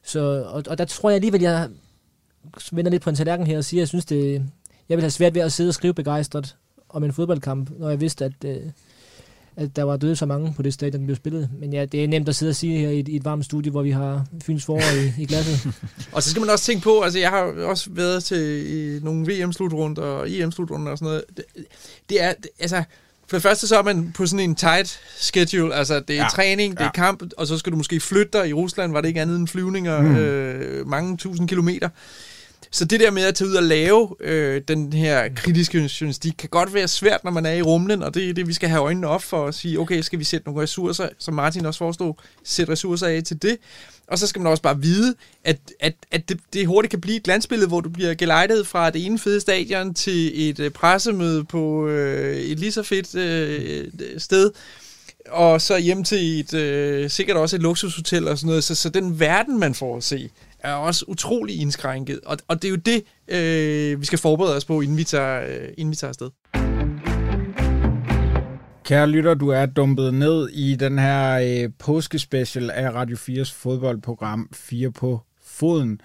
Så, 0.02 0.20
og, 0.48 0.62
og 0.68 0.78
der 0.78 0.84
tror 0.84 1.10
jeg 1.10 1.14
alligevel, 1.14 1.40
jeg 1.40 1.68
vender 2.72 2.90
lidt 2.90 3.02
på 3.02 3.10
en 3.10 3.16
tallerken 3.16 3.46
her 3.46 3.58
og 3.58 3.64
siger, 3.64 3.78
at 3.78 3.82
jeg 3.82 3.88
synes, 3.88 4.04
det, 4.04 4.42
jeg 4.88 4.96
vil 4.96 5.02
have 5.02 5.10
svært 5.10 5.34
ved 5.34 5.42
at 5.42 5.52
sidde 5.52 5.70
og 5.70 5.74
skrive 5.74 5.94
begejstret 5.94 6.56
om 6.88 7.04
en 7.04 7.12
fodboldkamp, 7.12 7.70
når 7.78 7.88
jeg 7.88 8.00
vidste, 8.00 8.24
at, 8.24 8.44
øh, 8.44 8.62
at 9.56 9.76
der 9.76 9.82
var 9.82 9.96
døde 9.96 10.16
så 10.16 10.26
mange 10.26 10.54
på 10.56 10.62
det 10.62 10.74
stadion, 10.74 11.00
der 11.00 11.06
blev 11.06 11.16
spillet. 11.16 11.50
Men 11.60 11.72
ja, 11.72 11.84
det 11.84 12.04
er 12.04 12.08
nemt 12.08 12.28
at 12.28 12.34
sidde 12.34 12.50
og 12.50 12.56
sige 12.56 12.78
her 12.78 12.88
i 12.88 13.00
et, 13.00 13.08
i 13.08 13.16
et 13.16 13.24
varmt 13.24 13.44
studie, 13.44 13.70
hvor 13.70 13.82
vi 13.82 13.90
har 13.90 14.26
Fyns 14.44 14.64
forår 14.64 14.80
i, 14.80 15.22
i 15.22 15.26
glasset. 15.26 15.74
og 16.12 16.22
så 16.22 16.30
skal 16.30 16.40
man 16.40 16.50
også 16.50 16.64
tænke 16.64 16.82
på, 16.82 17.00
altså 17.00 17.18
jeg 17.18 17.30
har 17.30 17.42
også 17.42 17.90
været 17.90 18.24
til 18.24 18.64
i 18.66 19.00
nogle 19.02 19.26
VM-slutrunder 19.26 20.02
og 20.02 20.30
EM-slutrunder 20.30 20.92
og 20.92 20.98
sådan 20.98 21.06
noget. 21.06 21.24
Det, 21.36 21.44
det 22.08 22.22
er, 22.22 22.32
det, 22.32 22.50
altså, 22.60 22.82
for 23.26 23.36
det 23.36 23.42
første 23.42 23.66
så 23.66 23.78
er 23.78 23.82
man 23.82 24.12
på 24.12 24.26
sådan 24.26 24.50
en 24.50 24.54
tight 24.54 25.00
schedule, 25.18 25.74
altså 25.74 26.00
det 26.00 26.16
er 26.16 26.22
ja. 26.22 26.28
træning, 26.28 26.72
det 26.72 26.80
ja. 26.80 26.88
er 26.88 26.92
kamp, 26.92 27.22
og 27.36 27.46
så 27.46 27.58
skal 27.58 27.72
du 27.72 27.76
måske 27.76 28.00
flytte 28.00 28.38
dig. 28.38 28.48
I 28.48 28.52
Rusland 28.52 28.92
var 28.92 29.00
det 29.00 29.08
ikke 29.08 29.20
andet 29.20 29.36
end 29.36 29.48
flyvninger 29.48 30.00
mm. 30.00 30.16
øh, 30.16 30.86
mange 30.88 31.16
tusind 31.16 31.48
kilometer. 31.48 31.88
Så 32.70 32.84
det 32.84 33.00
der 33.00 33.10
med 33.10 33.22
at 33.22 33.34
tage 33.34 33.48
ud 33.48 33.54
og 33.54 33.62
lave 33.62 34.16
øh, 34.20 34.62
den 34.68 34.92
her 34.92 35.28
kritiske 35.34 35.78
journalistik, 35.78 36.34
kan 36.38 36.48
godt 36.48 36.74
være 36.74 36.88
svært, 36.88 37.24
når 37.24 37.30
man 37.30 37.46
er 37.46 37.52
i 37.52 37.62
rumlen, 37.62 38.02
og 38.02 38.14
det 38.14 38.28
er 38.30 38.34
det, 38.34 38.48
vi 38.48 38.52
skal 38.52 38.68
have 38.68 38.82
øjnene 38.82 39.06
op 39.06 39.22
for 39.22 39.46
at 39.46 39.54
sige, 39.54 39.80
okay, 39.80 40.00
skal 40.00 40.18
vi 40.18 40.24
sætte 40.24 40.46
nogle 40.46 40.62
ressourcer, 40.62 41.08
som 41.18 41.34
Martin 41.34 41.66
også 41.66 41.78
forestod, 41.78 42.14
sætte 42.44 42.72
ressourcer 42.72 43.06
af 43.06 43.22
til 43.24 43.42
det. 43.42 43.56
Og 44.06 44.18
så 44.18 44.26
skal 44.26 44.42
man 44.42 44.50
også 44.50 44.62
bare 44.62 44.80
vide, 44.80 45.14
at, 45.44 45.58
at, 45.80 45.94
at 46.10 46.28
det, 46.28 46.40
det 46.52 46.66
hurtigt 46.66 46.90
kan 46.90 47.00
blive 47.00 47.16
et 47.16 47.22
glansbillede, 47.22 47.68
hvor 47.68 47.80
du 47.80 47.88
bliver 47.88 48.14
gelejtet 48.14 48.66
fra 48.66 48.90
det 48.90 49.06
ene 49.06 49.18
fede 49.18 49.40
stadion 49.40 49.94
til 49.94 50.48
et 50.50 50.60
øh, 50.60 50.70
pressemøde 50.70 51.44
på 51.44 51.86
øh, 51.88 52.36
et 52.36 52.58
lige 52.58 52.72
så 52.72 52.82
fedt 52.82 53.14
øh, 53.14 53.88
sted, 54.18 54.50
og 55.28 55.60
så 55.60 55.78
hjem 55.78 56.04
til 56.04 56.40
et, 56.40 56.54
øh, 56.54 57.10
sikkert 57.10 57.36
også 57.36 57.56
et 57.56 57.62
luksushotel 57.62 58.28
og 58.28 58.38
sådan 58.38 58.46
noget. 58.46 58.64
Så, 58.64 58.74
så 58.74 58.88
den 58.88 59.20
verden, 59.20 59.58
man 59.58 59.74
får 59.74 59.96
at 59.96 60.04
se, 60.04 60.30
er 60.62 60.74
også 60.74 61.04
utrolig 61.08 61.60
indskrænket. 61.60 62.20
Og, 62.26 62.38
og 62.48 62.62
det 62.62 62.68
er 62.68 62.70
jo 62.70 62.76
det, 62.76 63.02
øh, 63.28 64.00
vi 64.00 64.06
skal 64.06 64.18
forberede 64.18 64.56
os 64.56 64.64
på, 64.64 64.80
inden 64.80 64.96
vi 64.96 65.04
tager, 65.04 65.42
øh, 65.42 65.68
inden 65.78 65.90
vi 65.90 65.96
tager 65.96 66.08
afsted. 66.08 66.30
Kære 68.84 69.06
lytter, 69.06 69.34
du 69.34 69.48
er 69.48 69.66
dumpet 69.66 70.14
ned 70.14 70.48
i 70.48 70.76
den 70.76 70.98
her 70.98 71.38
øh, 71.64 71.70
påskespecial 71.78 72.70
af 72.70 72.94
Radio 72.94 73.16
4's 73.16 73.54
fodboldprogram 73.54 74.48
4 74.52 74.90
på 74.92 75.20
foden. 75.44 76.00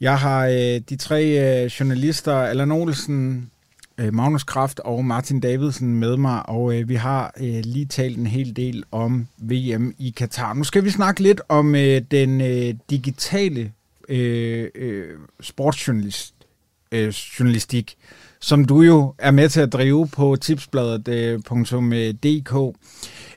Jeg 0.00 0.18
har 0.18 0.46
øh, 0.46 0.80
de 0.88 0.96
tre 0.96 1.24
øh, 1.24 1.66
journalister, 1.66 2.34
Allan 2.34 2.72
Olsen, 2.72 3.50
øh, 4.00 4.14
Magnus 4.14 4.44
Kraft 4.44 4.80
og 4.80 5.04
Martin 5.04 5.40
Davidsen 5.40 5.94
med 5.94 6.16
mig, 6.16 6.48
og 6.48 6.78
øh, 6.78 6.88
vi 6.88 6.94
har 6.94 7.34
øh, 7.40 7.62
lige 7.64 7.86
talt 7.86 8.18
en 8.18 8.26
hel 8.26 8.56
del 8.56 8.84
om 8.90 9.28
VM 9.38 9.94
i 9.98 10.14
Katar. 10.16 10.54
Nu 10.54 10.64
skal 10.64 10.84
vi 10.84 10.90
snakke 10.90 11.22
lidt 11.22 11.40
om 11.48 11.74
øh, 11.74 12.02
den 12.10 12.40
øh, 12.40 12.74
digitale 12.90 13.72
øh, 14.08 14.68
øh, 14.74 15.18
sportsjournalist, 15.40 16.34
øh, 16.92 17.08
journalistik, 17.08 17.96
som 18.40 18.64
du 18.64 18.82
jo 18.82 19.14
er 19.18 19.30
med 19.30 19.48
til 19.48 19.60
at 19.60 19.72
drive 19.72 20.08
på 20.08 20.36
tipsbladet.dk. 20.36 22.76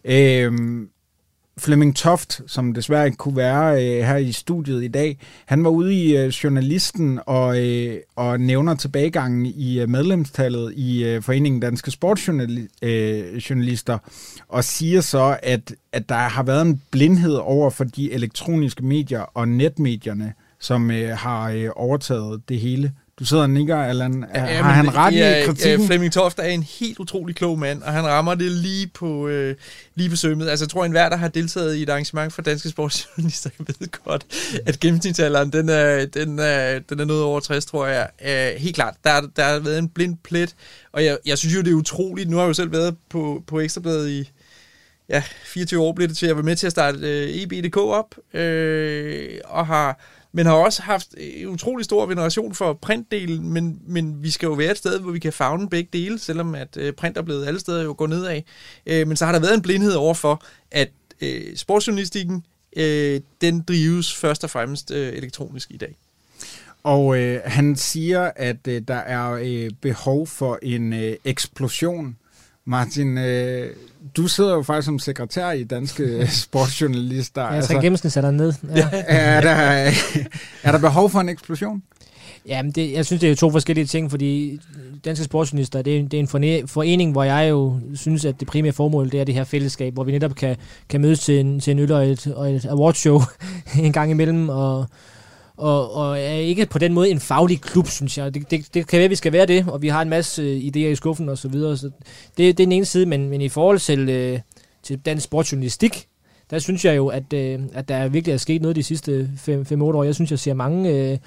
Øh, 0.06 0.54
øh 0.54 0.88
Flemming 1.58 1.96
Toft, 1.96 2.42
som 2.48 2.74
desværre 2.74 3.06
ikke 3.06 3.18
kunne 3.18 3.36
være 3.36 3.74
øh, 3.74 4.04
her 4.04 4.18
i 4.18 4.32
studiet 4.32 4.84
i 4.84 4.88
dag, 4.88 5.18
han 5.46 5.64
var 5.64 5.70
ude 5.70 5.96
i 5.96 6.18
øh, 6.18 6.28
journalisten 6.28 7.20
og, 7.26 7.66
øh, 7.66 7.98
og 8.16 8.40
nævner 8.40 8.76
tilbagegangen 8.76 9.46
i 9.46 9.80
øh, 9.80 9.90
medlemstallet 9.90 10.74
i 10.76 11.04
øh, 11.04 11.22
Foreningen 11.22 11.62
Danske 11.62 11.92
Sportsjournalister, 11.92 13.94
øh, 13.94 14.00
og 14.48 14.64
siger 14.64 15.02
så, 15.02 15.38
at, 15.44 15.76
at 15.92 16.10
der 16.10 16.16
har 16.16 16.44
været 16.44 16.62
en 16.62 16.82
blindhed 16.92 17.36
over 17.36 17.70
for 17.70 17.84
de 17.84 18.12
elektroniske 18.12 18.86
medier 18.86 19.22
og 19.22 19.48
netmedierne, 19.48 20.34
som 20.60 20.92
øh, 20.92 21.18
har 21.18 21.50
øh, 21.50 21.70
overtaget 21.76 22.42
det 22.50 22.60
hele. 22.60 22.92
Du 23.20 23.26
sidder 23.26 23.44
og 23.44 23.50
nikker, 23.50 23.78
Allan. 23.78 24.26
Ja, 24.36 24.40
har 24.40 24.72
han 24.72 24.96
ret 24.96 25.16
ja, 25.16 25.44
i 25.44 25.46
kritikken? 25.46 25.82
Ja, 25.82 25.88
Flemming 25.88 26.14
Toft 26.14 26.40
er 26.40 26.44
en 26.44 26.64
helt 26.64 27.00
utrolig 27.00 27.36
klog 27.36 27.60
mand, 27.60 27.84
og 27.84 27.94
han 27.94 28.06
rammer 28.06 28.36
det 28.36 28.52
lige 28.52 28.88
på, 28.88 29.28
øh, 29.28 29.56
lige 29.96 30.10
på 30.10 30.16
sømmet. 30.16 30.50
Altså, 30.50 30.66
jeg 30.66 30.70
tror, 30.70 30.86
enhver, 30.86 31.10
der 31.10 31.18
har 31.18 31.28
deltaget 31.28 31.76
i 31.76 31.84
et 31.84 31.90
arrangement 31.90 32.34
for 32.34 32.42
danske 32.42 32.70
sportsjournalister, 32.70 33.50
ved 33.80 34.04
godt, 34.06 34.26
at 34.66 34.80
gennemsnitsalderen, 34.80 35.54
den 35.54 35.70
er, 35.70 36.06
den 36.06 36.40
er, 36.40 36.80
den 36.80 37.00
er 37.00 37.06
noget 37.06 37.24
over 37.24 37.40
60, 37.40 37.66
tror 37.66 37.88
jeg. 37.88 38.10
Øh, 38.26 38.62
helt 38.62 38.76
klart, 38.76 38.96
der, 39.04 39.22
der 39.36 39.44
har 39.44 39.60
været 39.60 39.80
en 39.80 39.90
blind 39.90 40.18
plet, 40.24 40.56
og 40.92 41.06
jeg, 41.06 41.18
jeg 41.26 41.38
synes 41.38 41.56
jo, 41.56 41.62
det 41.62 41.72
er 41.72 41.76
utroligt. 41.76 42.30
Nu 42.30 42.36
har 42.36 42.44
jeg 42.44 42.48
jo 42.48 42.54
selv 42.54 42.72
været 42.72 42.96
på, 43.10 43.44
på 43.48 43.60
Ekstrabladet 43.60 44.10
i 44.10 44.32
ja, 45.10 45.24
24 45.44 45.82
år, 45.82 45.94
blev 45.94 46.08
det 46.08 46.18
til. 46.18 46.26
Jeg 46.26 46.36
var 46.36 46.44
med 46.44 46.56
til 46.56 46.66
at 46.66 46.72
starte 46.72 46.98
øh, 47.02 47.30
EB.dk 47.30 47.78
op, 47.78 48.16
øh, 48.34 49.40
og 49.46 49.68
har 49.68 50.00
men 50.36 50.46
har 50.46 50.54
også 50.54 50.82
haft 50.82 51.08
en 51.18 51.48
utrolig 51.48 51.86
stor 51.86 52.06
veneration 52.06 52.54
for 52.54 52.74
printdelen, 52.74 53.50
men, 53.50 53.80
men 53.88 54.24
vi 54.24 54.30
skal 54.30 54.48
jo 54.48 54.54
være 54.54 54.72
et 54.72 54.78
sted, 54.78 55.00
hvor 55.00 55.12
vi 55.12 55.20
kan 55.20 55.34
fagne 55.34 55.70
begge 55.70 55.90
dele, 55.94 56.20
selvom 56.20 56.56
at 56.56 56.78
øh, 56.78 56.94
print 56.94 57.18
er 57.18 57.22
blevet 57.22 57.48
alle 57.48 57.60
steder 57.60 57.84
jo 57.84 57.96
går 57.98 58.08
nedad. 58.08 58.42
Øh, 58.86 59.08
men 59.08 59.18
så 59.18 59.26
har 59.26 59.32
der 59.32 59.40
været 59.40 59.54
en 59.54 59.62
blindhed 59.62 59.94
overfor, 59.94 60.44
at 60.72 60.90
øh, 61.22 61.56
sportsjournalistikken, 61.56 62.46
øh, 62.78 63.22
den 63.42 63.62
drives 63.62 64.16
først 64.16 64.44
og 64.44 64.50
fremmest 64.50 64.92
øh, 64.92 65.14
elektronisk 65.14 65.72
i 65.72 65.78
dag. 65.78 65.96
Og 66.84 67.18
øh, 67.18 67.42
han 67.46 67.76
siger, 67.76 68.32
at 68.36 68.68
øh, 68.68 68.82
der 68.88 68.96
er 68.96 69.32
øh, 69.32 69.72
behov 69.82 70.28
for 70.28 70.60
en 70.62 70.94
øh, 70.94 71.16
eksplosion 71.26 72.18
Martin, 72.66 73.18
øh, 73.18 73.70
du 74.18 74.28
sidder 74.28 74.56
jo 74.56 74.62
faktisk 74.62 74.86
som 74.86 75.00
sekretær 75.00 75.52
i 75.52 75.64
Danske 75.64 76.28
Sportsjournalister. 76.44 77.42
Ja, 77.42 77.56
altså, 77.56 77.74
gennemsnit 77.74 78.14
sætter 78.14 78.32
ned. 78.32 78.54
Ja. 78.76 78.90
er, 79.08 79.42
der, 79.42 79.52
er 80.64 80.72
der 80.72 80.80
behov 80.80 81.10
for 81.10 81.20
en 81.20 81.30
eksplosion? 81.30 81.84
Jamen, 82.48 82.72
det, 82.72 82.92
jeg 82.92 83.06
synes, 83.06 83.22
det 83.22 83.32
er 83.32 83.36
to 83.36 83.52
forskellige 83.52 83.86
ting, 83.86 84.12
fordi 84.12 84.60
Danske 85.06 85.26
Sportsjournalister, 85.26 85.82
det 85.82 86.00
er, 86.00 86.04
det 86.04 86.14
er 86.14 86.20
en 86.20 86.68
forening, 86.68 87.12
hvor 87.12 87.24
jeg 87.24 87.50
jo 87.50 87.80
synes, 87.96 88.26
at 88.26 88.40
det 88.40 88.48
primære 88.48 88.74
formål, 88.74 89.12
det 89.12 89.20
er 89.20 89.24
det 89.24 89.36
her 89.36 89.44
fællesskab, 89.44 89.94
hvor 89.94 90.04
vi 90.04 90.12
netop 90.12 90.36
kan, 90.36 90.56
kan 90.90 91.02
mødes 91.02 91.20
til 91.20 91.40
en, 91.40 91.60
til 91.60 91.72
en 91.72 91.80
øl 91.80 91.92
og 91.92 92.08
et, 92.08 92.28
og 92.28 92.52
et 92.52 92.66
awardshow 92.66 93.22
en 93.86 93.94
gang 93.94 94.12
imellem, 94.12 94.50
og, 94.50 94.86
og, 95.58 95.94
og 95.96 96.20
er 96.20 96.34
ikke 96.34 96.66
på 96.66 96.80
den 96.80 96.94
måde 96.94 97.10
en 97.10 97.20
faglig 97.20 97.62
klub, 97.62 97.88
synes 97.88 98.18
jeg. 98.18 98.34
Det, 98.34 98.52
det, 98.52 98.74
det 98.74 98.88
kan 98.88 98.98
være, 98.98 99.04
at 99.04 99.10
vi 99.10 99.16
skal 99.16 99.34
være 99.34 99.46
det, 99.46 99.66
og 99.68 99.82
vi 99.82 99.88
har 99.88 100.02
en 100.02 100.10
masse 100.10 100.42
øh, 100.42 100.62
idéer 100.62 100.92
i 100.92 100.96
skuffen 100.96 101.30
og 101.30 101.38
så 101.38 101.48
videre. 101.48 101.78
Så 101.78 101.86
det, 101.86 102.38
det 102.38 102.50
er 102.50 102.54
den 102.54 102.72
ene 102.72 102.86
side, 102.86 103.06
men, 103.06 103.30
men 103.30 103.42
i 103.42 103.50
forhold 103.50 103.80
til, 103.80 104.10
øh, 104.10 104.40
til 104.84 105.00
dansk 105.00 105.24
sportsjournalistik, 105.24 106.08
der 106.50 106.60
synes 106.60 106.86
jeg 106.86 106.98
jo, 106.98 107.08
at, 107.08 107.34
øh, 107.34 107.60
at 107.74 107.88
der 107.88 108.08
virkelig 108.08 108.34
er 108.34 108.38
sket 108.38 108.62
noget 108.62 108.76
de 108.76 108.84
sidste 108.84 109.30
5-8 109.50 109.84
år. 109.84 110.04
Jeg 110.04 110.16
synes, 110.16 110.32
jeg 110.32 110.40
ser 110.40 110.54
mange, 110.54 110.90
øh, 110.90 111.18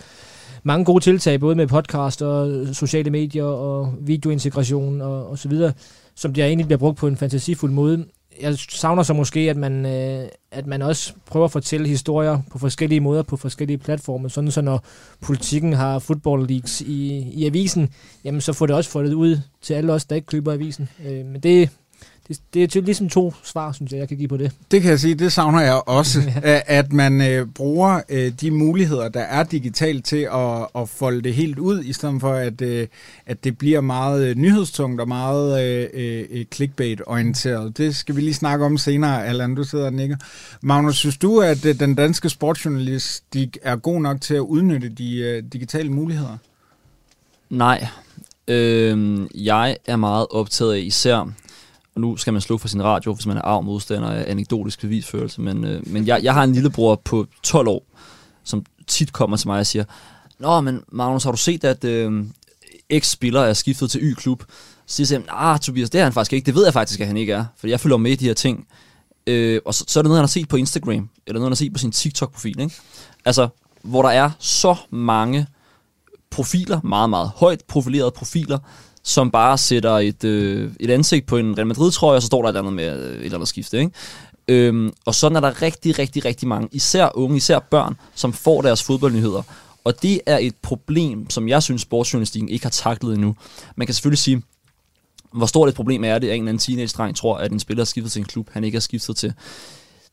mange 0.63 0.85
gode 0.85 1.05
tiltag, 1.05 1.41
både 1.41 1.57
med 1.57 1.67
podcast 1.67 2.23
og 2.23 2.67
sociale 2.73 3.11
medier 3.11 3.45
og 3.45 3.95
videointegration 4.01 5.01
og, 5.01 5.27
og 5.27 5.39
så 5.39 5.49
videre, 5.49 5.73
som 6.15 6.35
der 6.35 6.47
egentlig 6.47 6.67
bliver 6.67 6.79
brugt 6.79 6.99
på 6.99 7.07
en 7.07 7.17
fantasifuld 7.17 7.73
måde 7.73 8.07
jeg 8.41 8.59
savner 8.59 9.03
så 9.03 9.15
måske, 9.15 9.41
at 9.41 9.57
man, 9.57 9.87
øh, 9.87 10.29
at 10.51 10.67
man 10.67 10.83
også 10.83 11.13
prøver 11.27 11.45
at 11.45 11.53
fortælle 11.53 11.89
historier 11.89 12.39
på 12.51 12.59
forskellige 12.59 13.01
måder, 13.01 13.23
på 13.23 13.37
forskellige 13.37 13.79
platforme, 13.79 14.31
sådan 14.31 14.51
så 14.51 14.61
når 14.61 14.85
politikken 15.21 15.73
har 15.73 15.99
football 15.99 16.47
leagues 16.47 16.81
i, 16.81 17.17
i 17.33 17.47
avisen, 17.47 17.89
jamen 18.25 18.41
så 18.41 18.53
får 18.53 18.67
det 18.67 18.77
også 18.77 18.91
fået 18.91 19.13
ud 19.13 19.39
til 19.63 19.75
alle 19.75 19.93
os, 19.93 20.05
der 20.05 20.17
ikke 20.17 20.27
køber 20.27 20.53
avisen. 20.53 20.89
Øh, 21.07 21.27
men 21.27 21.41
det, 21.41 21.71
det, 22.29 22.41
det 22.55 22.63
er 22.63 22.67
til 22.67 22.85
ligesom 22.85 23.09
to 23.09 23.35
svar, 23.45 23.73
synes 23.73 23.93
jeg, 23.93 23.99
jeg 23.99 24.09
kan 24.09 24.17
give 24.17 24.29
på 24.29 24.37
det. 24.37 24.53
Det 24.71 24.83
kan 24.83 24.91
jeg 24.91 25.01
sige, 25.01 25.15
det 25.15 25.33
savner 25.33 25.61
jeg 25.61 25.83
også, 25.87 26.21
ja. 26.45 26.61
at 26.67 26.93
man 26.93 27.21
øh, 27.21 27.47
bruger 27.47 28.01
øh, 28.09 28.33
de 28.41 28.51
muligheder, 28.51 29.09
der 29.09 29.21
er 29.21 29.43
digitalt 29.43 30.05
til 30.05 30.29
at, 30.35 30.67
at 30.75 30.89
folde 30.89 31.23
det 31.23 31.35
helt 31.35 31.59
ud, 31.59 31.83
i 31.85 31.93
stedet 31.93 32.21
for 32.21 32.33
at, 32.33 32.61
øh, 32.61 32.87
at 33.27 33.45
det 33.45 33.59
bliver 33.59 33.81
meget 33.81 34.27
øh, 34.27 34.37
nyhedstungt 34.37 35.01
og 35.01 35.09
meget 35.09 35.65
øh, 35.95 36.25
øh, 36.31 36.45
clickbait-orienteret. 36.55 37.79
Det 37.79 37.97
skal 37.97 38.17
vi 38.17 38.21
lige 38.21 38.35
snakke 38.35 38.65
om 38.65 38.79
senere, 38.79 39.27
Allan, 39.27 39.55
du 39.55 39.65
sidder 39.65 39.87
og 39.87 39.93
nikker. 39.93 40.17
Magnus, 40.63 40.97
synes 40.97 41.17
du, 41.17 41.41
at 41.41 41.65
øh, 41.65 41.81
den 41.81 41.95
danske 41.95 42.29
sportsjournalistik 42.29 43.59
er 43.63 43.77
god 43.77 44.01
nok 44.01 44.21
til 44.21 44.35
at 44.35 44.41
udnytte 44.41 44.89
de 44.89 45.19
øh, 45.19 45.43
digitale 45.53 45.91
muligheder? 45.91 46.37
Nej. 47.51 47.87
Øh, 48.49 49.21
jeg 49.35 49.77
er 49.87 49.97
meget 49.97 50.27
optaget 50.31 50.75
af 50.75 50.79
især 50.79 51.33
og 51.97 52.01
nu 52.01 52.17
skal 52.17 52.33
man 52.33 52.43
slukke 52.43 52.61
for 52.61 52.69
sin 52.69 52.85
radio, 52.85 53.15
hvis 53.15 53.27
man 53.27 53.37
er 53.37 53.43
arv 53.43 53.63
modstander 53.63 54.09
af 54.09 54.31
anekdotisk 54.31 54.81
bevisførelse, 54.81 55.41
men, 55.41 55.65
øh, 55.65 55.89
men 55.89 56.07
jeg, 56.07 56.21
jeg 56.23 56.35
har 56.35 56.45
en 56.45 56.53
lillebror 56.53 57.01
på 57.05 57.27
12 57.43 57.69
år, 57.69 57.83
som 58.45 58.65
tit 58.87 59.13
kommer 59.13 59.37
til 59.37 59.49
mig 59.49 59.59
og 59.59 59.67
siger, 59.67 59.85
Nå, 60.39 60.61
men 60.61 60.83
Magnus, 60.93 61.25
har 61.25 61.31
du 61.31 61.37
set, 61.37 61.65
at 61.65 61.85
øh, 61.85 62.25
X-spiller 62.99 63.41
er 63.41 63.53
skiftet 63.53 63.91
til 63.91 64.01
Y-klub? 64.03 64.45
Så 64.87 65.07
siger 65.07 65.19
jeg, 65.19 65.29
ah, 65.29 65.59
Tobias, 65.59 65.91
det 65.91 65.99
er 65.99 66.05
han 66.05 66.13
faktisk 66.13 66.33
ikke. 66.33 66.47
Det 66.47 66.55
ved 66.55 66.65
jeg 66.65 66.73
faktisk, 66.73 67.01
at 67.01 67.07
han 67.07 67.17
ikke 67.17 67.33
er, 67.33 67.45
for 67.57 67.67
jeg 67.67 67.81
følger 67.81 67.97
med 67.97 68.11
i 68.11 68.15
de 68.15 68.25
her 68.25 68.35
ting. 68.35 68.67
Øh, 69.27 69.61
og 69.65 69.75
så, 69.75 69.85
så 69.89 70.01
er 70.01 70.03
det 70.03 70.09
noget, 70.09 70.19
han 70.19 70.23
har 70.23 70.29
set 70.29 70.49
på 70.49 70.57
Instagram, 70.57 71.09
eller 71.27 71.41
noget, 71.41 71.43
han 71.43 71.51
har 71.51 71.57
set 71.57 71.73
på 71.73 71.79
sin 71.79 71.93
TikTok-profil. 71.93 72.61
Ikke? 72.61 72.75
Altså, 73.25 73.49
hvor 73.83 74.03
der 74.03 74.09
er 74.09 74.31
så 74.39 74.77
mange 74.91 75.47
profiler, 76.31 76.81
meget, 76.85 77.11
meget 77.11 77.31
højt 77.37 77.65
profilerede 77.69 78.11
profiler, 78.11 78.59
som 79.07 79.31
bare 79.31 79.59
sætter 79.59 79.99
et, 79.99 80.25
øh, 80.25 80.71
et 80.81 80.91
ansigt 80.91 81.27
på 81.27 81.37
en 81.37 81.59
Real 81.59 81.67
Madrid-trøje, 81.67 82.17
og 82.17 82.23
så 82.23 82.27
står 82.27 82.43
der 82.43 82.49
et 82.49 82.51
eller 82.51 82.61
andet 82.61 82.73
med 82.73 83.09
øh, 83.09 83.17
et 83.17 83.25
eller 83.25 83.35
andet 83.35 83.49
skifte. 83.49 83.79
Ikke? 83.79 83.91
Øhm, 84.49 84.93
og 85.05 85.15
sådan 85.15 85.37
er 85.37 85.41
der 85.41 85.63
rigtig, 85.63 85.99
rigtig, 85.99 86.25
rigtig 86.25 86.49
mange, 86.49 86.69
især 86.73 87.09
unge, 87.15 87.37
især 87.37 87.59
børn, 87.59 87.97
som 88.15 88.33
får 88.33 88.63
deres 88.63 88.83
fodboldnyheder. 88.83 89.43
Og 89.85 90.03
det 90.03 90.21
er 90.27 90.39
et 90.39 90.55
problem, 90.63 91.31
som 91.31 91.49
jeg 91.49 91.63
synes, 91.63 91.83
sportsjournalistikken 91.83 92.49
ikke 92.49 92.65
har 92.65 92.71
taklet 92.71 93.15
endnu. 93.15 93.37
Man 93.77 93.87
kan 93.87 93.95
selvfølgelig 93.95 94.19
sige, 94.19 94.43
hvor 95.33 95.47
stort 95.47 95.69
et 95.69 95.75
problem 95.75 96.05
er 96.05 96.19
det, 96.19 96.29
at 96.29 96.35
en 96.35 96.43
eller 96.43 96.49
anden 96.49 96.59
teenage-dreng 96.59 97.17
tror, 97.17 97.37
at 97.37 97.53
en 97.53 97.61
spiller 97.61 97.81
har 97.81 97.87
skiftet 97.87 98.13
til 98.13 98.21
en 98.21 98.27
klub, 98.27 98.49
han 98.53 98.65
ikke 98.65 98.77
har 98.77 98.81
skiftet 98.81 99.17
til. 99.17 99.33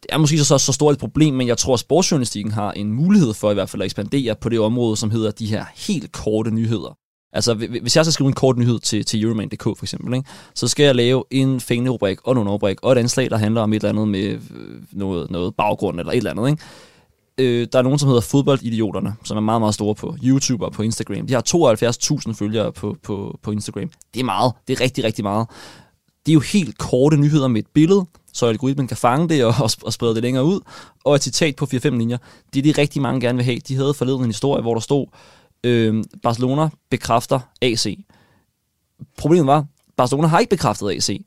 Det 0.02 0.10
er 0.10 0.18
måske 0.18 0.44
så, 0.44 0.58
så 0.58 0.72
stort 0.74 0.94
et 0.94 1.00
problem, 1.00 1.34
men 1.34 1.48
jeg 1.48 1.58
tror, 1.58 1.74
at 1.74 1.80
sportsjournalistikken 1.80 2.52
har 2.52 2.72
en 2.72 2.94
mulighed 2.94 3.34
for 3.34 3.52
i 3.52 3.54
hvert 3.54 3.70
fald 3.70 3.82
at 3.82 3.86
ekspandere 3.86 4.36
på 4.36 4.50
det 4.50 4.60
område, 4.60 4.98
som 4.98 5.12
hedder 5.12 5.32
de 5.32 5.46
her 5.46 5.66
helt 5.76 6.12
korte 6.12 6.52
nyheder. 6.52 6.98
Altså, 7.34 7.54
hvis 7.54 7.96
jeg 7.96 8.06
skal 8.06 8.14
skrive 8.14 8.28
en 8.28 8.34
kort 8.34 8.58
nyhed 8.58 8.80
til, 8.80 9.06
til 9.06 9.24
Euroman.dk 9.24 9.64
for 9.64 9.84
eksempel, 9.84 10.14
ikke, 10.14 10.30
så 10.56 10.68
skal 10.68 10.84
jeg 10.84 10.96
lave 10.96 11.24
en 11.32 11.60
fængende 11.60 11.92
rubrik 11.92 12.18
og 12.24 12.36
nogle 12.36 12.52
rubrik 12.52 12.78
og 12.82 12.92
et 12.92 12.98
anslag, 12.98 13.30
der 13.30 13.38
handler 13.38 13.62
om 13.62 13.74
et 13.74 13.76
eller 13.76 13.90
andet 13.90 14.08
med 14.08 14.24
øh, 14.24 14.40
noget, 14.92 15.32
noget 15.32 15.56
baggrund 15.56 16.00
eller 16.00 16.12
et 16.12 16.18
eller 16.18 16.32
andet. 16.32 16.50
Ikke? 16.50 16.64
Øh, 17.38 17.68
der 17.74 17.80
er 17.80 17.84
nogen, 17.84 18.00
som 18.00 18.08
hedder 18.08 18.22
Fodboldidioterne, 18.22 19.16
som 19.24 19.38
er 19.38 19.42
meget, 19.42 19.62
meget 19.62 19.74
store 19.74 19.96
på 19.96 20.16
YouTube 20.24 20.66
og 20.66 20.72
på 20.72 20.84
Instagram. 20.84 21.28
De 21.28 21.34
har 21.34 21.44
72.000 22.28 22.34
følgere 22.34 22.72
på, 22.72 22.98
på, 23.04 23.40
på 23.44 23.52
Instagram. 23.52 23.90
Det 24.14 24.20
er 24.20 24.24
meget. 24.24 24.54
Det 24.68 24.80
er 24.80 24.82
rigtig, 24.84 25.04
rigtig 25.04 25.24
meget. 25.24 25.48
Det 26.26 26.32
er 26.32 26.34
jo 26.34 26.40
helt 26.40 26.78
korte 26.78 27.18
nyheder 27.18 27.48
med 27.48 27.62
et 27.62 27.68
billede, 27.74 28.06
så 28.34 28.46
algoritmen 28.46 28.88
kan 28.88 28.98
fange 28.98 29.30
det 29.30 29.46
og, 29.46 29.54
og 29.84 29.94
sprede 29.94 30.16
det 30.16 30.24
længere 30.24 30.46
ud. 30.46 30.60
Og 31.04 31.16
et 31.16 31.24
citat 31.24 31.56
på 31.56 31.66
4-5 31.66 31.90
linjer. 31.90 32.18
Det 32.54 32.60
er 32.60 32.64
det 32.64 32.78
rigtig 32.78 33.02
mange 33.02 33.22
gerne 33.22 33.38
vil 33.38 33.46
have. 33.46 33.60
De 33.68 33.76
havde 33.76 33.94
forleden 33.94 34.22
en 34.22 34.30
historie, 34.30 34.62
hvor 34.62 34.74
der 34.74 34.82
stod, 34.82 35.08
Øh, 35.64 36.04
Barcelona 36.24 36.70
bekræfter 36.90 37.40
AC. 37.62 37.98
Problemet 39.18 39.48
var, 39.48 39.66
Barcelona 39.98 40.28
har 40.28 40.40
ikke 40.40 40.50
bekræftet 40.50 40.92
AC. 40.92 41.26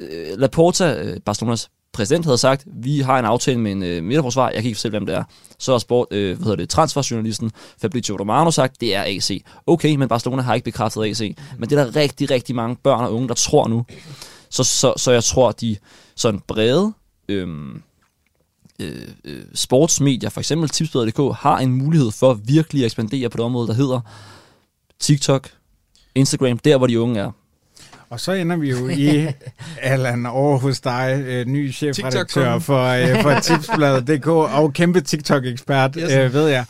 Øh, 0.00 0.38
Laporta, 0.38 1.02
øh, 1.02 1.20
Barcelonas 1.20 1.70
præsident, 1.92 2.24
havde 2.24 2.38
sagt, 2.38 2.64
vi 2.66 3.00
har 3.00 3.18
en 3.18 3.24
aftale 3.24 3.60
med 3.60 3.72
en 3.72 3.82
øh, 3.82 4.02
midterforsvar, 4.02 4.50
jeg 4.50 4.62
kan 4.62 4.64
ikke 4.64 4.76
fortælle, 4.76 4.98
hvem 4.98 5.06
det 5.06 5.14
er. 5.14 5.24
Så 5.58 5.72
har 5.72 5.78
sport, 5.78 6.06
øh, 6.10 6.36
hvad 6.36 6.44
hedder 6.44 6.56
det, 6.56 6.68
transferjournalisten 6.68 7.50
Fabrizio 7.80 8.16
Romano 8.20 8.50
sagt, 8.50 8.80
det 8.80 8.94
er 8.94 9.02
AC. 9.06 9.42
Okay, 9.66 9.96
men 9.96 10.08
Barcelona 10.08 10.42
har 10.42 10.54
ikke 10.54 10.64
bekræftet 10.64 11.04
AC. 11.04 11.36
Men 11.58 11.70
det 11.70 11.78
er 11.78 11.84
der 11.84 11.96
rigtig, 11.96 12.30
rigtig 12.30 12.54
mange 12.54 12.76
børn 12.76 13.04
og 13.04 13.14
unge, 13.14 13.28
der 13.28 13.34
tror 13.34 13.68
nu. 13.68 13.84
Så, 14.50 14.64
så, 14.64 14.92
så 14.96 15.12
jeg 15.12 15.24
tror, 15.24 15.52
de 15.52 15.76
sådan 16.16 16.40
brede 16.46 16.92
øh, 17.28 17.48
øh, 18.78 19.08
øh, 19.24 19.42
sportsmedier, 19.54 20.30
for 20.30 20.40
eksempel 20.40 20.68
tipsbladet.dk, 20.68 21.36
har 21.36 21.58
en 21.58 21.72
mulighed 21.72 22.10
for 22.10 22.34
virkelig 22.34 22.82
at 22.82 22.86
ekspandere 22.86 23.28
på 23.28 23.36
det 23.36 23.44
område, 23.44 23.68
der 23.68 23.74
hedder 23.74 24.00
TikTok, 25.00 25.50
Instagram, 26.14 26.58
der 26.58 26.76
hvor 26.76 26.86
de 26.86 27.00
unge 27.00 27.20
er. 27.20 27.30
Og 28.10 28.20
så 28.20 28.32
ender 28.32 28.56
vi 28.56 28.70
jo 28.70 28.88
i, 28.88 29.26
Allan, 29.82 30.26
over 30.26 30.58
hos 30.58 30.80
dig, 30.80 31.24
øh, 31.26 31.46
ny 31.46 31.72
chefredaktør 31.72 32.58
for, 32.58 32.84
øh, 32.84 33.22
for 33.22 33.40
tipsbladet.dk 33.54 34.26
og 34.26 34.72
kæmpe 34.72 35.00
TikTok-ekspert, 35.00 35.96
yes. 35.98 36.12
øh, 36.12 36.32
ved 36.32 36.48
jeg. 36.48 36.64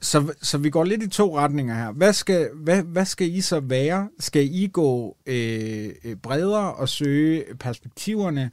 Så, 0.00 0.32
så 0.42 0.58
vi 0.58 0.70
går 0.70 0.84
lidt 0.84 1.02
i 1.02 1.08
to 1.08 1.38
retninger 1.38 1.74
her. 1.74 1.92
Hvad 1.92 2.12
skal, 2.12 2.48
hvad, 2.54 2.82
hvad 2.82 3.04
skal 3.04 3.34
I 3.34 3.40
så 3.40 3.60
være? 3.60 4.08
Skal 4.20 4.48
I 4.52 4.70
gå 4.72 5.16
øh, 5.26 5.90
bredere 6.22 6.74
og 6.74 6.88
søge 6.88 7.44
perspektiverne? 7.60 8.50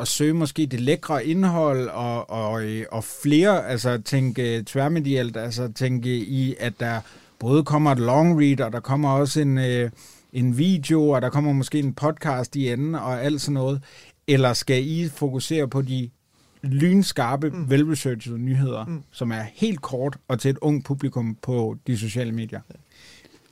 At 0.00 0.08
søge 0.08 0.34
måske 0.34 0.66
det 0.66 0.80
lækre 0.80 1.26
indhold 1.26 1.88
og, 1.88 2.30
og, 2.30 2.62
og 2.92 3.04
flere, 3.04 3.68
altså 3.68 3.98
tænke 4.04 4.62
tværmedielt, 4.66 5.36
altså 5.36 5.72
tænke 5.74 6.16
i, 6.16 6.54
at 6.60 6.80
der 6.80 7.00
både 7.38 7.64
kommer 7.64 7.92
et 7.92 7.98
long 7.98 8.40
read, 8.40 8.60
og 8.60 8.72
der 8.72 8.80
kommer 8.80 9.10
også 9.10 9.40
en, 9.40 9.58
øh, 9.58 9.90
en 10.32 10.58
video, 10.58 11.08
og 11.08 11.22
der 11.22 11.30
kommer 11.30 11.52
måske 11.52 11.78
en 11.78 11.94
podcast 11.94 12.56
i 12.56 12.68
enden, 12.68 12.94
og 12.94 13.22
alt 13.22 13.40
sådan 13.40 13.54
noget. 13.54 13.82
Eller 14.26 14.52
skal 14.52 14.86
I 14.86 15.08
fokusere 15.08 15.68
på 15.68 15.82
de 15.82 16.10
lynskarpe, 16.62 17.50
mm. 17.50 17.70
velresearchede 17.70 18.38
nyheder, 18.38 18.84
mm. 18.84 19.02
som 19.12 19.30
er 19.30 19.42
helt 19.54 19.82
kort 19.82 20.16
og 20.28 20.40
til 20.40 20.50
et 20.50 20.58
ung 20.60 20.84
publikum 20.84 21.36
på 21.42 21.76
de 21.86 21.98
sociale 21.98 22.32
medier? 22.32 22.60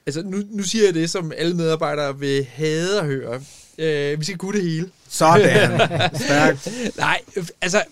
Altså, 0.06 0.22
nu, 0.22 0.36
nu 0.50 0.62
siger 0.62 0.84
jeg 0.84 0.94
det, 0.94 1.10
som 1.10 1.32
alle 1.36 1.56
medarbejdere 1.56 2.18
vil 2.18 2.44
hade 2.44 3.00
at 3.00 3.06
høre. 3.06 3.40
Øh, 3.78 4.20
vi 4.20 4.24
skal 4.24 4.38
kunne 4.38 4.58
det 4.58 4.70
hele. 4.70 4.90
Sådan. 5.08 5.80
Stærkt. 6.24 6.68
Nej, 6.96 7.20
altså, 7.60 7.84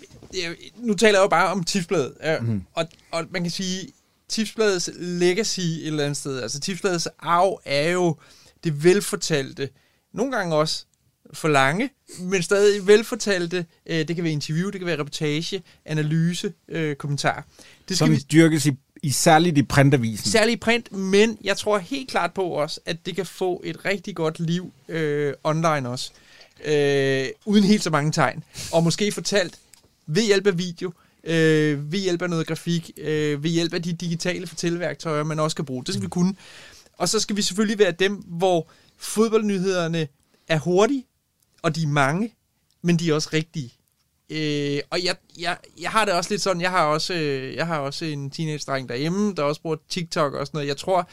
nu 0.77 0.94
taler 0.94 1.18
jeg 1.18 1.25
jo 1.25 1.29
bare 1.29 1.49
om 1.49 1.64
tipsbladet. 1.64 2.14
Ja, 2.23 2.40
mm. 2.40 2.62
og, 2.75 2.87
og 3.11 3.25
man 3.31 3.42
kan 3.42 3.51
sige, 3.51 3.88
tipsbladets 4.29 4.90
legacy 4.99 5.61
et 5.61 5.87
eller 5.87 6.05
andet 6.05 6.16
sted, 6.16 6.42
altså 6.42 6.61
tipsbladets 6.61 7.09
arv 7.18 7.61
er 7.64 7.90
jo 7.90 8.16
det 8.64 8.85
velfortalte, 8.85 9.68
nogle 10.14 10.37
gange 10.37 10.57
også 10.57 10.85
for 11.33 11.49
lange, 11.49 11.90
men 12.20 12.42
stadig 12.42 12.87
velfortalte. 12.87 13.66
Øh, 13.87 14.09
det 14.09 14.16
kan 14.16 14.25
være 14.25 14.33
interview, 14.33 14.70
det 14.70 14.81
kan 14.81 14.87
være 14.87 14.99
reportage, 14.99 15.62
analyse, 15.85 16.53
øh, 16.68 16.97
kommentar. 16.97 17.47
Det 17.88 17.97
skal 17.97 18.07
Som 18.07 18.11
vi, 18.11 18.16
dyrkes 18.33 18.66
i 18.66 18.73
i 19.05 19.11
særligt 19.11 19.59
i 19.59 19.62
printavisen. 19.62 20.31
Særligt 20.31 20.57
i 20.57 20.61
print, 20.61 20.93
men 20.93 21.38
jeg 21.45 21.57
tror 21.57 21.79
helt 21.79 22.11
klart 22.11 22.33
på 22.33 22.43
også, 22.43 22.81
at 22.87 23.07
det 23.07 23.17
kan 23.17 23.27
få 23.27 23.62
et 23.64 23.85
rigtig 23.85 24.17
godt 24.17 24.40
liv 24.40 24.73
øh, 24.88 25.35
online 25.45 25.88
også. 25.88 26.11
Øh, 26.64 27.27
uden 27.45 27.64
helt 27.64 27.83
så 27.83 27.90
mange 27.90 28.12
tegn. 28.12 28.45
Og 28.73 28.83
måske 28.83 29.12
fortalt 29.12 29.59
ved 30.07 30.23
hjælp 30.23 30.47
af 30.47 30.59
video, 30.59 30.93
øh, 31.25 31.93
ved 31.93 31.99
hjælp 31.99 32.23
af 32.23 32.31
noget 32.31 32.47
grafik, 32.47 32.90
øh, 32.97 33.43
ved 33.43 33.51
hjælp 33.51 33.75
af 33.75 33.83
de 33.83 33.93
digitale 33.93 34.47
fortælleværktøjer, 34.47 35.25
man 35.25 35.40
også 35.40 35.57
kan 35.57 35.64
bruge. 35.64 35.85
Det 35.85 35.95
skal 35.95 36.03
vi 36.03 36.09
kunne. 36.09 36.35
Og 36.99 37.09
så 37.09 37.21
skal 37.21 37.37
vi 37.37 37.43
selvfølgelig 37.43 37.79
være 37.79 37.93
dem, 37.93 38.14
hvor 38.14 38.69
fodboldnyhederne 38.99 40.09
er 40.49 40.59
hurtige, 40.59 41.07
og 41.62 41.77
de 41.77 41.83
er 41.83 41.87
mange, 41.87 42.35
men 42.83 42.97
de 42.97 43.11
er 43.11 43.14
også 43.14 43.29
rigtige. 43.33 43.73
Øh, 44.30 44.80
og 44.90 45.04
jeg, 45.04 45.16
jeg, 45.38 45.56
jeg 45.80 45.90
har 45.90 46.04
det 46.04 46.14
også 46.14 46.30
lidt 46.30 46.42
sådan, 46.42 46.62
jeg 46.62 46.70
har 46.70 46.84
også, 46.84 47.14
øh, 47.14 47.56
jeg 47.56 47.66
har 47.66 47.78
også 47.78 48.04
en 48.04 48.30
teenage-dreng 48.30 48.88
derhjemme, 48.88 49.34
der 49.34 49.42
også 49.42 49.60
bruger 49.60 49.76
TikTok 49.88 50.34
og 50.34 50.46
sådan 50.46 50.56
noget. 50.56 50.68
Jeg 50.68 50.76
tror, 50.76 51.08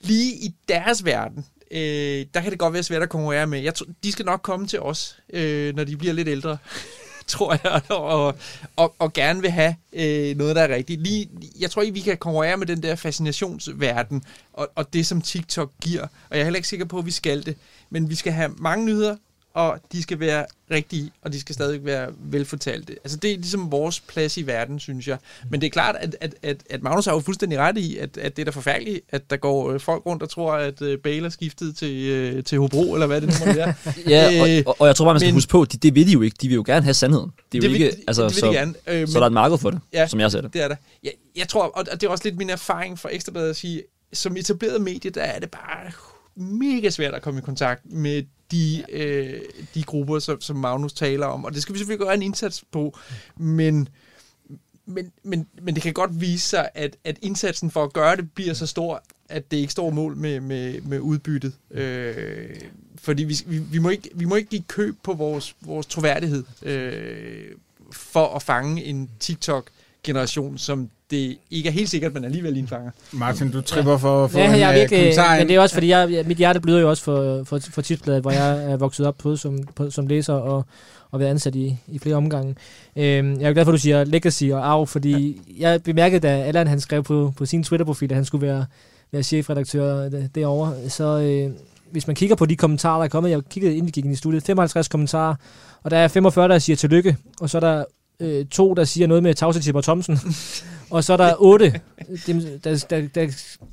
lige 0.00 0.34
i 0.34 0.54
deres 0.68 1.04
verden, 1.04 1.46
øh, 1.70 2.26
der 2.34 2.40
kan 2.40 2.50
det 2.50 2.58
godt 2.58 2.72
være 2.72 2.82
svært 2.82 3.02
at 3.02 3.08
konkurrere 3.08 3.46
med. 3.46 3.60
Jeg 3.60 3.74
tror, 3.74 3.86
de 4.04 4.12
skal 4.12 4.24
nok 4.24 4.42
komme 4.42 4.66
til 4.66 4.80
os, 4.80 5.18
øh, 5.32 5.74
når 5.74 5.84
de 5.84 5.96
bliver 5.96 6.14
lidt 6.14 6.28
ældre, 6.28 6.58
tror 7.26 7.56
jeg, 7.64 7.80
og, 7.90 8.34
og, 8.76 8.94
og 8.98 9.12
gerne 9.12 9.40
vil 9.40 9.50
have 9.50 9.76
øh, 9.92 10.36
noget, 10.36 10.56
der 10.56 10.62
er 10.62 10.74
rigtigt. 10.74 11.02
Lige, 11.02 11.28
jeg 11.60 11.70
tror 11.70 11.82
ikke, 11.82 11.94
vi 11.94 12.00
kan 12.00 12.16
konkurrere 12.16 12.56
med 12.56 12.66
den 12.66 12.82
der 12.82 12.94
fascinationsverden, 12.96 14.22
og, 14.52 14.68
og 14.74 14.92
det, 14.92 15.06
som 15.06 15.22
TikTok 15.22 15.72
giver. 15.82 16.02
Og 16.02 16.36
jeg 16.36 16.40
er 16.40 16.44
heller 16.44 16.58
ikke 16.58 16.68
sikker 16.68 16.86
på, 16.86 16.98
at 16.98 17.06
vi 17.06 17.10
skal 17.10 17.46
det. 17.46 17.56
Men 17.90 18.10
vi 18.10 18.14
skal 18.14 18.32
have 18.32 18.50
mange 18.58 18.84
nyheder, 18.84 19.16
og 19.58 19.80
de 19.92 20.02
skal 20.02 20.20
være 20.20 20.46
rigtige, 20.70 21.10
og 21.22 21.32
de 21.32 21.40
skal 21.40 21.54
stadig 21.54 21.84
være 21.84 22.08
velfortalte. 22.18 22.92
Altså 23.04 23.16
det 23.16 23.32
er 23.32 23.36
ligesom 23.36 23.72
vores 23.72 24.00
plads 24.00 24.36
i 24.36 24.46
verden, 24.46 24.80
synes 24.80 25.08
jeg. 25.08 25.18
Men 25.50 25.60
det 25.60 25.66
er 25.66 25.70
klart, 25.70 25.96
at, 26.00 26.16
at, 26.20 26.34
at, 26.42 26.56
at 26.70 26.82
Magnus 26.82 27.04
har 27.06 27.12
jo 27.12 27.20
fuldstændig 27.20 27.58
ret 27.58 27.78
i, 27.78 27.96
at, 27.96 28.16
at 28.18 28.36
det 28.36 28.42
er 28.42 28.44
da 28.44 28.50
forfærdeligt, 28.50 29.00
at 29.10 29.30
der 29.30 29.36
går 29.36 29.70
øh, 29.70 29.80
folk 29.80 30.06
rundt 30.06 30.22
og 30.22 30.30
tror, 30.30 30.52
at 30.54 30.82
øh, 30.82 30.98
Bale 30.98 31.24
er 31.26 31.28
skiftet 31.30 31.76
til, 31.76 32.08
øh, 32.08 32.44
til 32.44 32.58
Hobro, 32.58 32.94
eller 32.94 33.06
hvad 33.06 33.20
det 33.20 33.28
nu 33.46 33.52
være. 33.54 33.74
Ja, 34.08 34.40
og, 34.42 34.48
og, 34.66 34.76
og 34.80 34.86
jeg 34.86 34.96
tror 34.96 35.04
bare, 35.04 35.14
man 35.14 35.20
skal 35.20 35.26
men- 35.28 35.34
huske 35.34 35.50
på, 35.50 35.64
det, 35.64 35.82
det 35.82 35.94
vil 35.94 36.06
de 36.06 36.12
jo 36.12 36.22
ikke. 36.22 36.36
De 36.40 36.48
vil 36.48 36.54
jo 36.54 36.62
gerne 36.66 36.84
have 36.84 36.94
sandheden. 36.94 37.30
Det 37.52 37.64
er 37.64 37.68
jo 37.68 37.72
det, 37.74 37.80
ikke, 37.80 37.96
vil, 37.96 38.04
altså, 38.06 38.22
det 38.22 38.30
vil 38.30 38.40
så, 38.40 38.46
de 38.46 38.52
gerne. 38.52 38.74
Øh, 38.86 39.08
så 39.08 39.14
der 39.14 39.22
er 39.22 39.26
et 39.26 39.32
marked 39.32 39.58
for 39.58 39.70
det, 39.70 39.80
Ja. 39.92 40.06
som 40.06 40.20
jeg 40.20 40.30
ser 40.32 40.40
det. 40.40 40.52
Det 40.52 40.62
er 40.62 40.68
der. 40.68 40.76
Jeg, 41.02 41.12
jeg 41.36 41.48
tror, 41.48 41.62
og 41.64 41.86
det 41.92 42.02
er 42.02 42.08
også 42.08 42.24
lidt 42.24 42.36
min 42.36 42.50
erfaring 42.50 42.98
fra 42.98 43.08
Ekstrabladet 43.12 43.50
at 43.50 43.56
sige, 43.56 43.82
som 44.12 44.36
etableret 44.36 44.80
medie, 44.80 45.10
der 45.10 45.22
er 45.22 45.38
det 45.38 45.50
bare 45.50 45.90
mega 46.36 46.90
svært 46.90 47.14
at 47.14 47.22
komme 47.22 47.40
i 47.40 47.42
kontakt 47.42 47.82
med 47.92 48.22
de, 48.50 48.84
øh, 48.92 49.40
de 49.74 49.82
grupper, 49.82 50.18
som, 50.18 50.40
som 50.40 50.56
Magnus 50.56 50.92
taler 50.92 51.26
om. 51.26 51.44
Og 51.44 51.54
det 51.54 51.62
skal 51.62 51.72
vi 51.72 51.78
selvfølgelig 51.78 52.06
gøre 52.06 52.14
en 52.14 52.22
indsats 52.22 52.64
på, 52.70 52.98
men, 53.36 53.88
men, 54.86 55.12
men, 55.22 55.46
men 55.62 55.74
det 55.74 55.82
kan 55.82 55.92
godt 55.92 56.20
vise 56.20 56.48
sig, 56.48 56.68
at, 56.74 56.96
at 57.04 57.18
indsatsen 57.22 57.70
for 57.70 57.84
at 57.84 57.92
gøre 57.92 58.16
det 58.16 58.32
bliver 58.32 58.54
så 58.54 58.66
stor, 58.66 59.02
at 59.28 59.50
det 59.50 59.56
ikke 59.56 59.72
står 59.72 59.90
mål 59.90 60.16
med, 60.16 60.40
med, 60.40 60.80
med 60.80 61.00
udbyttet. 61.00 61.52
Øh, 61.70 62.60
fordi 62.96 63.24
vi, 63.24 63.36
vi, 63.46 63.58
vi, 63.58 63.78
må 63.78 63.88
ikke, 63.88 64.10
vi 64.14 64.24
må 64.24 64.34
ikke 64.34 64.50
give 64.50 64.62
køb 64.68 64.96
på 65.02 65.12
vores, 65.12 65.56
vores 65.60 65.86
troværdighed 65.86 66.44
øh, 66.62 67.50
for 67.92 68.34
at 68.36 68.42
fange 68.42 68.84
en 68.84 69.10
TikTok 69.20 69.70
TikTok-generation, 70.08 70.58
som 70.58 70.88
det 71.10 71.36
ikke 71.50 71.68
er 71.68 71.72
helt 71.72 71.88
sikkert, 71.88 72.14
man 72.14 72.24
alligevel 72.24 72.56
indfanger. 72.56 72.90
Martin, 73.12 73.50
du 73.50 73.60
tripper 73.60 73.96
for 73.96 74.24
at 74.24 74.30
få 74.30 74.38
Ja, 74.38 74.44
en 74.54 74.58
jeg 74.60 74.62
er 74.62 74.68
øh, 74.70 74.74
virkelig, 74.74 74.98
kommentar 75.00 75.38
men 75.38 75.48
det 75.48 75.56
er 75.56 75.60
også 75.60 75.74
fordi, 75.74 75.88
jeg, 75.88 76.24
mit 76.26 76.36
hjerte 76.38 76.60
bløder 76.60 76.80
jo 76.80 76.88
også 76.90 77.02
for, 77.02 77.44
for, 77.44 77.58
for 77.70 77.82
tipsbladet, 77.82 78.22
hvor 78.22 78.30
jeg 78.30 78.64
er 78.72 78.76
vokset 78.76 79.06
op 79.06 79.18
på 79.18 79.36
som, 79.36 79.58
på, 79.74 79.90
som 79.90 80.06
læser 80.06 80.34
og, 80.34 80.64
og 81.10 81.20
været 81.20 81.30
ansat 81.30 81.54
i, 81.54 81.76
i 81.88 81.98
flere 81.98 82.16
omgange. 82.16 82.54
Øhm, 82.96 83.40
jeg 83.40 83.48
er 83.48 83.52
glad 83.52 83.64
for, 83.64 83.72
at 83.72 83.74
du 83.74 83.78
siger 83.78 84.04
legacy 84.04 84.44
og 84.44 84.66
arv, 84.72 84.86
fordi 84.86 85.40
ja. 85.60 85.68
jeg 85.70 85.82
bemærkede, 85.82 86.20
da 86.20 86.28
Allan 86.28 86.66
han 86.66 86.80
skrev 86.80 87.02
på, 87.02 87.32
på 87.36 87.46
sin 87.46 87.64
Twitter-profil, 87.64 88.10
at 88.10 88.16
han 88.16 88.24
skulle 88.24 88.46
være, 88.46 88.66
være 89.12 89.22
chefredaktør 89.22 90.08
der- 90.08 90.28
derovre, 90.34 90.74
så 90.88 91.04
øh, 91.18 91.50
hvis 91.90 92.06
man 92.06 92.16
kigger 92.16 92.36
på 92.36 92.46
de 92.46 92.56
kommentarer, 92.56 92.96
der 92.98 93.04
er 93.04 93.08
kommet, 93.08 93.30
jeg 93.30 93.40
kiggede 93.50 93.72
inden 93.74 93.86
vi 93.86 93.90
gik 93.90 94.04
ind 94.04 94.12
i 94.14 94.16
studiet, 94.16 94.42
55 94.42 94.88
kommentarer, 94.88 95.34
og 95.82 95.90
der 95.90 95.96
er 95.96 96.08
45, 96.08 96.48
der 96.48 96.58
siger 96.58 96.76
tillykke, 96.76 97.16
og 97.40 97.50
så 97.50 97.58
er 97.58 97.60
der 97.60 97.84
øh, 98.20 98.46
to, 98.46 98.74
der 98.74 98.84
siger 98.84 99.06
noget 99.06 99.22
med 99.22 99.34
Tavse 99.34 99.60
Tipper 99.60 99.80
Thomsen, 99.80 100.18
og 100.90 101.04
så 101.04 101.12
er 101.12 101.16
der 101.16 101.34
otte, 101.38 101.80
dem, 102.26 102.40
der, 102.64 102.84
der, 102.90 103.08
der 103.14 103.28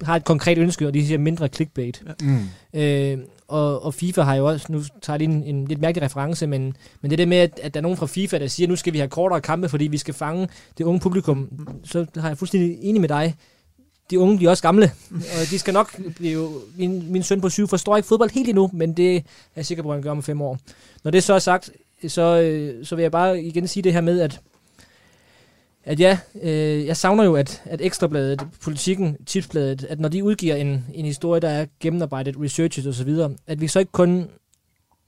har 0.05 0.15
et 0.15 0.25
konkret 0.25 0.57
ønske, 0.57 0.87
og 0.87 0.93
de 0.93 1.07
siger 1.07 1.17
mindre 1.17 1.47
clickbait. 1.47 2.03
Mm. 2.21 2.39
Øh, 2.73 3.17
og, 3.47 3.83
og 3.83 3.93
FIFA 3.93 4.21
har 4.21 4.35
jo 4.35 4.47
også, 4.47 4.65
nu 4.69 4.81
tager 5.01 5.19
jeg 5.19 5.27
lige 5.27 5.37
en, 5.37 5.43
en 5.55 5.67
lidt 5.67 5.81
mærkelig 5.81 6.03
reference, 6.03 6.47
men, 6.47 6.77
men 7.01 7.11
det 7.11 7.19
der 7.19 7.25
med, 7.25 7.37
at, 7.37 7.59
at 7.63 7.73
der 7.73 7.79
er 7.79 7.81
nogen 7.81 7.97
fra 7.97 8.05
FIFA, 8.05 8.39
der 8.39 8.47
siger, 8.47 8.67
at 8.67 8.69
nu 8.69 8.75
skal 8.75 8.93
vi 8.93 8.97
have 8.97 9.09
kortere 9.09 9.41
kampe, 9.41 9.69
fordi 9.69 9.87
vi 9.87 9.97
skal 9.97 10.13
fange 10.13 10.47
det 10.77 10.83
unge 10.83 10.99
publikum, 10.99 11.49
så 11.83 12.05
har 12.17 12.27
jeg 12.27 12.37
fuldstændig 12.37 12.77
enig 12.81 13.01
med 13.01 13.09
dig. 13.09 13.35
De 14.09 14.19
unge 14.19 14.37
bliver 14.37 14.49
også 14.49 14.63
gamle, 14.63 14.91
og 15.11 15.49
de 15.49 15.59
skal 15.59 15.73
nok 15.73 16.01
blive... 16.15 16.49
Min, 16.77 17.11
min 17.11 17.23
søn 17.23 17.41
på 17.41 17.49
syv 17.49 17.67
forstår 17.67 17.97
ikke 17.97 18.07
fodbold 18.07 18.31
helt 18.31 18.49
endnu, 18.49 18.69
men 18.73 18.93
det 18.93 19.15
er 19.15 19.21
jeg 19.55 19.65
sikker 19.65 19.83
på, 19.83 19.89
at 19.89 19.95
han 19.95 20.03
gør 20.03 20.11
om 20.11 20.23
fem 20.23 20.41
år. 20.41 20.59
Når 21.03 21.11
det 21.11 21.23
så 21.23 21.33
er 21.33 21.39
sagt, 21.39 21.71
så, 22.09 22.41
øh, 22.41 22.85
så 22.85 22.95
vil 22.95 23.01
jeg 23.01 23.11
bare 23.11 23.41
igen 23.41 23.67
sige 23.67 23.83
det 23.83 23.93
her 23.93 24.01
med, 24.01 24.21
at 24.21 24.41
at 25.87 25.99
ja, 25.99 26.17
øh, 26.41 26.85
jeg 26.85 26.97
savner 26.97 27.23
jo, 27.23 27.35
at, 27.35 27.61
at 27.65 27.81
Ekstrabladet, 27.81 28.47
Politikken, 28.63 29.17
Tipsbladet, 29.25 29.83
at 29.83 29.99
når 29.99 30.09
de 30.09 30.23
udgiver 30.23 30.55
en, 30.55 30.85
en 30.93 31.05
historie, 31.05 31.41
der 31.41 31.49
er 31.49 31.65
gennemarbejdet, 31.79 32.35
researchet 32.41 32.87
osv., 32.87 33.17
at 33.47 33.61
vi 33.61 33.67
så 33.67 33.79
ikke 33.79 33.91
kun 33.91 34.29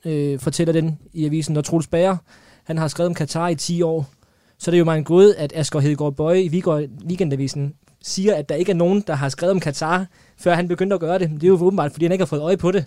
øh, 0.06 0.40
fortæller 0.40 0.74
den 0.74 1.00
i 1.14 1.26
avisen. 1.26 1.54
Når 1.54 1.62
Troels 1.62 1.88
Bager, 1.88 2.18
han 2.64 2.78
har 2.78 2.88
skrevet 2.88 3.08
om 3.08 3.14
Katar 3.14 3.48
i 3.48 3.56
10 3.56 3.82
år, 3.82 4.10
så 4.58 4.70
er 4.70 4.74
det 4.74 4.80
jo 4.80 4.86
meget 4.86 4.98
en 4.98 5.04
gåde, 5.04 5.38
at 5.38 5.54
Asger 5.56 5.80
Hedegaard 5.80 6.16
Bøje 6.16 6.42
i 6.42 6.64
Weekendavisen 7.08 7.74
siger, 8.02 8.36
at 8.36 8.50
der 8.50 8.56
ikke 8.56 8.72
er 8.72 8.76
nogen, 8.76 9.04
der 9.08 9.14
har 9.14 9.30
skrevet 9.30 9.52
om 9.52 9.60
Katar, 9.60 10.06
før 10.38 10.54
han 10.54 10.68
begyndte 10.68 10.94
at 10.94 11.00
gøre 11.00 11.20
det. 11.20 11.30
Det 11.30 11.44
er 11.44 11.48
jo 11.48 11.54
åbenbart, 11.54 11.92
fordi 11.92 12.06
han 12.06 12.12
ikke 12.12 12.22
har 12.22 12.28
fået 12.28 12.42
øje 12.42 12.58
på 12.58 12.72
det. 12.72 12.86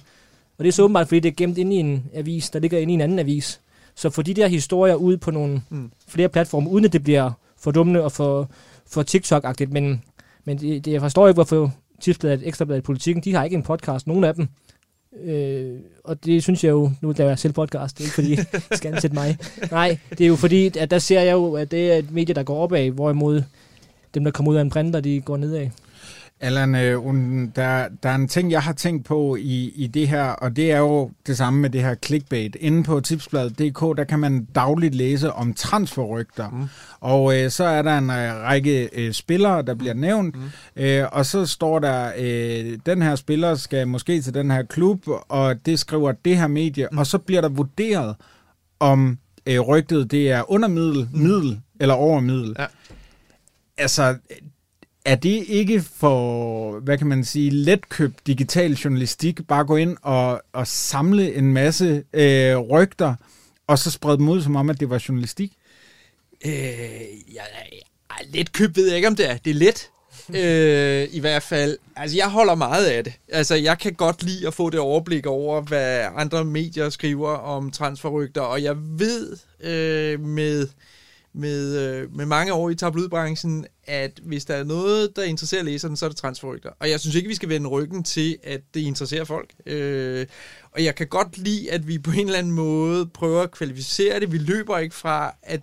Og 0.59 0.65
det 0.65 0.69
er 0.69 0.73
så 0.73 0.83
åbenbart, 0.83 1.09
fordi 1.09 1.21
det 1.21 1.29
er 1.29 1.35
gemt 1.37 1.59
inde 1.59 1.77
i 1.77 1.79
en 1.79 2.05
avis, 2.15 2.51
der 2.51 2.59
ligger 2.59 2.79
inde 2.79 2.93
i 2.93 2.95
en 2.95 3.01
anden 3.01 3.19
avis. 3.19 3.61
Så 4.01 4.11
få 4.11 4.23
de 4.23 4.35
der 4.35 4.47
historier 4.49 4.95
ud 4.95 5.17
på 5.17 5.31
nogle 5.31 5.63
Mm. 5.71 5.91
flere 6.09 6.29
platforme, 6.29 6.71
uden 6.71 6.85
at 6.85 6.93
det 6.93 7.03
bliver 7.03 7.31
for 7.59 7.71
dummende 7.71 8.03
og 8.05 8.13
for, 8.13 8.51
for 8.87 9.03
TikTok-agtigt. 9.03 9.71
Men, 9.73 10.03
men 10.45 10.59
det, 10.61 10.85
det, 10.85 10.93
jeg 10.93 11.01
forstår 11.01 11.29
ikke, 11.29 11.37
hvorfor 11.37 11.73
Tipsbladet, 12.01 12.47
Ekstrabladet, 12.49 12.85
Politikken, 12.85 13.25
de 13.25 13.35
har 13.35 13.45
ikke 13.45 13.57
en 13.57 13.63
podcast, 13.63 14.07
nogen 14.07 14.25
af 14.25 14.35
dem. 14.35 14.49
Øh, 15.25 15.79
og 16.05 16.25
det 16.25 16.43
synes 16.43 16.65
jeg 16.65 16.71
jo, 16.71 16.91
nu 17.01 17.15
laver 17.17 17.31
jeg 17.31 17.39
selv 17.39 17.53
podcast, 17.53 17.99
det 17.99 18.05
er 18.05 18.07
ikke 18.07 18.15
fordi, 18.15 18.33
I 18.75 18.77
skal 18.77 18.95
ansætte 18.95 19.15
mig. 19.15 19.39
Nej, 19.71 19.99
det 20.11 20.21
er 20.21 20.27
jo 20.29 20.37
fordi, 20.37 20.79
at 20.79 20.91
der 20.91 20.99
ser 20.99 21.21
jeg 21.21 21.33
jo, 21.33 21.53
at 21.55 21.71
det 21.71 21.93
er 21.93 21.97
et 21.97 22.11
medie, 22.11 22.35
der 22.35 22.43
går 22.43 22.57
opad, 22.63 22.91
hvorimod 22.91 23.43
dem, 24.15 24.25
der 24.25 24.31
kommer 24.31 24.53
ud 24.53 24.57
af 24.57 24.61
en 24.63 24.71
printer, 24.71 25.01
de 25.01 25.21
går 25.21 25.37
nedad. 25.37 25.67
Allan, 26.41 26.75
øh, 26.75 27.05
der, 27.57 27.89
der 28.03 28.09
er 28.09 28.15
en 28.15 28.29
ting, 28.29 28.51
jeg 28.51 28.63
har 28.63 28.73
tænkt 28.73 29.05
på 29.05 29.37
i, 29.37 29.73
i 29.75 29.87
det 29.87 30.09
her, 30.09 30.25
og 30.25 30.57
det 30.57 30.73
er 30.73 30.79
jo 30.79 31.11
det 31.27 31.37
samme 31.37 31.61
med 31.61 31.71
det 31.71 31.83
her 31.83 31.95
clickbait. 31.95 32.57
Inde 32.61 32.83
på 32.83 33.01
tipsbladet.dk, 33.01 33.97
der 33.97 34.05
kan 34.05 34.19
man 34.19 34.45
dagligt 34.55 34.95
læse 34.95 35.33
om 35.33 35.55
transferrygter. 35.55 36.51
Mm. 36.51 36.69
Og 37.01 37.39
øh, 37.39 37.51
så 37.51 37.65
er 37.65 37.83
der 37.83 37.99
en 37.99 38.11
øh, 38.11 38.35
række 38.35 38.91
øh, 38.93 39.13
spillere, 39.13 39.63
der 39.63 39.75
bliver 39.75 39.95
nævnt, 39.95 40.37
mm. 40.37 40.83
øh, 40.83 41.07
og 41.13 41.27
så 41.27 41.47
står 41.47 41.79
der, 41.79 42.13
øh, 42.19 42.79
den 42.87 43.03
her 43.03 43.15
spiller 43.15 43.55
skal 43.55 43.89
måske 43.89 44.23
til 44.23 44.35
den 44.35 44.51
her 44.51 44.63
klub, 44.63 45.03
og 45.29 45.67
det 45.67 45.79
skriver 45.79 46.13
det 46.13 46.37
her 46.37 46.47
medie, 46.47 46.89
mm. 46.93 46.99
og 46.99 47.07
så 47.07 47.19
bliver 47.19 47.41
der 47.41 47.49
vurderet, 47.49 48.17
om 48.81 49.19
øh, 49.47 49.61
rygtet 49.61 50.11
det 50.11 50.31
er 50.31 50.51
under 50.53 50.69
middel, 50.69 51.09
middel 51.13 51.61
eller 51.81 51.95
over 51.95 52.21
middel. 52.21 52.57
Ja. 52.59 52.67
Altså, 53.79 54.17
er 55.11 55.15
det 55.15 55.45
ikke 55.49 55.81
for, 55.81 56.81
hvad 56.81 56.99
kan 56.99 57.07
man 57.07 57.25
sige, 57.25 57.51
letkøbt 57.51 58.27
digital 58.27 58.73
journalistik, 58.73 59.47
bare 59.49 59.65
gå 59.65 59.77
ind 59.77 59.97
og, 60.03 60.43
og 60.53 60.67
samle 60.67 61.35
en 61.35 61.53
masse 61.53 62.05
øh, 62.13 62.57
rygter, 62.57 63.15
og 63.67 63.79
så 63.79 63.91
sprede 63.91 64.19
dem 64.19 64.29
ud 64.29 64.43
som 64.43 64.57
om, 64.57 64.71
at 64.71 64.81
det 64.81 64.91
var 64.91 65.05
journalistik? 65.09 65.53
Øh, 66.45 66.53
ja, 67.35 67.43
ja, 67.73 68.25
lidt 68.29 68.53
køb 68.53 68.77
ved 68.77 68.87
jeg 68.87 68.97
ikke, 68.97 69.09
om 69.09 69.17
det 69.17 69.31
er. 69.31 69.37
Det 69.37 69.51
er 69.51 69.55
let. 69.55 69.91
øh, 70.43 71.09
I 71.11 71.21
hvert 71.21 71.43
fald. 71.43 71.79
Altså, 71.97 72.17
jeg 72.17 72.29
holder 72.29 72.55
meget 72.55 72.87
af 72.87 73.05
det. 73.05 73.13
Altså, 73.29 73.55
jeg 73.55 73.79
kan 73.79 73.93
godt 73.93 74.23
lide 74.23 74.47
at 74.47 74.55
få 74.55 74.71
det 74.71 74.81
overblik 74.81 75.27
over, 75.27 75.61
hvad 75.61 76.07
andre 76.17 76.45
medier 76.45 76.91
skriver 76.91 77.31
om 77.31 77.71
transferrygter, 77.71 78.41
og 78.41 78.63
jeg 78.63 78.77
ved 78.79 79.37
øh, 79.61 80.21
med, 80.21 80.69
med, 81.33 81.79
øh, 81.79 82.17
med 82.17 82.27
mange 82.27 82.53
år 82.53 82.71
i 82.71 82.75
tabloidbranchen, 82.75 83.67
at 83.85 84.21
hvis 84.23 84.45
der 84.45 84.55
er 84.55 84.65
noget, 84.65 85.17
der 85.17 85.23
interesserer 85.23 85.63
læseren, 85.63 85.97
så 85.97 86.05
er 86.05 86.09
det 86.09 86.17
transferrygter. 86.19 86.71
Og 86.81 86.91
jeg 86.91 87.01
synes 87.01 87.17
ikke, 87.17 87.29
vi 87.29 87.35
skal 87.35 87.49
vende 87.49 87.69
ryggen 87.69 88.03
til, 88.05 88.37
at 88.43 88.61
det 88.75 88.81
interesserer 88.81 89.25
folk. 89.25 89.51
Øh, 89.67 90.27
og 90.73 90.85
jeg 90.85 90.95
kan 90.95 91.07
godt 91.07 91.39
lide, 91.39 91.71
at 91.73 91.89
vi 91.89 91.99
på 91.99 92.11
en 92.11 92.19
eller 92.27 92.39
anden 92.39 92.53
måde 92.53 93.07
prøver 93.07 93.43
at 93.43 93.51
kvalificere 93.51 94.21
det. 94.21 94.33
Vi 94.33 94.39
løber 94.39 94.79
ikke 94.79 94.95
fra, 94.95 95.35
at 95.43 95.61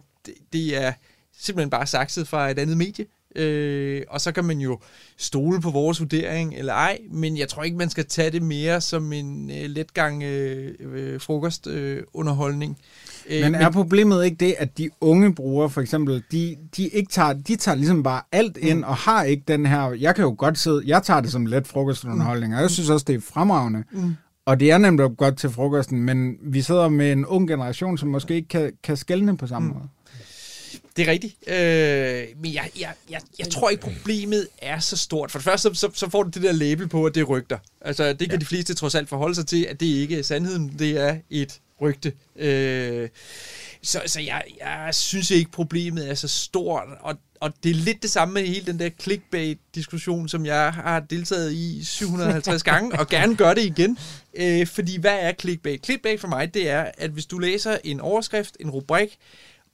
det- 0.54 0.78
er 0.78 0.94
simpelthen 1.40 1.70
bare 1.70 1.88
sakset 1.88 2.28
fra 2.28 2.52
et 2.52 2.60
andet 2.60 2.78
medie. 2.78 3.06
Øh, 3.36 4.04
og 4.10 4.22
så 4.22 4.32
kan 4.32 4.46
man 4.46 4.60
jo 4.60 4.80
stole 5.18 5.62
på 5.62 5.72
vores 5.72 6.00
vurdering 6.00 6.56
eller 6.56 6.74
ej, 6.74 7.00
men 7.12 7.38
jeg 7.38 7.50
tror 7.50 7.64
ikke, 7.64 7.78
man 7.78 7.90
skal 7.90 8.06
tage 8.06 8.32
det 8.32 8.42
mere 8.42 8.82
som 8.82 9.14
en 9.14 9.52
øh, 9.52 9.70
letgang 9.70 10.24
øh, 10.24 10.74
øh, 10.80 11.22
frokostunderholdning. 11.22 11.98
Øh, 11.98 12.04
underholdning. 12.14 12.78
Øh, 13.30 13.42
Men 13.42 13.56
er 13.56 13.70
problemet 13.72 14.26
ikke 14.26 14.38
det, 14.38 14.56
at 14.58 14.78
de 14.78 14.90
unge 15.02 15.36
brugere 15.36 15.70
for 15.70 15.82
eksempel, 15.82 16.24
de, 16.32 16.56
de, 16.78 16.88
ikke 16.88 17.12
tager, 17.12 17.34
de 17.34 17.56
tager 17.56 17.76
ligesom 17.76 18.04
bare 18.04 18.22
alt 18.32 18.58
ind, 18.58 18.84
og 18.84 18.96
har 18.96 19.24
ikke 19.24 19.44
den 19.48 19.66
her, 19.66 19.92
jeg 19.92 20.16
kan 20.16 20.24
jo 20.24 20.36
godt 20.38 20.58
sidde, 20.60 20.84
jeg 20.86 21.04
tager 21.04 21.22
det 21.22 21.32
som 21.32 21.46
let 21.46 21.68
frokostunderholdning, 21.68 22.56
og 22.56 22.62
jeg 22.62 22.70
synes 22.70 22.90
også, 22.90 23.04
det 23.08 23.16
er 23.16 23.20
fremragende. 23.22 23.84
Mm. 23.92 24.14
Og 24.46 24.60
det 24.60 24.72
er 24.72 24.78
nemlig 24.78 25.10
godt 25.18 25.38
til 25.38 25.50
frokosten, 25.50 26.02
men 26.04 26.36
vi 26.44 26.62
sidder 26.62 26.90
med 26.90 27.12
en 27.12 27.26
ung 27.26 27.48
generation, 27.48 27.98
som 27.98 28.10
måske 28.10 28.36
ikke 28.36 28.48
kan, 28.48 28.72
kan 28.84 28.98
skælne 28.98 29.38
på 29.38 29.48
samme 29.48 29.68
Mm. 29.68 29.74
måde. 29.74 29.88
Det 30.98 31.08
er 31.08 31.12
rigtigt. 31.12 31.36
Øh, 31.48 32.42
men 32.42 32.54
jeg, 32.54 32.70
jeg, 32.80 32.90
jeg, 33.10 33.22
jeg 33.40 33.48
tror 33.48 33.70
ikke, 33.70 33.84
problemet 33.84 34.48
er 34.62 34.80
så 34.80 34.98
stort. 34.98 35.32
For 35.32 35.40
det 35.40 35.44
første, 35.44 35.70
så, 35.76 35.80
så, 35.80 35.90
så 35.94 36.10
får 36.10 36.24
du 36.24 36.30
det 36.30 36.42
der 36.44 36.52
label 36.52 36.88
på, 36.88 37.06
at 37.06 37.16
det 37.16 37.22
er 37.22 37.26
rygter. 37.26 37.58
Altså, 37.82 38.08
det 38.10 38.20
kan 38.20 38.32
ja. 38.32 38.38
de 38.38 38.46
fleste 38.46 38.74
trods 38.74 38.96
alt 38.96 39.10
forholde 39.10 39.36
sig 39.36 39.48
til, 39.48 39.68
at 39.70 39.80
det 39.80 39.86
ikke 39.86 40.20
er 40.20 40.24
sandheden, 40.24 40.76
det 40.80 41.02
er 41.08 41.16
et 41.30 41.60
rygte. 41.82 42.14
Øh, 42.36 43.10
så 43.82 44.02
så 44.06 44.22
jeg, 44.22 44.44
jeg 44.60 44.90
synes 44.92 45.32
ikke, 45.32 45.52
problemet 45.52 46.10
er 46.10 46.14
så 46.14 46.28
stort. 46.28 46.84
Og, 47.00 47.16
og 47.40 47.54
det 47.64 47.70
er 47.70 47.76
lidt 47.76 48.02
det 48.02 48.12
samme 48.12 48.34
med 48.34 48.48
hele 48.48 48.66
den 48.66 48.80
der 48.80 48.90
clickbait-diskussion, 49.02 50.30
som 50.30 50.46
jeg 50.46 50.74
har 50.74 51.00
deltaget 51.00 51.54
i 51.54 51.84
750 51.84 52.64
gange, 52.72 53.00
og 53.00 53.08
gerne 53.08 53.36
gør 53.36 53.54
det 53.54 53.64
igen. 53.66 53.98
Øh, 54.34 54.68
fordi 54.68 55.00
hvad 55.00 55.20
er 55.20 55.34
clickbait? 55.40 55.86
Clickbait 55.86 56.20
for 56.20 56.28
mig, 56.28 56.54
det 56.54 56.70
er, 56.70 56.92
at 56.98 57.10
hvis 57.10 57.26
du 57.26 57.40
læser 57.40 57.78
en 57.84 58.00
overskrift, 58.00 58.58
en 58.60 58.70
rubrik, 58.70 59.18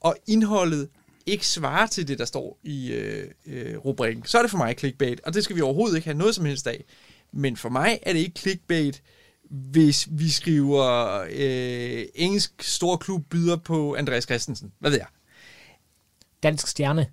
og 0.00 0.16
indholdet 0.26 0.88
ikke 1.26 1.46
svarer 1.46 1.86
til 1.86 2.08
det, 2.08 2.18
der 2.18 2.24
står 2.24 2.58
i 2.62 2.92
øh, 2.92 3.30
øh, 3.46 3.76
rubrikken, 3.76 4.24
så 4.26 4.38
er 4.38 4.42
det 4.42 4.50
for 4.50 4.58
mig 4.58 4.74
clickbait, 4.78 5.20
og 5.20 5.34
det 5.34 5.44
skal 5.44 5.56
vi 5.56 5.60
overhovedet 5.60 5.96
ikke 5.96 6.08
have 6.08 6.18
noget 6.18 6.34
som 6.34 6.44
helst 6.44 6.66
af. 6.66 6.84
Men 7.32 7.56
for 7.56 7.68
mig 7.68 7.98
er 8.02 8.12
det 8.12 8.20
ikke 8.20 8.40
clickbait, 8.40 9.02
hvis 9.50 10.08
vi 10.10 10.30
skriver 10.30 11.20
øh, 11.30 12.04
engelsk 12.14 12.62
stor 12.62 12.96
klub 12.96 13.24
byder 13.30 13.56
på 13.56 13.94
Andreas 13.94 14.24
Christensen. 14.24 14.72
Hvad 14.78 14.90
ved 14.90 14.98
jeg? 14.98 15.06
Dansk 16.42 16.66
stjerne. 16.66 17.06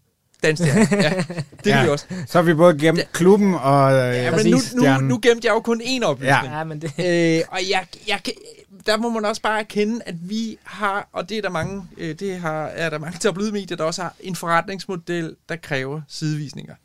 Dansk 0.43 0.63
stjerne. 0.63 0.88
Ja, 0.91 1.23
det 1.63 1.65
ja. 1.71 1.77
Ja. 1.77 1.84
vi 1.84 1.89
også. 1.89 2.05
Så 2.27 2.38
har 2.38 2.41
vi 2.43 2.53
både 2.53 2.79
gemt 2.79 3.11
klubben 3.11 3.53
og 3.53 3.93
øh, 3.93 4.15
Ja, 4.15 4.36
men 4.36 4.45
nu, 4.45 4.57
nu, 4.73 4.97
nu 4.97 5.19
gemte 5.21 5.47
jeg 5.47 5.53
jo 5.53 5.59
kun 5.59 5.82
én 5.82 6.03
oplysning. 6.03 6.53
Ja, 6.53 6.63
men 6.63 6.82
det... 6.82 6.91
Øh, 6.99 7.43
og 7.51 7.59
jeg, 7.69 7.86
jeg, 8.07 8.21
der 8.86 8.97
må 8.97 9.09
man 9.09 9.25
også 9.25 9.41
bare 9.41 9.59
erkende, 9.59 10.01
at 10.05 10.29
vi 10.29 10.57
har, 10.63 11.09
og 11.13 11.29
det 11.29 11.38
er 11.38 11.41
der 11.41 11.49
mange, 11.49 11.84
øh, 11.97 12.15
det 12.19 12.39
har, 12.39 12.65
er 12.65 12.89
der 12.89 12.97
mange 12.97 13.19
tabloidmedier, 13.19 13.77
der 13.77 13.84
også 13.84 14.01
har 14.01 14.15
en 14.19 14.36
forretningsmodel, 14.36 15.36
der 15.49 15.55
kræver 15.55 16.01
sidevisninger. 16.07 16.75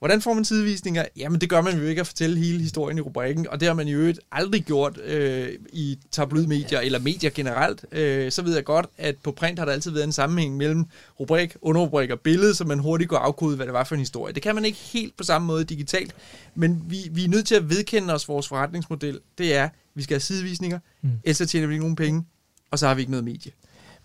Hvordan 0.00 0.22
får 0.22 0.34
man 0.34 0.44
sidevisninger? 0.44 1.04
Jamen 1.16 1.40
det 1.40 1.50
gør 1.50 1.60
man 1.60 1.78
jo 1.78 1.84
ikke 1.84 2.00
at 2.00 2.06
fortælle 2.06 2.38
hele 2.38 2.60
historien 2.60 2.98
i 2.98 3.00
rubrikken, 3.00 3.48
og 3.48 3.60
det 3.60 3.68
har 3.68 3.74
man 3.74 3.88
jo 3.88 3.98
øvrigt 3.98 4.20
aldrig 4.32 4.64
gjort 4.64 4.98
øh, 5.04 5.48
i 5.72 5.98
tabloidmedier 6.10 6.80
eller 6.80 6.98
medier 6.98 7.30
generelt. 7.30 7.84
Øh, 7.92 8.32
så 8.32 8.42
ved 8.42 8.54
jeg 8.54 8.64
godt, 8.64 8.86
at 8.98 9.16
på 9.22 9.32
print 9.32 9.58
har 9.58 9.66
der 9.66 9.72
altid 9.72 9.90
været 9.90 10.04
en 10.04 10.12
sammenhæng 10.12 10.56
mellem 10.56 10.84
rubrik, 11.20 11.56
underrubrik 11.62 12.10
og 12.10 12.20
billede, 12.20 12.54
så 12.54 12.64
man 12.64 12.78
hurtigt 12.78 13.10
går 13.10 13.16
afkode, 13.16 13.56
hvad 13.56 13.66
det 13.66 13.72
var 13.72 13.84
for 13.84 13.94
en 13.94 13.98
historie. 13.98 14.34
Det 14.34 14.42
kan 14.42 14.54
man 14.54 14.64
ikke 14.64 14.78
helt 14.78 15.16
på 15.16 15.24
samme 15.24 15.46
måde 15.46 15.64
digitalt, 15.64 16.14
men 16.54 16.84
vi, 16.88 16.96
vi 17.10 17.24
er 17.24 17.28
nødt 17.28 17.46
til 17.46 17.54
at 17.54 17.70
vedkende 17.70 18.14
os 18.14 18.28
vores 18.28 18.48
forretningsmodel. 18.48 19.20
Det 19.38 19.54
er, 19.54 19.68
vi 19.94 20.02
skal 20.02 20.14
have 20.14 20.20
sidevisninger, 20.20 20.78
mm. 21.02 21.10
ellers 21.24 21.50
tjener 21.50 21.66
vi 21.66 21.74
ikke 21.74 21.84
nogen 21.84 21.96
penge, 21.96 22.24
og 22.70 22.78
så 22.78 22.86
har 22.86 22.94
vi 22.94 23.00
ikke 23.00 23.10
noget 23.10 23.24
medie. 23.24 23.52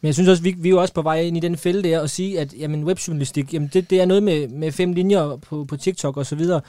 Men 0.05 0.07
jeg 0.07 0.13
synes 0.13 0.29
også, 0.29 0.43
vi, 0.43 0.55
vi 0.57 0.69
er 0.69 0.71
jo 0.71 0.81
også 0.81 0.93
på 0.93 1.01
vej 1.01 1.21
ind 1.21 1.37
i 1.37 1.39
den 1.39 1.57
fælde 1.57 1.89
der 1.89 1.99
og 1.99 2.09
sige, 2.09 2.39
at 2.39 2.53
jamen, 2.59 2.83
webjournalistik, 2.83 3.53
jamen, 3.53 3.69
det, 3.73 3.89
det 3.89 4.01
er 4.01 4.05
noget 4.05 4.23
med, 4.23 4.47
med 4.47 4.71
fem 4.71 4.93
linjer 4.93 5.39
på, 5.49 5.65
på 5.65 5.77
TikTok 5.77 6.17
og 6.17 6.25
så 6.25 6.35
videre. 6.35 6.61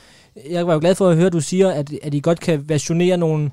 Jeg 0.51 0.67
var 0.67 0.73
jo 0.73 0.81
glad 0.81 0.95
for 0.95 1.09
at 1.09 1.17
høre, 1.17 1.27
at 1.27 1.33
du 1.33 1.41
siger, 1.41 1.71
at, 1.71 1.93
at 2.03 2.15
I 2.15 2.21
godt 2.21 2.41
kan 2.41 2.69
versionere 2.69 3.17
nogle, 3.17 3.51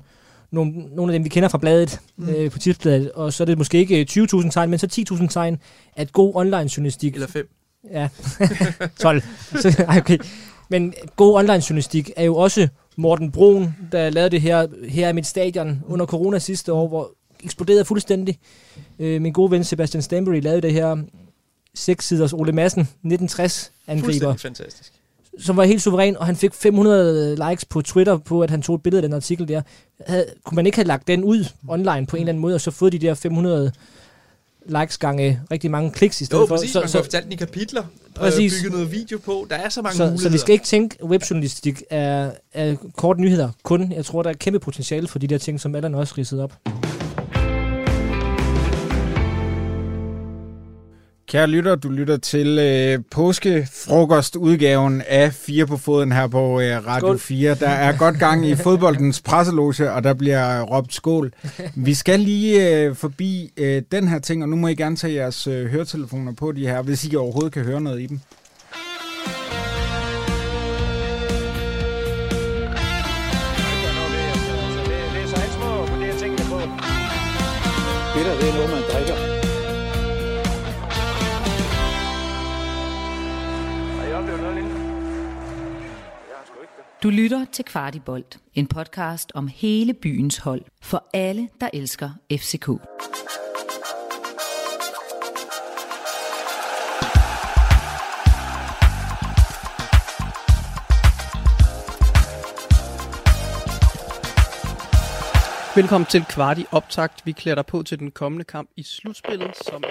nogle, 0.50 0.72
nogle 0.72 1.12
af 1.12 1.18
dem, 1.18 1.24
vi 1.24 1.28
kender 1.28 1.48
fra 1.48 1.58
bladet, 1.58 2.00
mm. 2.16 2.28
øh, 2.28 2.50
på 2.50 2.58
tipsbladet, 2.58 3.12
og 3.12 3.32
så 3.32 3.42
er 3.42 3.44
det 3.44 3.58
måske 3.58 3.78
ikke 3.78 4.06
20.000 4.10 4.50
tegn, 4.50 4.70
men 4.70 4.78
så 4.78 5.04
10.000 5.10 5.26
tegn, 5.26 5.58
at 5.96 6.12
god 6.12 6.32
online-journalistik... 6.34 7.14
Eller 7.14 7.26
fem. 7.26 7.48
Ja, 7.90 8.08
12. 9.00 9.22
Så, 9.60 9.84
ej, 9.88 9.98
okay. 9.98 10.18
Men 10.68 10.94
god 11.16 11.34
online-journalistik 11.34 12.10
er 12.16 12.24
jo 12.24 12.36
også 12.36 12.68
Morten 12.96 13.32
Brun, 13.32 13.76
der 13.92 14.10
lavede 14.10 14.30
det 14.30 14.40
her, 14.40 14.66
her 14.88 15.08
i 15.08 15.12
mit 15.12 15.26
stadion 15.26 15.82
under 15.86 16.06
corona 16.06 16.38
sidste 16.38 16.72
år, 16.72 16.88
hvor 16.88 17.10
eksploderede 17.44 17.84
fuldstændig. 17.84 18.38
Øh, 18.98 19.22
min 19.22 19.32
gode 19.32 19.50
ven 19.50 19.64
Sebastian 19.64 20.02
Stanbury 20.02 20.40
lavede 20.40 20.62
det 20.62 20.72
her 20.72 20.96
seks 21.74 22.08
siders 22.08 22.32
Ole 22.32 22.52
Madsen 22.52 22.80
1960 22.80 23.72
angriber, 23.86 24.06
Fuldstændig 24.06 24.40
fantastisk. 24.40 24.92
som 25.40 25.56
var 25.56 25.64
helt 25.64 25.82
suveræn, 25.82 26.16
og 26.16 26.26
han 26.26 26.36
fik 26.36 26.54
500 26.54 27.48
likes 27.50 27.64
på 27.64 27.82
Twitter 27.82 28.16
på, 28.18 28.40
at 28.42 28.50
han 28.50 28.62
tog 28.62 28.74
et 28.76 28.82
billede 28.82 28.98
af 28.98 29.08
den 29.08 29.12
artikel 29.12 29.48
der. 29.48 29.62
Havde, 30.06 30.26
kunne 30.44 30.56
man 30.56 30.66
ikke 30.66 30.76
have 30.78 30.86
lagt 30.86 31.08
den 31.08 31.24
ud 31.24 31.44
online 31.68 32.06
på 32.06 32.16
en 32.16 32.20
eller 32.22 32.28
anden 32.30 32.40
måde, 32.42 32.54
og 32.54 32.60
så 32.60 32.70
fået 32.70 32.92
de 32.92 32.98
der 32.98 33.14
500 33.14 33.72
likes 34.66 34.98
gange 34.98 35.40
rigtig 35.50 35.70
mange 35.70 35.90
kliks 35.90 36.20
i 36.20 36.24
stedet 36.24 36.42
Jo, 36.42 36.46
for? 36.46 36.56
præcis. 36.56 36.70
Så, 36.72 36.78
man 36.78 36.82
kunne 36.82 37.04
så, 37.04 37.08
have 37.16 37.22
den 37.24 37.32
i 37.32 37.36
kapitler, 37.36 37.82
Præcis. 38.14 38.34
præcis. 38.34 38.60
bygget 38.62 38.72
noget 38.72 38.92
video 38.92 39.18
på. 39.18 39.46
Der 39.50 39.56
er 39.56 39.68
så 39.68 39.82
mange 39.82 39.96
så, 39.96 40.02
muligheder. 40.04 40.22
så 40.28 40.32
vi 40.32 40.38
skal 40.38 40.52
ikke 40.52 40.64
tænke, 40.64 41.04
webjournalistik 41.04 41.82
er, 41.90 42.30
er 42.52 42.76
kort 42.96 43.18
nyheder 43.18 43.50
kun. 43.62 43.92
Jeg 43.92 44.04
tror, 44.04 44.22
der 44.22 44.30
er 44.30 44.34
kæmpe 44.34 44.58
potentiale 44.58 45.08
for 45.08 45.18
de 45.18 45.26
der 45.26 45.38
ting, 45.38 45.60
som 45.60 45.74
Allan 45.74 45.94
også 45.94 46.14
ridsede 46.18 46.42
op. 46.42 46.52
Kære 51.34 51.46
lytter, 51.46 51.74
du 51.74 51.88
lytter 51.88 52.16
til 52.16 52.58
øh, 52.58 52.98
påskefrokostudgaven 53.10 55.02
af 55.08 55.32
Fire 55.32 55.66
på 55.66 55.76
Foden 55.76 56.12
her 56.12 56.26
på 56.26 56.60
øh, 56.60 56.86
Radio 56.86 57.06
Skål. 57.06 57.18
4. 57.18 57.54
Der 57.54 57.68
er 57.68 57.96
godt 58.04 58.18
gang 58.18 58.46
i 58.46 58.54
fodboldens 58.54 59.20
presseloge, 59.20 59.92
og 59.92 60.04
der 60.04 60.14
bliver 60.14 60.62
råbt 60.62 60.94
skål. 60.94 61.32
Vi 61.74 61.94
skal 61.94 62.20
lige 62.20 62.78
øh, 62.78 62.96
forbi 62.96 63.52
øh, 63.56 63.82
den 63.92 64.08
her 64.08 64.18
ting, 64.18 64.42
og 64.42 64.48
nu 64.48 64.56
må 64.56 64.68
I 64.68 64.74
gerne 64.74 64.96
tage 64.96 65.14
jeres 65.14 65.46
øh, 65.46 65.66
høretelefoner 65.66 66.32
på 66.32 66.52
de 66.52 66.66
her, 66.66 66.82
hvis 66.82 67.04
I 67.04 67.16
overhovedet 67.16 67.52
kan 67.52 67.64
høre 67.64 67.80
noget 67.80 68.00
i 68.00 68.06
dem. 68.06 68.20
Det 78.14 78.24
der, 78.24 78.34
det 78.40 78.48
er 78.48 78.83
Du 87.04 87.10
lytter 87.10 87.44
til 87.52 87.64
Kvartibolt, 87.64 88.38
en 88.54 88.66
podcast 88.66 89.32
om 89.34 89.48
hele 89.48 89.94
byens 89.94 90.38
hold 90.38 90.62
for 90.82 91.04
alle, 91.14 91.48
der 91.60 91.68
elsker 91.72 92.10
FCK. 92.32 92.68
Velkommen 105.76 106.06
til 106.06 106.24
Kvarti 106.24 106.66
Optakt. 106.72 107.26
Vi 107.26 107.32
klæder 107.32 107.54
dig 107.54 107.66
på 107.66 107.82
til 107.82 107.98
den 107.98 108.10
kommende 108.10 108.44
kamp 108.44 108.70
i 108.76 108.82
slutspillet, 108.82 109.56
som 109.56 109.84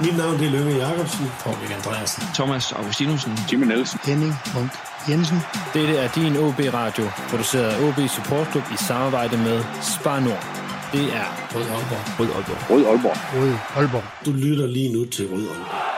mit 0.00 0.16
navn 0.16 0.34
er 0.34 0.50
Lønge 0.50 0.76
Jacobsen. 0.76 1.26
Paul 1.40 1.56
Andreasen. 1.76 2.22
Thomas 2.34 2.72
Augustinusen. 2.72 3.32
Jimmy 3.52 3.66
Nielsen. 3.66 4.00
Henning 4.04 4.34
Munk 4.54 4.70
Jensen. 5.08 5.38
Dette 5.74 5.96
er 5.96 6.08
din 6.08 6.36
OB 6.36 6.60
Radio, 6.74 7.04
produceret 7.30 7.64
af 7.64 7.88
OB 7.88 8.08
Support 8.08 8.46
Club 8.50 8.64
i 8.74 8.76
samarbejde 8.76 9.36
med 9.36 9.64
Spar 9.82 10.20
Nord. 10.20 10.46
Det 10.92 11.04
er 11.16 11.26
Rød 11.54 11.62
Aalborg. 11.62 12.20
Rød 12.20 12.28
Aalborg. 12.36 12.70
Rød 12.70 12.86
Aalborg. 12.86 13.16
Rød 13.34 13.54
Aalborg. 13.76 14.04
Du 14.26 14.32
lytter 14.32 14.66
lige 14.66 14.92
nu 14.92 15.04
til 15.04 15.26
Rød 15.32 15.48
Aalborg. 15.48 15.96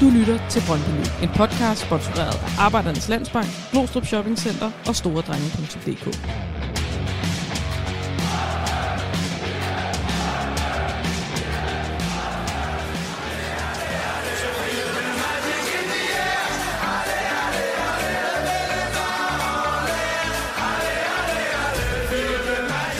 Du 0.00 0.10
lytter 0.10 0.48
til 0.48 0.62
Brøndby 0.66 1.06
en 1.22 1.28
podcast 1.36 1.80
sponsoreret 1.80 2.34
af 2.34 2.58
Arbejdernes 2.58 3.08
Landsbank, 3.08 3.46
Glostrup 3.72 4.06
Shopping 4.06 4.38
Center 4.38 4.70
og 4.86 4.96
storedrenge.dk. 4.96 6.06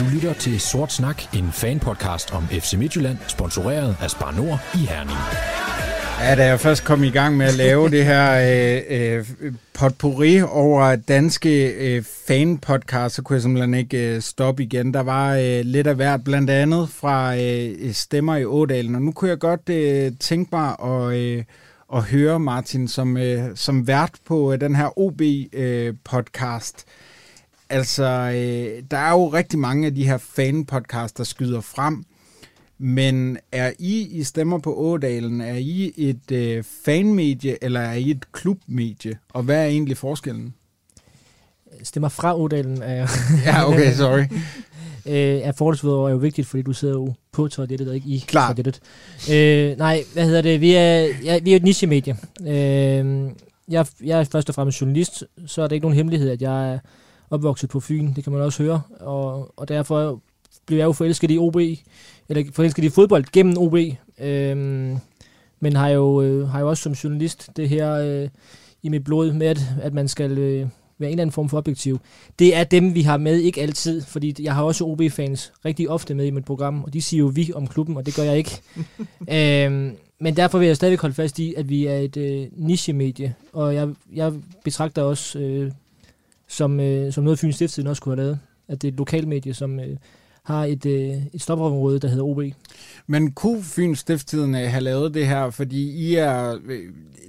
Du 0.03 0.09
lytter 0.13 0.33
til 0.33 0.59
Sort 0.59 0.93
Snak, 0.93 1.23
en 1.35 1.51
fanpodcast 1.51 2.33
om 2.33 2.47
FC 2.47 2.73
Midtjylland, 2.73 3.17
sponsoreret 3.27 3.97
af 4.01 4.11
Spar 4.11 4.31
Nord 4.31 4.59
i 4.75 4.77
Herning. 4.77 5.17
Ja, 6.19 6.35
da 6.35 6.45
jeg 6.45 6.59
først 6.59 6.83
kom 6.83 7.03
i 7.03 7.09
gang 7.09 7.37
med 7.37 7.45
at 7.45 7.53
lave 7.53 7.89
det 7.89 8.05
her 8.05 8.31
øh, 8.89 9.17
øh, 9.17 9.25
potpourri 9.73 10.41
over 10.41 10.95
danske 10.95 11.67
øh, 11.67 12.03
fanpodcast, 12.27 13.15
så 13.15 13.21
kunne 13.21 13.33
jeg 13.33 13.41
simpelthen 13.41 13.73
ikke 13.73 14.15
øh, 14.15 14.21
stoppe 14.21 14.63
igen. 14.63 14.93
Der 14.93 14.99
var 14.99 15.35
øh, 15.35 15.61
lidt 15.65 15.87
af 15.87 15.95
hvert, 15.95 16.23
blandt 16.23 16.49
andet 16.49 16.89
fra 16.89 17.37
øh, 17.37 17.93
Stemmer 17.93 18.35
i 18.35 18.45
Ådalen, 18.45 18.95
og 18.95 19.01
nu 19.01 19.11
kunne 19.11 19.29
jeg 19.29 19.39
godt 19.39 19.69
øh, 19.69 20.11
tænke 20.19 20.49
mig 20.51 20.75
at, 20.83 21.13
øh, 21.13 21.43
at 21.95 22.03
høre 22.03 22.39
Martin 22.39 22.87
som, 22.87 23.17
øh, 23.17 23.43
som 23.55 23.87
vært 23.87 24.13
på 24.25 24.53
øh, 24.53 24.61
den 24.61 24.75
her 24.75 24.99
OB-podcast. 24.99 26.85
Øh, 26.87 26.93
altså, 27.73 28.03
øh, 28.03 28.83
der 28.91 28.97
er 28.97 29.11
jo 29.11 29.27
rigtig 29.27 29.59
mange 29.59 29.87
af 29.87 29.95
de 29.95 30.05
her 30.05 30.17
fan-podcasts, 30.17 31.13
der 31.17 31.23
skyder 31.23 31.61
frem, 31.61 32.05
men 32.77 33.37
er 33.51 33.71
I 33.79 34.07
i 34.11 34.23
Stemmer 34.23 34.57
på 34.57 34.73
Ådalen, 34.75 35.41
er 35.41 35.55
I 35.55 35.93
et 35.97 36.31
øh, 36.31 36.63
fanmedie, 36.85 37.63
eller 37.63 37.79
er 37.79 37.93
I 37.93 38.11
et 38.11 38.31
klubmedie? 38.31 39.17
Og 39.29 39.43
hvad 39.43 39.61
er 39.63 39.65
egentlig 39.65 39.97
forskellen? 39.97 40.53
Stemmer 41.83 42.09
fra 42.09 42.39
Odalen 42.39 42.81
er, 42.81 43.07
Ja, 43.45 43.69
okay, 43.69 43.93
sorry. 43.93 44.23
øh, 45.13 45.39
er 45.41 45.51
forholdsvis 45.51 45.87
er 45.87 46.09
jo 46.09 46.17
vigtigt, 46.17 46.47
fordi 46.47 46.63
du 46.63 46.73
sidder 46.73 46.93
jo 46.93 47.13
på 47.31 47.47
toilettet 47.47 47.89
og 47.89 47.95
ikke 47.95 48.09
i 48.09 48.23
Klart. 48.27 48.55
toilettet. 48.55 48.79
Øh, 49.31 49.77
nej, 49.77 50.03
hvad 50.13 50.25
hedder 50.25 50.41
det? 50.41 50.61
Vi 50.61 50.73
er, 50.73 51.07
ja, 51.23 51.39
vi 51.39 51.51
er 51.51 51.55
et 51.55 51.63
niche-medie. 51.63 52.17
Øh, 52.41 53.29
jeg, 53.69 53.85
jeg 54.03 54.19
er 54.19 54.23
først 54.23 54.49
og 54.49 54.55
fremmest 54.55 54.81
journalist, 54.81 55.23
så 55.45 55.61
er 55.61 55.67
det 55.67 55.75
ikke 55.75 55.85
nogen 55.85 55.95
hemmelighed, 55.95 56.29
at 56.29 56.41
jeg 56.41 56.73
er 56.73 56.79
opvokset 57.33 57.69
på 57.69 57.79
Fyn. 57.79 58.13
Det 58.13 58.23
kan 58.23 58.33
man 58.33 58.41
også 58.41 58.63
høre. 58.63 58.81
Og, 58.99 59.53
og 59.57 59.67
derfor 59.67 60.21
blev 60.65 60.77
jeg 60.77 60.85
jo 60.85 60.91
forelsket 60.91 61.31
i 61.31 61.37
OB, 61.37 61.55
eller 62.29 62.43
forelsket 62.53 62.83
i 62.83 62.89
fodbold 62.89 63.25
gennem 63.31 63.57
OB. 63.57 63.75
Øh, 64.19 64.57
men 65.59 65.75
har 65.75 65.89
jo, 65.89 66.21
øh, 66.21 66.49
har 66.49 66.59
jo 66.59 66.69
også 66.69 66.83
som 66.83 66.91
journalist 66.91 67.49
det 67.55 67.69
her 67.69 67.93
øh, 67.93 68.29
i 68.83 68.89
mit 68.89 69.03
blod 69.03 69.33
med, 69.33 69.47
at, 69.47 69.59
at 69.81 69.93
man 69.93 70.07
skal 70.07 70.37
øh, 70.37 70.67
være 70.99 71.09
en 71.09 71.13
eller 71.13 71.21
anden 71.21 71.31
form 71.31 71.49
for 71.49 71.57
objektiv. 71.57 71.99
Det 72.39 72.55
er 72.55 72.63
dem, 72.63 72.95
vi 72.95 73.01
har 73.01 73.17
med, 73.17 73.37
ikke 73.37 73.61
altid, 73.61 74.01
fordi 74.01 74.35
jeg 74.43 74.55
har 74.55 74.63
også 74.63 74.85
OB-fans 74.85 75.53
rigtig 75.65 75.89
ofte 75.89 76.15
med 76.15 76.25
i 76.25 76.31
mit 76.31 76.45
program, 76.45 76.83
og 76.83 76.93
de 76.93 77.01
siger 77.01 77.19
jo 77.19 77.31
vi 77.35 77.51
om 77.55 77.67
klubben, 77.67 77.97
og 77.97 78.05
det 78.05 78.15
gør 78.15 78.23
jeg 78.23 78.37
ikke. 78.37 78.61
øhm, 79.65 79.95
men 80.19 80.35
derfor 80.35 80.57
vil 80.57 80.67
jeg 80.67 80.75
stadig 80.75 80.97
holde 80.97 81.15
fast 81.15 81.39
i, 81.39 81.53
at 81.53 81.69
vi 81.69 81.85
er 81.85 81.97
et 81.97 82.17
øh, 82.17 82.47
niche-medie, 82.51 83.35
og 83.53 83.75
jeg, 83.75 83.89
jeg 84.13 84.33
betragter 84.63 85.01
også 85.01 85.39
øh, 85.39 85.71
som, 86.53 86.79
øh, 86.79 87.13
som 87.13 87.23
noget 87.23 87.39
Fyns 87.39 87.55
Stiftstiden 87.55 87.89
også 87.89 88.01
kunne 88.01 88.15
have 88.15 88.25
lavet. 88.25 88.39
At 88.67 88.81
det 88.81 88.87
er 88.87 88.91
et 88.91 88.97
lokalmedie, 88.97 89.53
som 89.53 89.79
øh, 89.79 89.97
har 90.43 90.65
et, 90.65 90.85
øh, 90.85 91.15
et 91.33 91.41
stopområde, 91.41 91.99
der 91.99 92.07
hedder 92.07 92.23
OB. 92.23 92.41
Men 93.07 93.31
kunne 93.31 93.63
Fyns 93.63 93.99
Stiftstiden 93.99 94.53
have 94.53 94.83
lavet 94.83 95.13
det 95.13 95.27
her, 95.27 95.49
fordi 95.49 95.91
I 95.91 96.15
er 96.15 96.57
øh, 96.65 96.79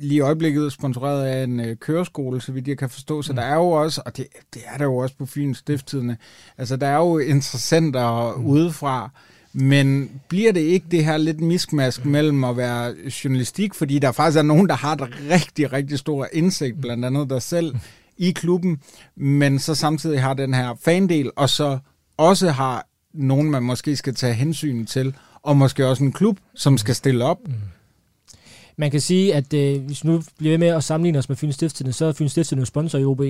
lige 0.01 0.17
i 0.17 0.21
øjeblikket 0.21 0.73
sponsoreret 0.73 1.27
af 1.27 1.45
en 1.45 1.61
øh, 1.61 1.77
køreskole, 1.77 2.41
så 2.41 2.53
vidt 2.53 2.69
jeg 2.69 2.79
kan 2.79 2.91
forstå, 2.91 3.23
så 3.23 3.33
mm. 3.33 3.37
der 3.37 3.43
er 3.43 3.55
jo 3.55 3.71
også, 3.71 4.03
og 4.07 4.17
det, 4.17 4.27
det 4.55 4.63
er 4.67 4.79
der 4.79 4.85
jo 4.85 4.97
også 4.97 5.15
på 5.19 5.27
Fyns 5.27 5.59
Stiftstidene, 5.59 6.17
altså 6.59 6.77
der 6.77 6.87
er 6.87 6.97
jo 6.97 7.19
interessenter 7.19 8.37
mm. 8.37 8.47
udefra, 8.47 9.11
men 9.53 10.11
bliver 10.29 10.53
det 10.53 10.61
ikke 10.61 10.87
det 10.91 11.05
her 11.05 11.17
lidt 11.17 11.41
miskmask 11.41 12.05
mellem 12.05 12.45
at 12.45 12.57
være 12.57 12.95
journalistik, 13.25 13.75
fordi 13.75 13.99
der 13.99 14.13
faktisk 14.13 14.39
er 14.39 14.43
nogen, 14.43 14.69
der 14.69 14.75
har 14.75 14.93
et 14.93 15.09
rigtig, 15.31 15.73
rigtig 15.73 15.99
stor 15.99 16.29
indsigt, 16.33 16.81
blandt 16.81 17.05
andet 17.05 17.31
der 17.31 17.39
selv, 17.39 17.75
i 18.17 18.31
klubben, 18.31 18.79
men 19.17 19.59
så 19.59 19.75
samtidig 19.75 20.23
har 20.23 20.35
den 20.35 20.55
her 20.55 20.75
fandel, 20.85 21.31
og 21.37 21.49
så 21.49 21.79
også 22.17 22.51
har 22.51 22.87
nogen, 23.15 23.51
man 23.51 23.63
måske 23.63 23.97
skal 23.97 24.15
tage 24.15 24.35
hensyn 24.35 24.87
til, 24.87 25.15
og 25.43 25.57
måske 25.57 25.87
også 25.87 26.05
en 26.05 26.13
klub, 26.13 26.39
som 26.55 26.79
skal 26.79 26.95
stille 26.95 27.25
op. 27.25 27.39
Mm. 27.47 27.55
Man 28.77 28.91
kan 28.91 29.01
sige, 29.01 29.35
at 29.35 29.55
øh, 29.55 29.83
hvis 29.83 30.05
nu 30.05 30.23
bliver 30.39 30.53
vi 30.53 30.57
med 30.57 30.69
at 30.69 30.85
sammenligne 30.85 31.19
os 31.19 31.29
med 31.29 31.37
Fyns 31.37 31.55
Stiftstidende, 31.55 31.93
så 31.93 32.05
er 32.05 32.13
Fyns 32.13 32.31
Stiftstidende 32.31 32.61
jo 32.61 32.67
sponsor 32.67 32.99
i 32.99 33.05
OB. 33.05 33.21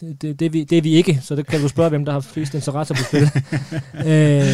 Det, 0.00 0.22
det, 0.22 0.40
det, 0.40 0.46
er 0.46 0.50
vi, 0.50 0.64
det 0.64 0.78
er 0.78 0.82
vi 0.82 0.94
ikke, 0.94 1.20
så 1.22 1.36
det 1.36 1.46
kan 1.46 1.60
du 1.60 1.68
spørge, 1.68 1.88
hvem 1.88 2.04
der 2.04 2.12
har 2.12 2.20
flest 2.20 2.54
interesse 2.54 2.94
på 2.94 3.02
spil. 3.02 3.22
øh, 4.10 4.44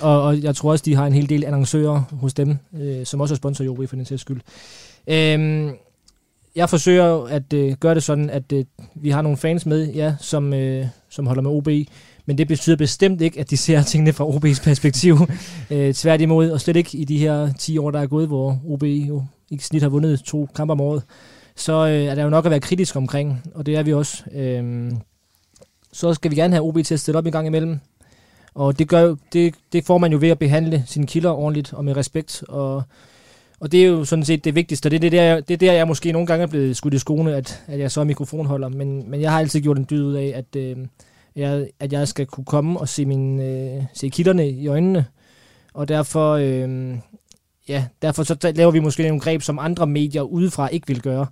og, 0.00 0.22
og 0.22 0.42
jeg 0.42 0.56
tror 0.56 0.70
også, 0.70 0.82
de 0.84 0.94
har 0.94 1.06
en 1.06 1.12
hel 1.12 1.28
del 1.28 1.44
annoncører 1.44 2.02
hos 2.12 2.34
dem, 2.34 2.56
øh, 2.80 3.06
som 3.06 3.20
også 3.20 3.34
er 3.34 3.36
sponsor 3.36 3.64
i 3.64 3.68
OB 3.68 3.88
for 3.88 3.96
den 3.96 4.04
sags 4.04 4.20
skyld. 4.20 4.40
Øh, 5.08 5.70
jeg 6.56 6.70
forsøger 6.70 7.24
at 7.24 7.52
øh, 7.52 7.72
gøre 7.72 7.94
det 7.94 8.02
sådan, 8.02 8.30
at 8.30 8.52
øh, 8.52 8.64
vi 8.94 9.10
har 9.10 9.22
nogle 9.22 9.38
fans 9.38 9.66
med, 9.66 9.92
ja, 9.92 10.14
som, 10.20 10.54
øh, 10.54 10.86
som 11.08 11.26
holder 11.26 11.42
med 11.42 11.50
OB, 11.50 11.68
men 12.26 12.38
det 12.38 12.48
betyder 12.48 12.76
bestemt 12.76 13.20
ikke, 13.20 13.40
at 13.40 13.50
de 13.50 13.56
ser 13.56 13.82
tingene 13.92 14.12
fra 14.12 14.24
OB's 14.24 14.64
perspektiv. 14.64 15.16
øh, 15.70 15.94
tværtimod, 15.94 16.50
og 16.50 16.60
slet 16.60 16.76
ikke 16.76 16.98
i 16.98 17.04
de 17.04 17.18
her 17.18 17.52
10 17.52 17.78
år, 17.78 17.90
der 17.90 18.00
er 18.00 18.06
gået, 18.06 18.26
hvor 18.26 18.60
OB 18.66 18.82
jo 18.82 19.24
i 19.50 19.58
snit 19.58 19.82
har 19.82 19.88
vundet 19.88 20.20
to 20.20 20.48
kampe 20.54 20.72
om 20.72 20.80
året. 20.80 21.02
Så 21.56 21.86
øh, 21.86 22.04
er 22.04 22.14
der 22.14 22.22
jo 22.22 22.30
nok 22.30 22.44
at 22.44 22.50
være 22.50 22.60
kritisk 22.60 22.96
omkring, 22.96 23.42
og 23.54 23.66
det 23.66 23.76
er 23.76 23.82
vi 23.82 23.92
også. 23.92 24.24
Øh, 24.32 24.92
så 25.92 26.14
skal 26.14 26.30
vi 26.30 26.36
gerne 26.36 26.54
have 26.54 26.64
OB 26.64 26.84
til 26.84 26.94
at 26.94 27.00
stille 27.00 27.18
op 27.18 27.26
en 27.26 27.32
gang 27.32 27.46
imellem. 27.46 27.78
Og 28.54 28.78
det, 28.78 28.88
gør, 28.88 29.14
det, 29.32 29.54
det 29.72 29.84
får 29.84 29.98
man 29.98 30.12
jo 30.12 30.18
ved 30.20 30.28
at 30.28 30.38
behandle 30.38 30.82
sine 30.86 31.06
kilder 31.06 31.30
ordentligt 31.30 31.72
og 31.72 31.84
med 31.84 31.96
respekt. 31.96 32.44
Og, 32.48 32.82
og 33.60 33.72
det 33.72 33.82
er 33.82 33.86
jo 33.86 34.04
sådan 34.04 34.24
set 34.24 34.44
det 34.44 34.54
vigtigste. 34.54 34.90
Det 34.90 34.96
er, 34.96 35.00
det, 35.00 35.12
der, 35.12 35.40
det 35.40 35.54
er 35.54 35.58
der, 35.58 35.72
jeg 35.72 35.86
måske 35.86 36.12
nogle 36.12 36.26
gange 36.26 36.42
er 36.42 36.46
blevet 36.46 36.76
skudt 36.76 36.94
i 36.94 36.98
skoene, 36.98 37.36
at, 37.36 37.64
at 37.66 37.78
jeg 37.78 37.90
så 37.90 38.00
er 38.00 38.04
mikrofonholder. 38.04 38.68
Men, 38.68 39.10
men 39.10 39.20
jeg 39.20 39.30
har 39.30 39.38
altid 39.38 39.60
gjort 39.60 39.78
en 39.78 39.86
dyd 39.90 40.02
ud 40.04 40.14
af, 40.14 40.32
at, 40.34 40.56
øh, 40.56 40.76
jeg, 41.36 41.68
at 41.80 41.92
jeg 41.92 42.08
skal 42.08 42.26
kunne 42.26 42.44
komme 42.44 42.80
og 42.80 42.88
se, 42.88 43.06
mine, 43.06 43.44
øh, 43.44 43.82
se 43.94 44.08
kilderne 44.08 44.50
i 44.50 44.68
øjnene. 44.68 45.06
Og 45.74 45.88
derfor, 45.88 46.32
øh, 46.32 46.94
ja, 47.68 47.84
derfor 48.02 48.22
så 48.22 48.52
laver 48.54 48.70
vi 48.70 48.80
måske 48.80 49.02
nogle 49.02 49.20
greb, 49.20 49.42
som 49.42 49.58
andre 49.58 49.86
medier 49.86 50.22
udefra 50.22 50.68
ikke 50.68 50.86
vil 50.86 51.02
gøre. 51.02 51.26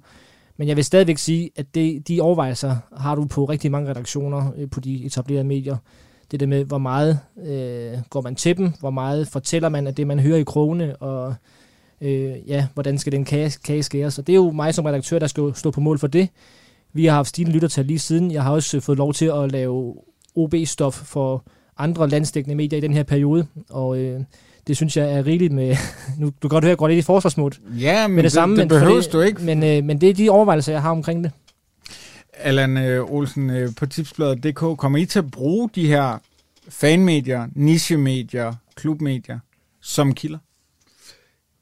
Men 0.56 0.68
jeg 0.68 0.76
vil 0.76 0.84
stadigvæk 0.84 1.18
sige, 1.18 1.50
at 1.56 1.74
det, 1.74 2.08
de 2.08 2.20
overvejelser 2.20 2.76
har 2.96 3.14
du 3.14 3.24
på 3.24 3.44
rigtig 3.44 3.70
mange 3.70 3.90
redaktioner 3.90 4.52
øh, 4.56 4.70
på 4.70 4.80
de 4.80 5.04
etablerede 5.04 5.44
medier. 5.44 5.76
Det 6.30 6.40
der 6.40 6.46
med, 6.46 6.64
hvor 6.64 6.78
meget 6.78 7.18
øh, 7.46 7.98
går 8.10 8.20
man 8.20 8.34
til 8.34 8.56
dem, 8.56 8.72
hvor 8.80 8.90
meget 8.90 9.28
fortæller 9.28 9.68
man 9.68 9.86
af 9.86 9.94
det, 9.94 10.06
man 10.06 10.20
hører 10.20 10.38
i 10.38 10.42
krogene, 10.42 10.96
og 10.96 11.34
øh, 12.00 12.48
ja, 12.48 12.66
hvordan 12.74 12.98
skal 12.98 13.12
den 13.12 13.24
kage, 13.24 13.52
kage 13.64 13.82
skæres. 13.82 14.18
Og 14.18 14.26
det 14.26 14.32
er 14.32 14.36
jo 14.36 14.50
mig 14.50 14.74
som 14.74 14.84
redaktør, 14.84 15.18
der 15.18 15.26
skal 15.26 15.52
stå 15.54 15.70
på 15.70 15.80
mål 15.80 15.98
for 15.98 16.06
det. 16.06 16.28
Vi 16.92 17.06
har 17.06 17.14
haft 17.14 17.28
stigende 17.28 17.52
lyttertal 17.52 17.84
lige 17.86 17.98
siden. 17.98 18.30
Jeg 18.30 18.42
har 18.42 18.52
også 18.52 18.80
fået 18.80 18.98
lov 18.98 19.14
til 19.14 19.26
at 19.34 19.52
lave 19.52 19.94
OB-stof 20.36 20.92
for 20.92 21.44
andre 21.78 22.08
landsdækkende 22.08 22.54
medier 22.54 22.78
i 22.78 22.80
den 22.80 22.92
her 22.92 23.02
periode, 23.02 23.46
og 23.70 23.98
øh, 23.98 24.20
det 24.66 24.76
synes 24.76 24.96
jeg 24.96 25.12
er 25.12 25.26
rigeligt 25.26 25.52
med... 25.52 25.76
nu, 26.18 26.26
du 26.26 26.32
kan 26.40 26.48
godt 26.48 26.64
høre, 26.64 26.70
at 26.70 26.72
jeg 26.72 26.78
går 26.78 26.88
lidt 26.88 26.98
i 26.98 27.02
forsvarsmod. 27.02 27.50
Ja, 27.80 28.08
men 28.08 28.16
det, 28.16 28.24
det, 28.24 28.32
samme, 28.32 28.56
det 28.56 28.68
behøves 28.68 29.06
du 29.06 29.20
ikke. 29.20 29.42
Men, 29.42 29.62
øh, 29.62 29.84
men 29.84 30.00
det 30.00 30.10
er 30.10 30.14
de 30.14 30.30
overvejelser, 30.30 30.72
jeg 30.72 30.82
har 30.82 30.90
omkring 30.90 31.24
det. 31.24 31.32
Allan 32.36 32.76
øh, 32.76 33.04
Olsen, 33.04 33.50
øh, 33.50 33.74
på 33.76 33.86
tipsbladet.dk, 33.86 34.78
kommer 34.78 34.98
I 34.98 35.06
til 35.06 35.18
at 35.18 35.30
bruge 35.30 35.70
de 35.74 35.86
her 35.86 36.18
fanmedier, 36.68 37.46
nichemedier, 37.54 38.54
klubmedier 38.74 39.38
som 39.80 40.14
kilder? 40.14 40.38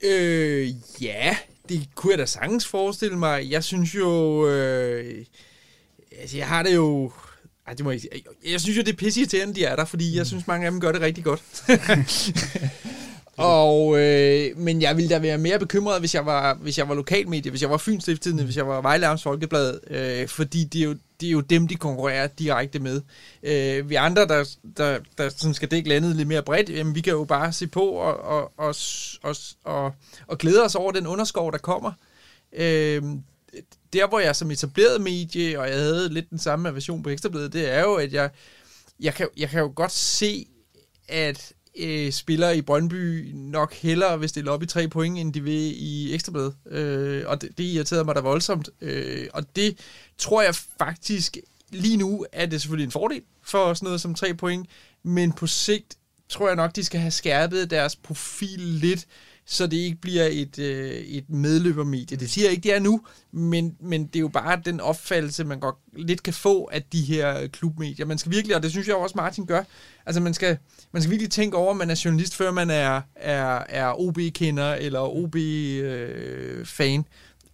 Øh, 0.02 0.68
ja, 1.02 1.36
det 1.68 1.88
kunne 1.94 2.10
jeg 2.10 2.18
da 2.18 2.26
sagtens 2.26 2.66
forestille 2.66 3.18
mig. 3.18 3.50
Jeg 3.50 3.64
synes 3.64 3.94
jo... 3.94 4.46
Øh, 4.48 5.24
altså, 6.20 6.36
jeg 6.36 6.48
har 6.48 6.62
det 6.62 6.74
jo... 6.74 7.12
Ej, 7.66 7.74
det 7.74 7.84
må 7.84 7.90
jeg, 7.90 8.00
jeg, 8.12 8.20
jeg 8.52 8.60
synes 8.60 8.76
jo, 8.76 8.82
det 8.82 8.92
er 8.92 8.96
pisse 8.96 9.24
de 9.26 9.64
er 9.64 9.76
der, 9.76 9.84
fordi 9.84 10.16
jeg 10.16 10.26
synes, 10.26 10.46
mange 10.46 10.66
af 10.66 10.72
dem 10.72 10.80
gør 10.80 10.92
det 10.92 11.00
rigtig 11.00 11.24
godt. 11.24 11.42
Og, 13.36 13.98
øh, 13.98 14.58
men 14.58 14.82
jeg 14.82 14.96
ville 14.96 15.10
da 15.10 15.18
være 15.18 15.38
mere 15.38 15.58
bekymret, 15.58 16.00
hvis 16.00 16.14
jeg 16.14 16.26
var, 16.26 16.54
hvis 16.54 16.78
jeg 16.78 16.88
var 16.88 16.94
lokalmedie, 16.94 17.50
hvis 17.50 17.62
jeg 17.62 17.70
var 17.70 17.76
Fyns 17.76 18.04
hvis 18.04 18.56
jeg 18.56 18.68
var 18.68 18.80
Vejle 18.80 19.18
Folkeblad, 19.18 19.78
øh, 19.90 20.28
fordi 20.28 20.64
det 20.64 20.80
er, 20.80 20.84
jo, 20.84 20.96
det 21.22 21.28
er 21.28 21.32
jo 21.32 21.40
dem, 21.40 21.68
de 21.68 21.76
konkurrerer 21.76 22.26
direkte 22.26 22.78
med. 22.78 23.00
Øh, 23.42 23.90
vi 23.90 23.94
andre, 23.94 24.26
der, 24.26 24.56
der, 24.76 24.98
der 25.18 25.28
sådan 25.28 25.54
skal 25.54 25.70
dække 25.70 25.88
landet 25.88 26.16
lidt 26.16 26.28
mere 26.28 26.42
bredt, 26.42 26.70
jamen, 26.70 26.94
vi 26.94 27.00
kan 27.00 27.12
jo 27.12 27.24
bare 27.24 27.52
se 27.52 27.66
på 27.66 27.84
og, 27.84 28.16
og, 28.16 28.52
og, 28.56 28.74
og, 29.22 29.36
og, 29.64 29.94
og 30.26 30.38
glæde 30.38 30.64
os 30.64 30.74
over 30.74 30.92
den 30.92 31.06
underskov, 31.06 31.52
der 31.52 31.58
kommer. 31.58 31.92
Øh, 32.52 33.02
der, 33.92 34.08
hvor 34.08 34.18
jeg 34.18 34.36
som 34.36 34.50
etableret 34.50 35.00
medie, 35.00 35.60
og 35.60 35.68
jeg 35.68 35.76
havde 35.76 36.08
lidt 36.08 36.30
den 36.30 36.38
samme 36.38 36.74
version 36.74 37.02
på 37.02 37.10
Ekstrabladet, 37.10 37.52
det 37.52 37.72
er 37.72 37.80
jo, 37.80 37.94
at 37.94 38.12
jeg, 38.12 38.30
jeg, 39.00 39.14
kan, 39.14 39.28
jeg 39.36 39.48
kan 39.48 39.60
jo 39.60 39.72
godt 39.74 39.92
se, 39.92 40.46
at 41.08 41.52
øh, 41.78 42.12
spillere 42.12 42.56
i 42.56 42.62
Brøndby 42.62 43.30
nok 43.34 43.74
hellere 43.74 44.20
vil 44.20 44.28
stille 44.28 44.50
op 44.50 44.62
i 44.62 44.66
tre 44.66 44.88
point, 44.88 45.18
end 45.18 45.32
de 45.32 45.42
vil 45.42 45.74
i 45.76 46.14
Ekstrabladet. 46.14 46.54
Øh, 46.66 47.24
og 47.26 47.42
det, 47.42 47.58
det 47.58 47.64
irriterede 47.64 48.04
mig 48.04 48.14
da 48.14 48.20
voldsomt. 48.20 48.68
Øh, 48.80 49.26
og 49.32 49.56
det 49.56 49.78
tror 50.18 50.42
jeg 50.42 50.54
faktisk, 50.54 51.36
lige 51.70 51.96
nu 51.96 52.26
er 52.32 52.46
det 52.46 52.60
selvfølgelig 52.60 52.84
en 52.84 52.90
fordel 52.90 53.22
for 53.42 53.74
sådan 53.74 53.86
noget 53.86 54.00
som 54.00 54.14
tre 54.14 54.34
point, 54.34 54.66
men 55.02 55.32
på 55.32 55.46
sigt 55.46 55.96
tror 56.28 56.46
jeg 56.46 56.56
nok, 56.56 56.76
de 56.76 56.84
skal 56.84 57.00
have 57.00 57.10
skærpet 57.10 57.70
deres 57.70 57.96
profil 57.96 58.60
lidt, 58.60 59.06
så 59.46 59.66
det 59.66 59.76
ikke 59.76 59.96
bliver 59.96 60.28
et, 60.30 60.58
øh, 60.58 60.90
et 60.90 61.30
medløbermedie. 61.30 62.16
Det 62.16 62.30
siger 62.30 62.44
jeg 62.44 62.52
ikke, 62.52 62.62
det 62.62 62.74
er 62.74 62.80
nu, 62.80 63.00
men, 63.32 63.76
men 63.80 64.06
det 64.06 64.16
er 64.16 64.20
jo 64.20 64.28
bare 64.28 64.60
den 64.64 64.80
opfattelse, 64.80 65.44
man 65.44 65.60
godt 65.60 65.76
lidt 65.96 66.22
kan 66.22 66.34
få 66.34 66.68
af 66.72 66.82
de 66.82 67.00
her 67.00 67.46
klubmedier. 67.46 68.06
Man 68.06 68.18
skal 68.18 68.32
virkelig, 68.32 68.56
og 68.56 68.62
det 68.62 68.70
synes 68.70 68.88
jeg 68.88 68.96
også, 68.96 69.14
Martin 69.16 69.46
gør, 69.46 69.62
altså 70.06 70.20
man 70.20 70.34
skal, 70.34 70.58
man 70.92 71.02
skal 71.02 71.10
virkelig 71.10 71.30
tænke 71.30 71.56
over, 71.56 71.70
at 71.70 71.76
man 71.76 71.90
er 71.90 72.00
journalist, 72.04 72.34
før 72.34 72.50
man 72.50 72.70
er, 72.70 73.00
er, 73.16 73.64
er 73.68 74.00
OB-kender 74.00 74.74
eller 74.74 75.00
OB-fan. 75.00 76.98
Øh, 76.98 77.04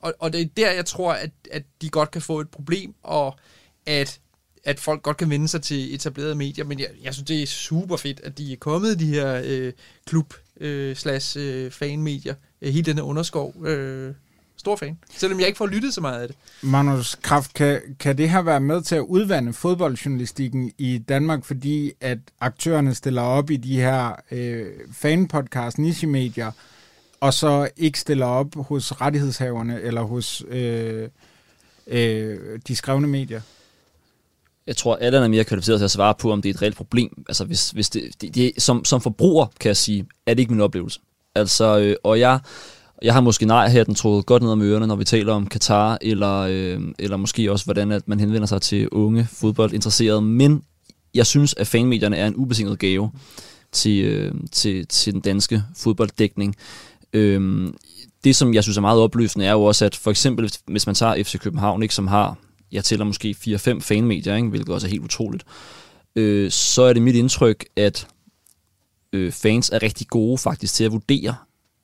og, 0.00 0.14
og 0.18 0.32
det 0.32 0.40
er 0.40 0.46
der, 0.56 0.72
jeg 0.72 0.86
tror, 0.86 1.12
at, 1.12 1.30
at 1.50 1.62
de 1.82 1.88
godt 1.88 2.10
kan 2.10 2.22
få 2.22 2.40
et 2.40 2.48
problem, 2.48 2.94
og 3.02 3.36
at 3.86 4.20
at 4.64 4.80
folk 4.80 5.02
godt 5.02 5.16
kan 5.16 5.30
vende 5.30 5.48
sig 5.48 5.62
til 5.62 5.94
etablerede 5.94 6.34
medier, 6.34 6.64
men 6.64 6.78
jeg, 6.78 6.88
jeg 7.02 7.14
synes, 7.14 7.26
det 7.26 7.42
er 7.42 7.46
super 7.46 7.96
fedt, 7.96 8.20
at 8.20 8.38
de 8.38 8.52
er 8.52 8.56
kommet, 8.56 9.00
de 9.00 9.06
her 9.06 9.42
øh, 9.44 9.72
klub 10.06 10.34
øh, 10.60 10.96
slash 10.96 11.38
øh, 11.40 11.70
fanmedier, 11.70 12.34
øh, 12.62 12.72
hele 12.72 12.84
den 12.84 12.96
her 12.96 13.02
underskov. 13.02 13.66
Øh, 13.66 14.14
stor 14.56 14.76
fan, 14.76 14.98
selvom 15.10 15.40
jeg 15.40 15.46
ikke 15.46 15.56
får 15.56 15.66
lyttet 15.66 15.94
så 15.94 16.00
meget 16.00 16.22
af 16.22 16.28
det. 16.28 16.36
Magnus 16.62 17.14
Kraft, 17.22 17.54
kan, 17.54 17.80
kan 18.00 18.18
det 18.18 18.30
her 18.30 18.42
være 18.42 18.60
med 18.60 18.82
til 18.82 18.94
at 18.94 19.00
udvande 19.00 19.52
fodboldjournalistikken 19.52 20.72
i 20.78 20.98
Danmark, 20.98 21.44
fordi 21.44 21.92
at 22.00 22.18
aktørerne 22.40 22.94
stiller 22.94 23.22
op 23.22 23.50
i 23.50 23.56
de 23.56 23.80
her 23.80 24.12
øh, 24.30 24.66
fanpodcast, 24.92 25.78
niche-medier, 25.78 26.50
og 27.20 27.34
så 27.34 27.68
ikke 27.76 28.00
stiller 28.00 28.26
op 28.26 28.54
hos 28.54 29.00
rettighedshaverne 29.00 29.80
eller 29.80 30.02
hos 30.02 30.42
øh, 30.48 31.08
øh, 31.86 32.58
de 32.68 32.76
skrevne 32.76 33.06
medier? 33.06 33.40
Jeg 34.68 34.76
tror, 34.76 34.96
alle 34.96 35.18
er 35.18 35.28
mere 35.28 35.44
kvalificeret 35.44 35.80
til 35.80 35.84
at 35.84 35.90
svare 35.90 36.14
på, 36.18 36.32
om 36.32 36.42
det 36.42 36.48
er 36.48 36.54
et 36.54 36.62
reelt 36.62 36.76
problem. 36.76 37.24
Altså, 37.28 37.44
hvis, 37.44 37.70
hvis 37.70 37.90
det, 37.90 38.02
det, 38.20 38.34
det, 38.34 38.52
som, 38.58 38.84
som 38.84 39.00
forbruger, 39.00 39.46
kan 39.60 39.68
jeg 39.68 39.76
sige, 39.76 40.06
er 40.26 40.34
det 40.34 40.40
ikke 40.40 40.52
min 40.52 40.60
oplevelse. 40.60 41.00
Altså, 41.34 41.78
øh, 41.78 41.96
og 42.04 42.20
jeg, 42.20 42.40
jeg 43.02 43.14
har 43.14 43.20
måske 43.20 43.46
nej 43.46 43.68
her 43.68 43.84
den 43.84 43.94
troede 43.94 44.22
godt 44.22 44.42
ned 44.42 44.52
om 44.52 44.62
ørerne, 44.62 44.86
når 44.86 44.96
vi 44.96 45.04
taler 45.04 45.32
om 45.32 45.46
Katar, 45.46 45.98
eller, 46.00 46.38
øh, 46.40 46.80
eller 46.98 47.16
måske 47.16 47.52
også, 47.52 47.64
hvordan 47.64 47.92
at 47.92 48.08
man 48.08 48.20
henvender 48.20 48.46
sig 48.46 48.62
til 48.62 48.88
unge 48.88 49.28
fodboldinteresserede. 49.32 50.22
Men 50.22 50.62
jeg 51.14 51.26
synes, 51.26 51.54
at 51.54 51.66
fanmedierne 51.66 52.16
er 52.16 52.26
en 52.26 52.36
ubetinget 52.36 52.78
gave 52.78 53.10
til, 53.72 54.04
øh, 54.04 54.34
til, 54.52 54.86
til 54.86 55.12
den 55.12 55.20
danske 55.20 55.62
fodbolddækning. 55.76 56.56
Øh, 57.12 57.68
det, 58.24 58.36
som 58.36 58.54
jeg 58.54 58.62
synes 58.62 58.76
er 58.76 58.80
meget 58.80 59.00
opløftende, 59.00 59.46
er 59.46 59.52
jo 59.52 59.64
også, 59.64 59.84
at 59.84 59.96
for 59.96 60.10
eksempel, 60.10 60.52
hvis 60.66 60.86
man 60.86 60.94
tager 60.94 61.22
FC 61.24 61.38
København, 61.38 61.82
ikke, 61.82 61.94
som 61.94 62.06
har 62.06 62.36
jeg 62.72 62.84
tæller 62.84 63.04
måske 63.04 63.36
4-5 63.40 63.80
fanmedier, 63.80 64.36
ikke, 64.36 64.48
hvilket 64.48 64.74
også 64.74 64.86
er 64.86 64.90
helt 64.90 65.04
utroligt, 65.04 65.44
øh, 66.16 66.50
så 66.50 66.82
er 66.82 66.92
det 66.92 67.02
mit 67.02 67.14
indtryk, 67.14 67.64
at 67.76 68.08
øh, 69.12 69.32
fans 69.32 69.70
er 69.70 69.82
rigtig 69.82 70.06
gode 70.06 70.38
faktisk 70.38 70.74
til 70.74 70.84
at 70.84 70.92
vurdere, 70.92 71.34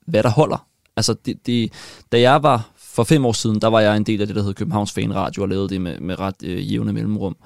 hvad 0.06 0.22
der 0.22 0.30
holder. 0.30 0.66
Altså, 0.96 1.14
det, 1.26 1.46
det, 1.46 1.72
da 2.12 2.20
jeg 2.20 2.42
var 2.42 2.70
for 2.76 3.04
fem 3.04 3.26
år 3.26 3.32
siden, 3.32 3.60
der 3.60 3.68
var 3.68 3.80
jeg 3.80 3.96
en 3.96 4.04
del 4.04 4.20
af 4.20 4.26
det, 4.26 4.36
der 4.36 4.42
hed 4.42 4.54
Københavns 4.54 4.92
Fanradio, 4.92 5.42
og 5.42 5.48
lavede 5.48 5.68
det 5.68 5.80
med, 5.80 6.00
med 6.00 6.18
ret 6.18 6.36
øh, 6.42 6.72
jævne 6.72 6.92
mellemrum. 6.92 7.36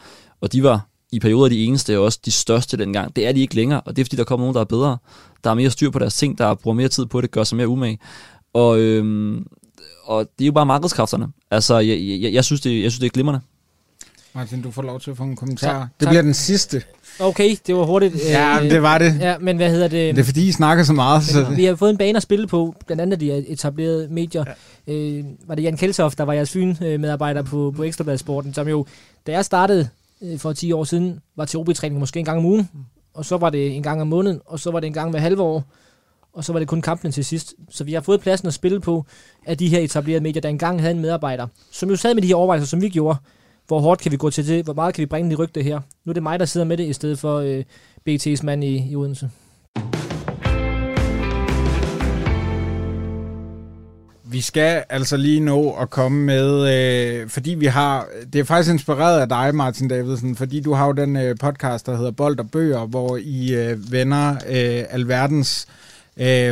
Og 0.40 0.52
de 0.52 0.62
var 0.62 0.88
i 1.12 1.18
perioder 1.18 1.48
de 1.48 1.64
eneste 1.64 1.98
og 1.98 2.04
også 2.04 2.20
de 2.24 2.30
største 2.30 2.76
dengang. 2.76 3.16
Det 3.16 3.26
er 3.26 3.32
de 3.32 3.40
ikke 3.40 3.54
længere, 3.54 3.80
og 3.80 3.96
det 3.96 4.02
er 4.02 4.04
fordi, 4.04 4.16
der 4.16 4.24
kommer 4.24 4.44
nogen, 4.44 4.54
der 4.54 4.60
er 4.60 4.64
bedre. 4.64 4.98
Der 5.44 5.50
er 5.50 5.54
mere 5.54 5.70
styr 5.70 5.90
på 5.90 5.98
deres 5.98 6.16
ting, 6.16 6.38
der 6.38 6.54
bruger 6.54 6.74
mere 6.74 6.88
tid 6.88 7.06
på 7.06 7.20
det, 7.20 7.30
gør 7.30 7.44
sig 7.44 7.56
mere 7.56 7.68
umage. 7.68 7.98
Og, 8.52 8.78
øhm, 8.80 9.46
og 10.08 10.28
det 10.38 10.44
er 10.44 10.46
jo 10.46 10.52
bare 10.52 10.66
markedskræfterne. 10.66 11.26
Altså, 11.50 11.78
jeg, 11.78 11.98
jeg, 12.22 12.32
jeg, 12.32 12.44
synes, 12.44 12.60
det, 12.60 12.82
jeg 12.82 12.90
synes, 12.90 12.98
det 12.98 13.06
er 13.06 13.10
glimrende. 13.10 13.40
Martin, 14.34 14.62
du 14.62 14.70
får 14.70 14.82
lov 14.82 15.00
til 15.00 15.10
at 15.10 15.16
få 15.16 15.22
en 15.22 15.36
kommentar. 15.36 15.78
Tak. 15.80 15.88
det 16.00 16.04
Tak. 16.06 16.10
bliver 16.10 16.22
den 16.22 16.34
sidste. 16.34 16.82
Okay, 17.20 17.56
det 17.66 17.74
var 17.74 17.84
hurtigt. 17.84 18.14
Ja, 18.28 18.58
Øh, 18.64 18.70
det 18.70 18.82
var 18.82 18.98
det. 18.98 19.20
Ja, 19.20 19.38
men 19.38 19.56
hvad 19.56 19.70
hedder 19.70 19.88
det? 19.88 20.14
Det 20.16 20.20
er 20.20 20.24
fordi, 20.24 20.48
I 20.48 20.52
snakker 20.52 20.84
så 20.84 20.92
meget. 20.92 21.24
Så 21.24 21.44
Vi 21.44 21.64
har 21.64 21.76
fået 21.76 21.90
en 21.90 21.98
bane 21.98 22.16
at 22.16 22.22
spille 22.22 22.46
på, 22.46 22.74
blandt 22.86 23.00
andet 23.00 23.20
de 23.20 23.32
etablerede 23.48 24.08
medier. 24.10 24.44
Ja. 24.86 24.92
Øh, 24.94 25.24
var 25.46 25.54
det 25.54 25.62
Jan 25.62 25.76
Keltoft, 25.76 26.18
der 26.18 26.24
var 26.24 26.32
jeres 26.32 26.50
Fyn-medarbejder 26.50 27.42
på, 27.42 27.72
på 27.76 27.82
Ekstrabladsporten, 27.82 28.54
som 28.54 28.68
jo, 28.68 28.86
da 29.26 29.32
jeg 29.32 29.44
startede 29.44 29.88
øh, 30.22 30.38
for 30.38 30.52
10 30.52 30.72
år 30.72 30.84
siden, 30.84 31.20
var 31.36 31.44
til 31.44 31.58
OB-træning 31.58 32.00
måske 32.00 32.18
en 32.18 32.24
gang 32.24 32.38
om 32.38 32.44
ugen, 32.44 32.68
og 33.14 33.24
så 33.24 33.36
var 33.36 33.50
det 33.50 33.76
en 33.76 33.82
gang 33.82 34.00
om 34.00 34.06
måneden, 34.08 34.40
og 34.46 34.60
så 34.60 34.70
var 34.70 34.80
det 34.80 34.86
en 34.86 34.92
gang 34.92 35.10
hver 35.10 35.20
halve 35.20 35.42
år, 35.42 35.64
og 36.38 36.44
så 36.44 36.52
var 36.52 36.58
det 36.58 36.68
kun 36.68 36.82
kampen 36.82 37.12
til 37.12 37.24
sidst. 37.24 37.54
Så 37.70 37.84
vi 37.84 37.92
har 37.92 38.00
fået 38.00 38.20
pladsen 38.20 38.48
at 38.48 38.54
spille 38.54 38.80
på 38.80 39.04
af 39.46 39.58
de 39.58 39.68
her 39.68 39.78
etablerede 39.78 40.22
medier, 40.22 40.40
der 40.40 40.48
engang 40.48 40.80
havde 40.80 40.94
en 40.94 41.00
medarbejder, 41.00 41.46
som 41.70 41.90
jo 41.90 41.96
sad 41.96 42.14
med 42.14 42.22
de 42.22 42.28
her 42.28 42.34
overvejelser, 42.34 42.66
som 42.66 42.82
vi 42.82 42.88
gjorde. 42.88 43.18
Hvor 43.66 43.80
hårdt 43.80 44.00
kan 44.00 44.12
vi 44.12 44.16
gå 44.16 44.30
til 44.30 44.48
det? 44.48 44.64
Hvor 44.64 44.74
meget 44.74 44.94
kan 44.94 45.02
vi 45.02 45.06
bringe 45.06 45.32
i 45.32 45.34
rygte 45.34 45.62
her? 45.62 45.80
Nu 46.04 46.10
er 46.10 46.14
det 46.14 46.22
mig, 46.22 46.38
der 46.38 46.44
sidder 46.44 46.66
med 46.66 46.76
det, 46.76 46.84
i 46.84 46.92
stedet 46.92 47.18
for 47.18 47.38
øh, 47.38 47.64
BT's 48.08 48.44
mand 48.44 48.64
i, 48.64 48.90
i 48.90 48.96
Odense. 48.96 49.30
Vi 54.24 54.40
skal 54.40 54.84
altså 54.90 55.16
lige 55.16 55.40
nå 55.40 55.70
at 55.70 55.90
komme 55.90 56.24
med, 56.24 56.74
øh, 56.74 57.28
fordi 57.28 57.54
vi 57.54 57.66
har, 57.66 58.06
det 58.32 58.38
er 58.38 58.44
faktisk 58.44 58.72
inspireret 58.72 59.20
af 59.20 59.28
dig, 59.28 59.54
Martin 59.54 59.88
Davidsen, 59.88 60.36
fordi 60.36 60.60
du 60.60 60.72
har 60.72 60.86
jo 60.86 60.92
den 60.92 61.16
øh, 61.16 61.36
podcast, 61.40 61.86
der 61.86 61.96
hedder 61.96 62.10
Bold 62.10 62.38
og 62.38 62.50
Bøger, 62.50 62.86
hvor 62.86 63.16
I 63.16 63.54
øh, 63.54 63.92
vender 63.92 64.30
øh, 64.30 64.84
alverdens 64.90 65.66
øh, 65.68 65.87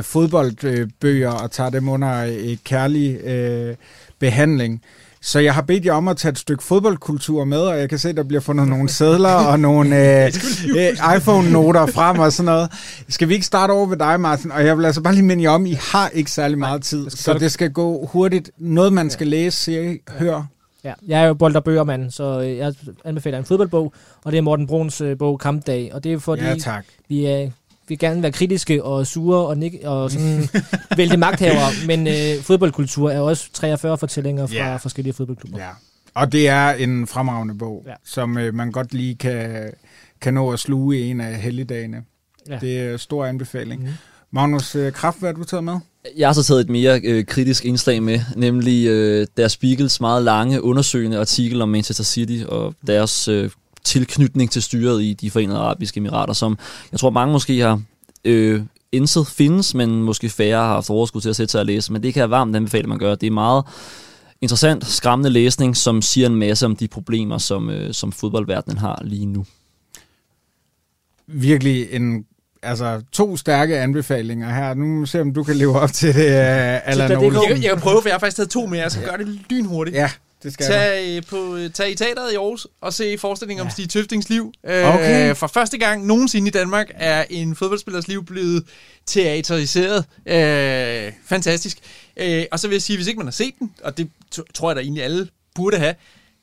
fodboldbøger 0.03 1.31
og 1.31 1.51
tager 1.51 1.71
dem 1.71 1.89
under 1.89 2.23
et 2.23 2.65
kærlig 2.65 3.21
øh, 3.25 3.75
behandling. 4.19 4.83
Så 5.23 5.39
jeg 5.39 5.55
har 5.55 5.63
bedt 5.63 5.85
jer 5.85 5.93
om 5.93 6.09
at 6.09 6.17
tage 6.17 6.33
et 6.33 6.39
stykke 6.39 6.63
fodboldkultur 6.65 7.45
med, 7.45 7.59
og 7.59 7.79
jeg 7.79 7.89
kan 7.89 7.99
se, 7.99 8.13
der 8.13 8.23
bliver 8.23 8.41
fundet 8.41 8.69
nogle 8.69 8.89
sædler 8.89 9.33
og 9.33 9.61
nogle 9.61 9.97
øh, 10.25 10.33
øh, 10.77 11.17
iPhone-noter 11.17 11.87
frem 11.87 12.19
og 12.19 12.33
sådan 12.33 12.45
noget. 12.45 12.71
Skal 13.09 13.29
vi 13.29 13.35
ikke 13.35 13.47
starte 13.47 13.73
over 13.73 13.87
ved 13.87 13.97
dig, 13.97 14.21
Martin? 14.21 14.53
Og 14.53 14.67
jeg 14.67 14.79
vil 14.79 14.85
altså 14.85 15.01
bare 15.01 15.15
lige 15.15 15.25
minde 15.25 15.43
jer 15.43 15.51
om, 15.51 15.67
I 15.67 15.79
har 15.93 16.09
ikke 16.09 16.31
særlig 16.31 16.59
meget 16.59 16.83
tid, 16.83 17.11
så 17.11 17.35
det 17.35 17.53
skal 17.53 17.71
gå 17.73 18.07
hurtigt. 18.07 18.51
Noget, 18.59 18.93
man 18.93 19.11
skal 19.11 19.27
læse, 19.27 19.57
se, 19.65 19.99
hør. 20.19 20.43
Ja, 20.85 20.93
jeg 21.09 21.23
er 21.23 21.27
jo 21.27 21.35
bold- 21.35 21.57
og 21.57 21.65
bøgermand, 21.65 22.11
så 22.11 22.41
øh, 22.41 22.57
jeg 22.57 22.75
anbefaler 23.05 23.39
en 23.39 23.45
fodboldbog, 23.45 23.93
og 24.25 24.33
det 24.33 24.39
er 24.39 24.43
Morten 24.43 24.67
Bruns 24.67 25.01
øh, 25.01 25.19
bog 25.19 25.41
Kampdag, 25.41 25.91
og 25.95 26.05
det 26.05 26.13
er 26.13 26.19
fordi, 26.19 26.43
Ja, 26.45 26.55
tak. 26.55 26.85
vi 27.09 27.25
er 27.27 27.51
vil 27.89 27.99
gerne 27.99 28.23
være 28.23 28.33
kritiske 28.33 28.85
og 28.85 29.07
sure 29.07 29.47
og, 29.47 29.57
nik- 29.59 29.85
og 29.85 30.11
sådan 30.11 30.49
vælge 30.97 31.17
magthavere, 31.17 31.71
men 31.87 32.07
øh, 32.07 32.43
fodboldkultur 32.43 33.11
er 33.11 33.21
også 33.21 33.49
43 33.53 33.99
fortællinger 33.99 34.47
fra 34.47 34.55
Ja. 34.55 34.77
forskellige 34.77 35.13
fodboldklubber. 35.15 35.59
Ja. 35.59 35.69
Og 36.15 36.33
det 36.33 36.49
er 36.49 36.71
en 36.71 37.07
fremragende 37.07 37.55
bog, 37.55 37.83
Ja. 37.87 37.93
som 38.05 38.39
øh, 38.39 38.55
man 38.55 38.73
godt 38.73 38.95
lige 38.95 39.15
kan, 39.15 39.71
kan 40.21 40.35
nå 40.35 40.51
at 40.51 40.59
sluge 40.59 40.99
i 40.99 41.11
en 41.11 41.21
af 41.21 41.35
helligdagene. 41.35 42.03
Ja. 42.49 42.59
Det 42.61 42.81
er 42.81 42.93
en 42.93 42.99
stor 42.99 43.27
anbefaling. 43.27 43.83
Mm. 43.83 43.89
Magnus 44.33 44.75
øh, 44.75 44.93
Kraft, 44.93 45.19
hvad 45.19 45.29
har 45.29 45.35
du 45.35 45.45
taget 45.45 45.65
med? 45.65 45.79
Jeg 46.17 46.29
har 46.29 46.33
så 46.33 46.43
taget 46.43 46.61
et 46.61 46.69
mere 46.71 47.01
øh, 47.05 47.25
kritisk 47.25 47.65
indslag 47.65 48.03
med, 48.03 48.21
nemlig 48.37 48.87
øh, 48.87 49.27
der 49.37 49.49
Spiegels 49.49 50.01
meget 50.01 50.23
lange 50.23 50.63
undersøgende 50.63 51.19
artikel 51.19 51.63
om 51.63 51.69
Manchester 51.69 52.05
City 52.05 52.45
og 52.49 52.75
deres 52.87 53.29
øh, 53.29 53.51
tilknytning 53.87 54.51
til 54.51 54.63
styret 54.63 55.03
i 55.03 55.13
de 55.13 55.31
forenede 55.31 55.59
arabiske 55.59 55.99
emirater, 55.99 56.33
som 56.35 56.59
jeg 56.93 57.01
tror 57.01 57.11
mange 57.11 57.33
måske 57.33 57.59
har 57.61 57.81
øh, 58.25 58.63
indset 58.93 59.27
findes, 59.27 59.75
men 59.75 60.03
måske 60.03 60.29
færre 60.29 60.59
har 60.59 60.75
haft 60.75 60.91
overskud 60.91 61.21
til 61.21 61.29
at 61.29 61.37
sætte 61.37 61.53
sig 61.53 61.61
og 61.61 61.67
læse. 61.67 61.93
Men 61.93 62.03
det 62.03 62.15
kan 62.15 62.21
jeg 62.21 62.31
varmt 62.31 62.57
anbefale, 62.57 62.83
at 62.83 62.89
man 62.89 62.99
gør. 62.99 63.15
Det 63.15 63.27
er 63.27 63.31
meget 63.31 63.65
interessant, 64.41 64.87
skræmmende 64.87 65.31
læsning, 65.31 65.77
som 65.77 66.03
siger 66.03 66.27
en 66.27 66.35
masse 66.37 66.67
om 66.67 66.77
de 66.77 66.89
problemer, 66.89 67.39
som, 67.39 67.71
øh, 67.71 67.95
som 67.95 68.13
fodboldverdenen 68.13 68.79
har 68.79 69.03
lige 69.05 69.27
nu. 69.27 69.45
Virkelig 71.27 71.87
en, 71.91 72.25
altså, 72.63 73.03
to 73.13 73.37
stærke 73.37 73.79
anbefalinger 73.79 74.55
her. 74.55 74.75
Nu 74.75 74.87
må 74.87 75.01
vi 75.01 75.07
se, 75.07 75.21
om 75.21 75.35
du 75.35 75.43
kan 75.43 75.57
leve 75.57 75.81
op 75.81 75.93
til 75.93 76.09
det, 76.15 76.27
uh, 76.27 76.89
Allan 76.91 77.11
Jeg, 77.11 77.19
Olsen. 77.19 77.43
kan- 77.49 77.63
jeg 77.63 77.71
kan 77.73 77.81
prøve, 77.81 78.03
for 78.03 78.09
jeg 78.09 78.15
har 78.15 78.19
faktisk 78.21 78.37
taget 78.37 78.51
to 78.51 78.67
med, 78.67 78.79
jeg 78.79 78.93
skal 78.93 79.05
gøre 79.05 79.19
det 79.19 79.39
lynhurtigt. 79.51 79.97
Ja, 79.97 80.11
det 80.47 80.55
skal 80.55 80.67
tag, 80.67 81.17
øh, 81.17 81.23
på, 81.23 81.59
tag 81.75 81.91
i 81.91 81.95
teateret 81.95 82.33
i 82.33 82.35
Aarhus 82.35 82.67
og 82.81 82.93
se 82.93 83.19
forestillingen 83.19 83.63
ja. 83.63 83.67
om 83.67 83.71
Stig 83.71 83.91
Tøftings 83.91 84.29
liv. 84.29 84.53
Okay. 84.65 85.31
Øh, 85.31 85.37
for 85.37 85.47
første 85.47 85.79
gang 85.79 86.07
nogensinde 86.07 86.49
i 86.49 86.51
Danmark 86.51 86.91
er 86.95 87.25
en 87.31 87.57
fodboldspillers 87.57 88.09
liv 88.09 88.25
blevet 88.25 88.65
teateriseret. 89.07 90.05
Øh, 90.27 91.13
fantastisk. 91.27 91.79
Øh, 92.17 92.45
og 92.53 92.61
så 92.61 92.69
vil 92.69 92.75
jeg 92.75 92.83
sige, 92.83 92.97
hvis 92.97 93.07
ikke 93.07 93.19
man 93.19 93.27
har 93.27 93.33
set 93.33 93.55
den, 93.59 93.75
og 93.83 93.99
det 93.99 94.11
tror 94.55 94.71
jeg 94.71 94.77
da 94.77 94.81
egentlig 94.81 95.05
alle 95.05 95.29
burde 95.55 95.79
have, 95.79 95.95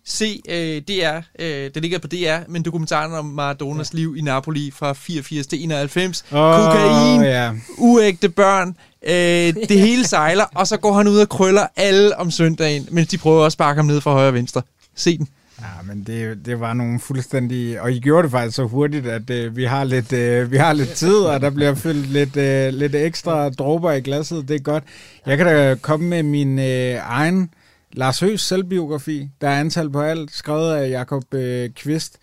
se 0.06 0.42
øh, 0.50 0.82
DR, 0.82 1.18
øh, 1.40 1.72
det 1.76 1.82
ligger 1.82 2.00
på 2.00 2.08
DR, 2.08 2.38
men 2.48 2.64
dokumentaren 2.64 3.14
om 3.14 3.26
Maradonas 3.26 3.94
ja. 3.94 3.98
liv 3.98 4.16
i 4.18 4.22
Napoli 4.22 4.72
fra 4.72 4.94
84 4.94 5.48
til 5.48 5.64
91. 5.64 6.26
Åh, 6.32 6.56
Kokain, 6.56 7.24
ja. 7.24 7.52
uægte 7.78 8.30
børn, 8.30 8.76
øh, 9.08 9.64
det 9.70 9.80
hele 9.80 10.08
sejler, 10.08 10.46
og 10.56 10.68
så 10.68 10.78
går 10.78 10.94
han 10.94 11.08
ud 11.08 11.18
og 11.18 11.30
krøller 11.30 11.68
alle 11.76 12.18
om 12.18 12.32
søndagen, 12.32 12.88
mens 12.92 13.08
de 13.08 13.18
prøver 13.18 13.46
at 13.46 13.52
sparke 13.52 13.78
ham 13.78 13.86
ned 13.86 14.02
fra 14.02 14.12
højre 14.12 14.28
og 14.28 14.34
venstre. 14.34 14.62
Se 14.96 15.18
den. 15.18 15.28
Ja, 15.62 15.94
men 15.94 16.04
det, 16.04 16.46
det 16.46 16.60
var 16.60 16.74
nogle 16.74 17.00
fuldstændig... 17.00 17.82
Og 17.82 17.92
I 17.92 18.00
gjorde 18.00 18.24
det 18.24 18.32
faktisk 18.32 18.56
så 18.56 18.64
hurtigt, 18.64 19.08
at 19.08 19.30
øh, 19.30 19.56
vi, 19.56 19.64
har 19.64 19.84
lidt, 19.84 20.14
øh, 20.14 20.52
vi 20.52 20.58
har 20.58 20.74
lidt 20.74 20.90
tid, 20.90 21.16
og 21.16 21.42
der 21.42 21.50
bliver 21.50 21.76
fyldt 21.76 22.10
lidt, 22.12 22.38
øh, 22.38 22.74
lidt 22.74 22.96
ekstra 22.96 23.50
dråber 23.50 23.92
i 23.92 24.02
glasset. 24.02 24.48
Det 24.48 24.56
er 24.56 24.60
godt. 24.60 24.84
Jeg 25.26 25.38
kan 25.38 25.46
da 25.46 25.76
komme 25.76 26.08
med 26.08 26.24
min 26.24 26.60
øh, 26.60 27.00
egen 27.04 27.50
Lars 27.94 28.20
Høs 28.20 28.42
selvbiografi. 28.42 29.30
Der 29.42 29.50
er 29.50 29.60
antal 29.60 29.90
på 29.90 30.02
alt, 30.02 30.32
skrevet 30.32 30.74
af 30.74 30.90
Jakob 30.90 31.34
øh, 31.34 31.70
Kvist. 31.70 32.18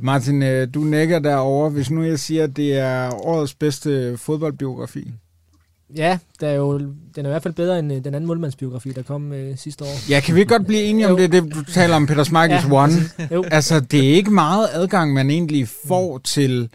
Martin, 0.00 0.42
øh, 0.42 0.68
du 0.74 0.80
nækker 0.80 1.18
derover. 1.18 1.68
Hvis 1.70 1.90
nu 1.90 2.02
jeg 2.02 2.18
siger, 2.18 2.44
at 2.44 2.56
det 2.56 2.78
er 2.78 3.10
årets 3.26 3.54
bedste 3.54 4.18
fodboldbiografi. 4.18 5.12
Ja, 5.96 6.18
der 6.40 6.48
er 6.48 6.54
jo, 6.54 6.78
den 6.78 6.92
er 7.16 7.24
i 7.24 7.32
hvert 7.32 7.42
fald 7.42 7.54
bedre 7.54 7.78
end 7.78 7.92
øh, 7.92 8.04
den 8.04 8.14
anden 8.14 8.26
målmandsbiografi, 8.26 8.88
der 8.92 9.02
kom 9.02 9.32
øh, 9.32 9.58
sidste 9.58 9.84
år. 9.84 10.10
Ja, 10.10 10.20
kan 10.20 10.34
vi 10.34 10.44
godt 10.44 10.66
blive 10.66 10.82
enige 10.82 11.08
om 11.08 11.16
det, 11.16 11.32
det 11.32 11.54
du 11.54 11.64
taler 11.64 11.96
om 11.96 12.06
Peter 12.06 12.24
Schmeichels 12.24 12.64
Ja, 12.64 12.72
One? 12.72 12.92
jo. 13.30 13.44
Altså, 13.50 13.80
det 13.80 14.10
er 14.10 14.14
ikke 14.14 14.30
meget 14.30 14.68
adgang, 14.72 15.12
man 15.12 15.30
egentlig 15.30 15.68
får 15.68 16.18
til... 16.18 16.68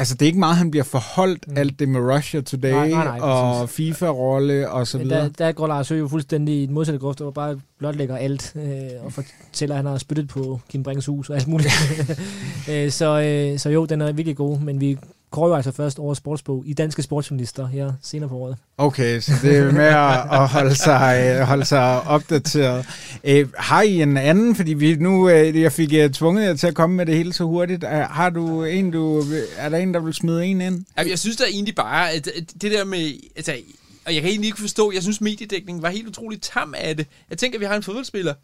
Altså, 0.00 0.14
det 0.14 0.22
er 0.22 0.26
ikke 0.26 0.38
meget, 0.38 0.56
han 0.56 0.70
bliver 0.70 0.84
forholdt 0.84 1.46
alt 1.56 1.78
det 1.78 1.88
med 1.88 2.00
Russia 2.00 2.40
Today 2.40 2.70
Nej, 2.70 2.88
nej, 2.88 3.04
nej, 3.04 3.20
og. 3.20 3.68
FIFA-rolle 3.68 4.70
og 4.70 4.86
så 4.86 4.98
videre. 4.98 5.22
der, 5.22 5.28
der 5.28 5.52
går 5.52 5.66
Lars 5.66 5.88
Høgh 5.88 6.00
jo 6.00 6.08
fuldstændig 6.08 6.62
i 6.62 6.66
den 6.66 6.74
modsatte 6.74 6.98
grøft, 6.98 7.20
og 7.20 7.34
bare 7.34 7.60
blotlægger 7.78 8.16
alt, 8.16 8.52
øh, 8.56 9.04
og 9.04 9.12
fortæller, 9.12 9.74
at 9.74 9.76
han 9.76 9.86
har 9.86 9.98
spyttet 9.98 10.28
på 10.28 10.60
Kim 10.70 10.82
Bringes 10.82 11.06
hus 11.06 11.30
og 11.30 11.36
alt 11.36 11.48
muligt. 11.48 11.72
øh, 12.70 12.90
så, 12.90 13.20
øh, 13.20 13.58
så 13.58 13.70
jo, 13.70 13.84
den 13.84 14.00
er 14.00 14.12
virkelig 14.12 14.36
god, 14.36 14.60
men 14.60 14.80
vi 14.80 14.98
går 15.30 15.48
jo 15.48 15.54
altså 15.54 15.72
først 15.72 15.98
over 15.98 16.14
sportsbog 16.14 16.62
i 16.66 16.72
danske 16.72 17.02
sportsjournalister 17.02 17.66
her 17.66 17.92
senere 18.02 18.28
på 18.28 18.36
året. 18.36 18.56
Okay, 18.78 19.20
så 19.20 19.32
det 19.42 19.56
er 19.56 19.72
med 19.72 19.84
at, 19.84 20.48
holde, 20.48 20.74
sig, 20.74 21.36
øh, 21.40 21.46
holde 21.46 21.64
sig 21.64 22.02
opdateret. 22.02 22.86
Øh, 23.24 23.48
har 23.58 23.82
I 23.82 24.02
en 24.02 24.16
anden, 24.16 24.56
fordi 24.56 24.74
vi 24.74 24.94
nu, 24.94 25.28
øh, 25.28 25.60
jeg 25.60 25.72
fik 25.72 25.88
tvunget 26.12 26.44
jer 26.44 26.54
til 26.54 26.66
at 26.66 26.74
komme 26.74 26.96
med 26.96 27.06
det 27.06 27.16
hele 27.16 27.32
så 27.32 27.44
hurtigt. 27.44 27.84
Har 27.84 28.30
du 28.30 28.64
en, 28.64 28.90
du, 28.90 29.24
er 29.56 29.68
der 29.68 29.78
en, 29.78 29.94
der 29.94 30.00
vil 30.00 30.14
smide 30.14 30.46
en 30.46 30.60
ind? 30.60 30.84
Jeg 30.96 31.18
synes 31.18 31.36
da 31.36 31.44
egentlig 31.44 31.74
bare, 31.74 32.10
at 32.10 32.28
det 32.62 32.72
der 32.72 32.84
med... 32.84 33.12
Altså, 33.36 33.52
og 34.06 34.14
jeg 34.14 34.22
kan 34.22 34.30
egentlig 34.30 34.48
ikke 34.48 34.60
forstå, 34.60 34.92
jeg 34.92 35.02
synes 35.02 35.20
mediedækningen 35.20 35.82
var 35.82 35.88
helt 35.88 36.08
utroligt 36.08 36.42
tam 36.42 36.74
af 36.78 36.96
det. 36.96 37.06
Jeg 37.30 37.38
tænker, 37.38 37.56
at 37.56 37.60
vi 37.60 37.66
har 37.66 37.76
en 37.76 37.82
fodboldspiller, 37.82 38.34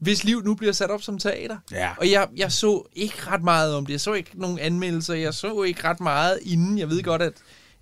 hvis 0.00 0.24
liv 0.24 0.42
nu 0.44 0.54
bliver 0.54 0.72
sat 0.72 0.90
op 0.90 1.02
som 1.02 1.18
teater. 1.18 1.56
Ja. 1.72 1.88
Og 1.98 2.10
jeg, 2.10 2.26
jeg 2.36 2.52
så 2.52 2.88
ikke 2.94 3.14
ret 3.26 3.42
meget 3.42 3.74
om 3.74 3.86
det. 3.86 3.92
Jeg 3.92 4.00
så 4.00 4.12
ikke 4.12 4.30
nogen 4.34 4.58
anmeldelser. 4.58 5.14
Jeg 5.14 5.34
så 5.34 5.62
ikke 5.62 5.84
ret 5.84 6.00
meget 6.00 6.38
inden. 6.42 6.78
Jeg 6.78 6.90
ved 6.90 7.02
godt, 7.02 7.22
at 7.22 7.32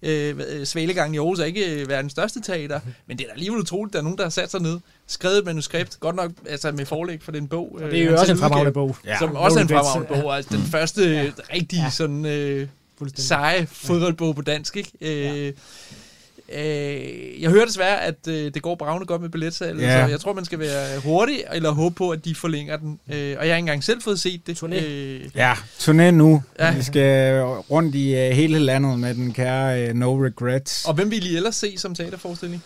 øh, 0.02 0.34
hvad- 0.36 0.64
Svalegangen 0.64 1.14
i 1.14 1.18
Aarhus 1.18 1.38
er 1.38 1.44
ikke 1.44 1.80
øh, 1.80 1.88
verdens 1.88 2.12
største 2.12 2.40
teater. 2.42 2.80
Men 3.06 3.18
det 3.18 3.24
er 3.24 3.28
da 3.28 3.32
alligevel 3.32 3.60
utroligt, 3.60 3.90
at 3.90 3.92
der 3.92 3.98
er 3.98 4.02
nogen, 4.02 4.18
der 4.18 4.24
har 4.24 4.30
sat 4.30 4.50
sig 4.50 4.60
ned, 4.60 4.80
skrevet 5.06 5.38
et 5.38 5.44
manuskript, 5.44 6.00
godt 6.00 6.16
nok 6.16 6.30
altså 6.46 6.72
med 6.72 6.86
forlæg 6.86 7.22
for 7.22 7.32
den 7.32 7.48
bog. 7.48 7.78
Og 7.82 7.90
det 7.90 7.98
er 8.00 8.04
jo 8.04 8.10
han 8.10 8.18
også 8.18 8.32
en 8.32 8.38
fremragende 8.38 8.72
bog. 8.72 8.96
Ja. 9.06 9.18
Som 9.18 9.36
også 9.36 9.58
er 9.58 9.62
en 9.62 9.68
fremragende 9.68 10.22
bog. 10.22 10.36
Altså 10.36 10.56
den 10.56 10.64
første 10.64 11.10
ja. 11.10 11.30
rigtige 11.54 11.82
ja. 11.82 11.90
sådan 11.90 12.24
øh, 12.26 12.68
seje 13.16 13.66
fodboldbog 13.66 14.34
på 14.34 14.42
dansk, 14.42 14.76
ikke? 14.76 14.92
Øh, 15.00 15.52
Øh, 16.52 17.42
jeg 17.42 17.50
hører 17.50 17.64
desværre, 17.66 18.02
at 18.02 18.28
øh, 18.28 18.54
det 18.54 18.62
går 18.62 18.74
bravende 18.74 19.06
godt 19.06 19.22
med 19.22 19.28
billetsalget, 19.28 19.82
Ja. 19.82 20.04
så 20.06 20.10
jeg 20.10 20.20
tror, 20.20 20.32
man 20.32 20.44
skal 20.44 20.58
være 20.58 21.00
hurtig, 21.00 21.44
eller 21.52 21.70
håbe 21.70 21.94
på, 21.94 22.10
at 22.10 22.24
de 22.24 22.34
forlænger 22.34 22.76
den. 22.76 23.00
Øh, 23.08 23.14
og 23.16 23.20
jeg 23.20 23.36
har 23.38 23.42
ikke 23.44 23.56
engang 23.58 23.84
selv 23.84 24.02
fået 24.02 24.20
set 24.20 24.46
det. 24.46 24.62
Øh, 24.62 25.20
Ja, 25.34 25.52
turné 25.78 26.10
nu. 26.10 26.42
Ja. 26.58 26.74
Vi 26.76 26.82
skal 26.82 27.42
rundt 27.42 27.94
i 27.94 28.12
uh, 28.14 28.18
hele 28.36 28.58
landet 28.58 28.98
med 28.98 29.14
den 29.14 29.32
kære 29.32 29.90
uh, 29.90 29.96
No 29.96 30.24
Regrets. 30.24 30.84
og 30.84 30.94
hvem 30.94 31.10
vil 31.10 31.32
I 31.32 31.36
ellers 31.36 31.56
se 31.56 31.78
som 31.78 31.94
teaterforestilling? 31.94 32.62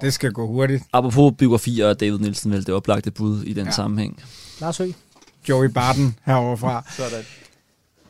Det 0.00 0.14
skal 0.14 0.32
gå 0.32 0.46
hurtigt. 0.46 0.82
Apropos 0.92 1.32
biografier, 1.38 1.86
er 1.88 1.94
David 1.94 2.18
Nielsen 2.18 2.52
vel 2.52 2.66
det 2.66 2.74
oplagte 2.74 3.10
bud 3.10 3.42
i 3.42 3.52
den 3.52 3.64
ja. 3.66 3.70
sammenhæng. 3.72 4.22
Lars 4.60 4.78
Høgh. 4.78 4.92
Joey 5.48 5.66
Barton 5.68 6.16
herovre 6.26 6.56
fra. 6.58 6.84
Sådan. 6.96 7.24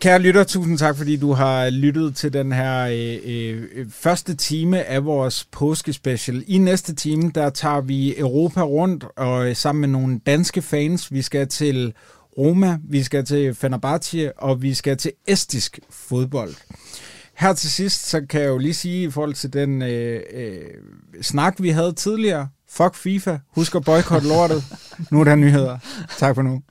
Kære 0.05 0.19
lytter, 0.19 0.45
tusind 0.45 0.79
tak, 0.79 0.97
fordi 0.97 1.17
du 1.17 1.33
har 1.33 1.71
lyttet 1.71 2.17
til 2.17 2.33
den 2.33 2.53
her 2.53 2.87
øh, 2.87 3.19
øh, 3.25 3.63
øh, 3.75 3.87
første 3.91 4.35
time 4.35 4.85
af 4.85 5.05
vores 5.05 5.45
påskespecial. 5.53 6.45
I 6.47 6.59
næste 6.59 6.95
time, 6.95 7.31
der 7.35 7.51
tager 7.51 7.81
vi 7.81 8.19
Europa 8.19 8.63
rundt, 8.63 9.05
og 9.17 9.49
øh, 9.49 9.57
sammen 9.57 9.81
med 9.81 9.89
nogle 9.89 10.21
danske 10.27 10.63
fans, 10.63 11.13
vi 11.13 11.23
skal 11.23 11.49
til 11.49 11.93
Roma, 12.39 12.79
vi 12.89 13.03
skal 13.03 13.25
til 13.25 13.55
Fenerbahce, 13.55 14.39
og 14.39 14.63
vi 14.63 14.75
skal 14.75 14.97
til 14.97 15.13
estisk 15.27 15.79
fodbold. 15.91 16.55
Her 17.35 17.53
til 17.53 17.71
sidst, 17.71 18.07
så 18.07 18.27
kan 18.31 18.41
jeg 18.41 18.49
jo 18.49 18.59
lige 18.59 18.75
sige 18.75 19.03
i 19.03 19.11
forhold 19.11 19.35
til 19.35 19.53
den 19.53 19.83
øh, 19.83 20.23
øh, 20.35 20.61
snak, 21.23 21.55
vi 21.59 21.69
havde 21.69 21.93
tidligere. 21.93 22.49
Fuck 22.71 22.95
FIFA. 22.95 23.39
Husk 23.49 23.75
at 23.75 23.85
boykotte 23.85 24.29
lortet. 24.29 24.65
Nu 25.11 25.21
er 25.21 25.25
der 25.25 25.35
nyheder. 25.35 25.79
Tak 26.19 26.35
for 26.35 26.43
nu. 26.43 26.63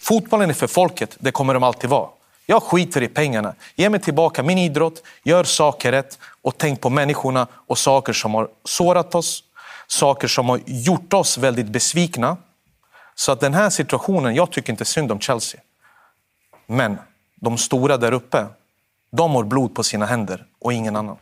Fotbollen 0.00 0.50
är 0.50 0.54
för 0.54 0.66
folket, 0.66 1.18
det 1.24 1.32
kommer 1.34 1.54
de 1.54 1.66
alltid 1.66 1.88
vara. 1.88 2.19
Jag 2.50 2.62
skiter 2.62 3.02
i 3.02 3.08
pengarna. 3.08 3.54
Ge 3.74 3.90
mig 3.90 4.00
tillbaka 4.00 4.42
min 4.42 4.58
idrott, 4.58 5.02
gör 5.22 5.44
saker 5.44 5.92
rätt 5.92 6.18
och 6.42 6.58
tänk 6.58 6.80
på 6.80 6.90
människorna 6.90 7.46
och 7.52 7.78
saker 7.78 8.12
som 8.12 8.34
har 8.34 8.48
sårat 8.64 9.14
oss, 9.14 9.44
saker 9.86 10.28
som 10.28 10.48
har 10.48 10.60
gjort 10.66 11.12
oss 11.12 11.38
väldigt 11.38 11.66
besvikna. 11.66 12.36
Så 13.14 13.32
att 13.32 13.40
den 13.40 13.54
här 13.54 13.70
situationen, 13.70 14.34
jag 14.34 14.50
tycker 14.50 14.72
inte 14.72 14.84
synd 14.84 15.12
om 15.12 15.20
Chelsea. 15.20 15.60
Men 16.66 16.98
de 17.36 17.58
stora 17.58 17.96
där 17.96 18.12
uppe, 18.12 18.46
de 19.12 19.34
har 19.34 19.44
blod 19.44 19.74
på 19.74 19.82
sina 19.82 20.06
händer 20.06 20.44
och 20.60 20.72
ingen 20.72 20.96
annan. 20.96 21.16